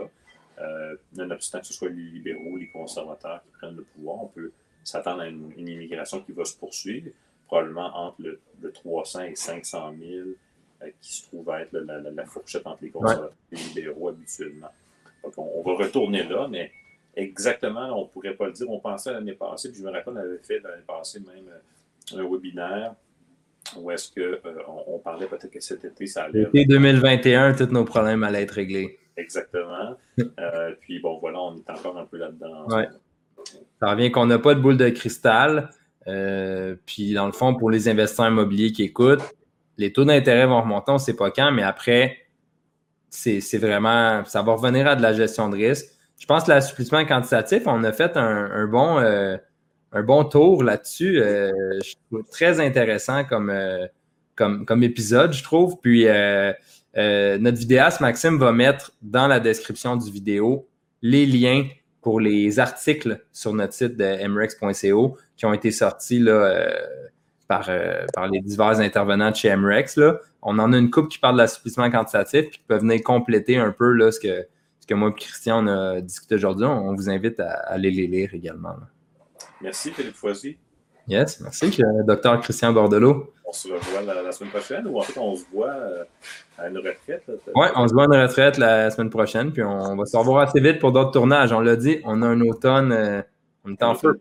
Euh, 0.59 0.95
nonobstant 1.13 1.59
que 1.59 1.67
ce 1.67 1.73
soit 1.73 1.89
les 1.89 2.03
libéraux, 2.03 2.57
les 2.57 2.69
conservateurs 2.69 3.41
qui 3.43 3.49
prennent 3.51 3.75
le 3.75 3.83
pouvoir, 3.83 4.23
on 4.23 4.27
peut 4.27 4.51
s'attendre 4.83 5.21
à 5.21 5.27
une, 5.27 5.53
immigration 5.57 6.21
qui 6.21 6.33
va 6.33 6.45
se 6.45 6.55
poursuivre, 6.55 7.09
probablement 7.47 7.95
entre 7.95 8.21
le, 8.21 8.71
300 8.71 9.21
et 9.21 9.35
500 9.35 9.95
000 9.99 10.29
qui 11.01 11.13
se 11.15 11.27
trouve 11.27 11.49
être 11.59 11.73
la, 11.73 12.25
fourchette 12.25 12.65
entre 12.65 12.83
les 12.83 12.89
conservateurs 12.89 13.33
et 13.51 13.55
les 13.55 13.61
libéraux 13.61 14.09
habituellement. 14.09 14.71
Donc, 15.23 15.33
on, 15.37 15.61
va 15.61 15.83
retourner 15.83 16.23
là, 16.23 16.47
mais 16.49 16.71
exactement, 17.15 17.99
on 17.99 18.03
ne 18.03 18.07
pourrait 18.07 18.33
pas 18.33 18.47
le 18.47 18.53
dire. 18.53 18.69
On 18.69 18.79
pensait 18.79 19.11
l'année 19.11 19.33
passée, 19.33 19.71
puis 19.71 19.79
je 19.79 19.85
me 19.85 19.91
rappelle, 19.91 20.13
on 20.13 20.17
avait 20.17 20.37
fait 20.39 20.59
l'année 20.59 20.83
passée 20.87 21.19
même 21.19 21.47
euh, 21.49 22.19
un 22.19 22.29
webinaire 22.29 22.95
où 23.77 23.91
est-ce 23.91 24.11
qu'on 24.11 24.21
euh, 24.21 24.63
on 24.87 24.97
parlait 24.97 25.27
peut-être 25.27 25.51
que 25.51 25.59
cet 25.59 25.85
été, 25.85 26.07
ça 26.07 26.23
allait. 26.23 26.47
L'été 26.53 26.65
2021, 26.65 27.53
tous 27.53 27.65
nos 27.67 27.85
problèmes 27.85 28.23
allaient 28.23 28.41
être 28.41 28.51
réglés. 28.51 28.99
Exactement. 29.17 29.97
Euh, 30.39 30.75
puis 30.81 30.99
bon, 30.99 31.17
voilà, 31.19 31.41
on 31.41 31.55
est 31.55 31.69
encore 31.69 31.97
un 31.97 32.05
peu 32.05 32.17
là-dedans. 32.17 32.67
Ouais. 32.67 32.87
Ça 33.79 33.89
revient 33.89 34.11
qu'on 34.11 34.27
n'a 34.27 34.37
pas 34.37 34.53
de 34.53 34.59
boule 34.59 34.77
de 34.77 34.89
cristal. 34.89 35.69
puis 36.85 37.13
dans 37.13 37.25
le 37.25 37.31
fond, 37.31 37.55
pour 37.55 37.71
les 37.71 37.89
investisseurs 37.89 38.27
immobiliers 38.27 38.71
qui 38.71 38.83
écoutent, 38.83 39.33
les 39.81 39.91
taux 39.91 40.05
d'intérêt 40.05 40.45
vont 40.45 40.61
remonter, 40.61 40.91
on 40.91 40.95
ne 40.95 40.99
sait 40.99 41.15
pas 41.15 41.31
quand, 41.31 41.51
mais 41.51 41.63
après, 41.63 42.19
c'est 43.09 43.57
vraiment, 43.57 44.23
ça 44.25 44.41
va 44.41 44.53
revenir 44.53 44.87
à 44.87 44.95
de 44.95 45.01
la 45.01 45.13
gestion 45.13 45.49
de 45.49 45.57
risque. 45.57 45.87
Je 46.19 46.25
pense 46.27 46.43
que 46.43 46.51
l'assouplissement 46.51 47.03
quantitatif, 47.05 47.63
on 47.65 47.83
a 47.83 47.91
fait 47.91 48.15
un, 48.15 48.67
bon, 48.67 48.99
euh, 48.99 49.37
un 49.91 50.03
bon 50.03 50.23
tour 50.23 50.63
là-dessus. 50.63 51.19
Euh, 51.19 51.51
je 51.83 51.95
trouve 52.09 52.23
très 52.29 52.59
intéressant 52.59 53.23
comme, 53.25 53.49
euh, 53.49 53.87
comme, 54.35 54.65
comme, 54.65 54.83
épisode, 54.83 55.33
je 55.33 55.43
trouve. 55.43 55.79
Puis 55.81 56.05
notre 56.05 57.57
vidéaste, 57.57 58.01
Maxime, 58.01 58.37
va 58.37 58.51
mettre 58.51 58.91
dans 59.01 59.27
la 59.27 59.39
description 59.39 59.95
du 59.95 60.11
vidéo 60.11 60.67
les 61.01 61.25
liens 61.25 61.67
pour 62.01 62.19
les 62.19 62.59
articles 62.59 63.23
sur 63.33 63.53
notre 63.53 63.73
site 63.73 63.97
de 63.97 64.27
mrex.co 64.27 65.17
qui 65.35 65.45
ont 65.45 65.53
été 65.53 65.71
sortis 65.71 66.19
là, 66.19 66.71
par, 67.51 67.69
par 68.13 68.27
les 68.27 68.39
divers 68.39 68.79
intervenants 68.79 69.31
de 69.31 69.35
chez 69.35 69.55
MREX. 69.55 69.97
Là 69.97 70.19
on 70.41 70.59
en 70.59 70.73
a 70.73 70.77
une 70.77 70.89
coupe 70.89 71.09
qui 71.09 71.19
parle 71.19 71.35
de 71.35 71.41
l'assouplissement 71.41 71.89
quantitatif 71.91 72.49
puis 72.49 72.59
qui 72.59 72.65
peut 72.67 72.77
venir 72.77 73.01
compléter 73.03 73.57
un 73.57 73.71
peu 73.71 73.91
là, 73.91 74.11
ce, 74.11 74.19
que, 74.19 74.47
ce 74.79 74.87
que 74.87 74.93
moi 74.93 75.09
et 75.09 75.13
Christian 75.13 75.65
on 75.65 75.67
a 75.67 76.01
discuté 76.01 76.35
aujourd'hui. 76.35 76.65
On 76.65 76.93
vous 76.95 77.09
invite 77.09 77.39
à, 77.39 77.51
aller 77.67 77.91
les 77.91 78.07
lire 78.07 78.33
également. 78.33 78.75
Merci 79.61 79.91
Philippe 79.91 80.15
Foisy. 80.15 80.57
Yes, 81.07 81.41
merci, 81.41 81.81
docteur 82.05 82.39
Christian 82.41 82.71
Bordelot. 82.73 83.33
On 83.45 83.51
se 83.51 83.67
revoit 83.67 84.01
la, 84.01 84.31
semaine 84.31 84.51
prochaine 84.51 84.87
ou 84.87 84.99
en 84.99 85.01
fait 85.01 85.19
on 85.19 85.35
se 85.35 85.43
voit 85.51 85.67
euh, 85.67 86.03
à 86.57 86.67
une 86.69 86.77
retraite? 86.77 87.23
Oui, 87.55 87.67
on 87.75 87.87
se 87.87 87.93
voit 87.93 88.03
à 88.03 88.05
une 88.05 88.21
retraite 88.21 88.57
la 88.57 88.89
semaine 88.91 89.09
prochaine, 89.09 89.51
puis 89.51 89.63
on 89.63 89.95
va 89.95 90.05
se 90.05 90.15
revoir 90.15 90.47
assez 90.47 90.61
vite 90.61 90.79
pour 90.79 90.91
d'autres 90.91 91.11
tournages. 91.11 91.51
On 91.51 91.59
l'a 91.59 91.75
dit, 91.75 91.99
on 92.05 92.21
a 92.21 92.27
un 92.27 92.39
automne, 92.41 92.91
euh, 92.91 93.21
on 93.63 93.71
est 93.73 93.83
en 93.83 93.95
feu. 93.95 94.19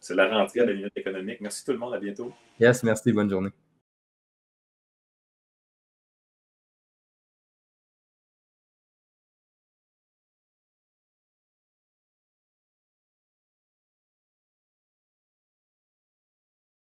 C'est 0.00 0.14
la 0.14 0.28
rentrée 0.28 0.60
à 0.60 0.66
la 0.66 0.74
minute 0.74 0.96
économique. 0.96 1.40
Merci 1.40 1.64
tout 1.64 1.72
le 1.72 1.78
monde, 1.78 1.94
à 1.94 1.98
bientôt. 1.98 2.32
Yes, 2.58 2.82
merci, 2.82 3.12
bonne 3.12 3.30
journée. 3.30 3.50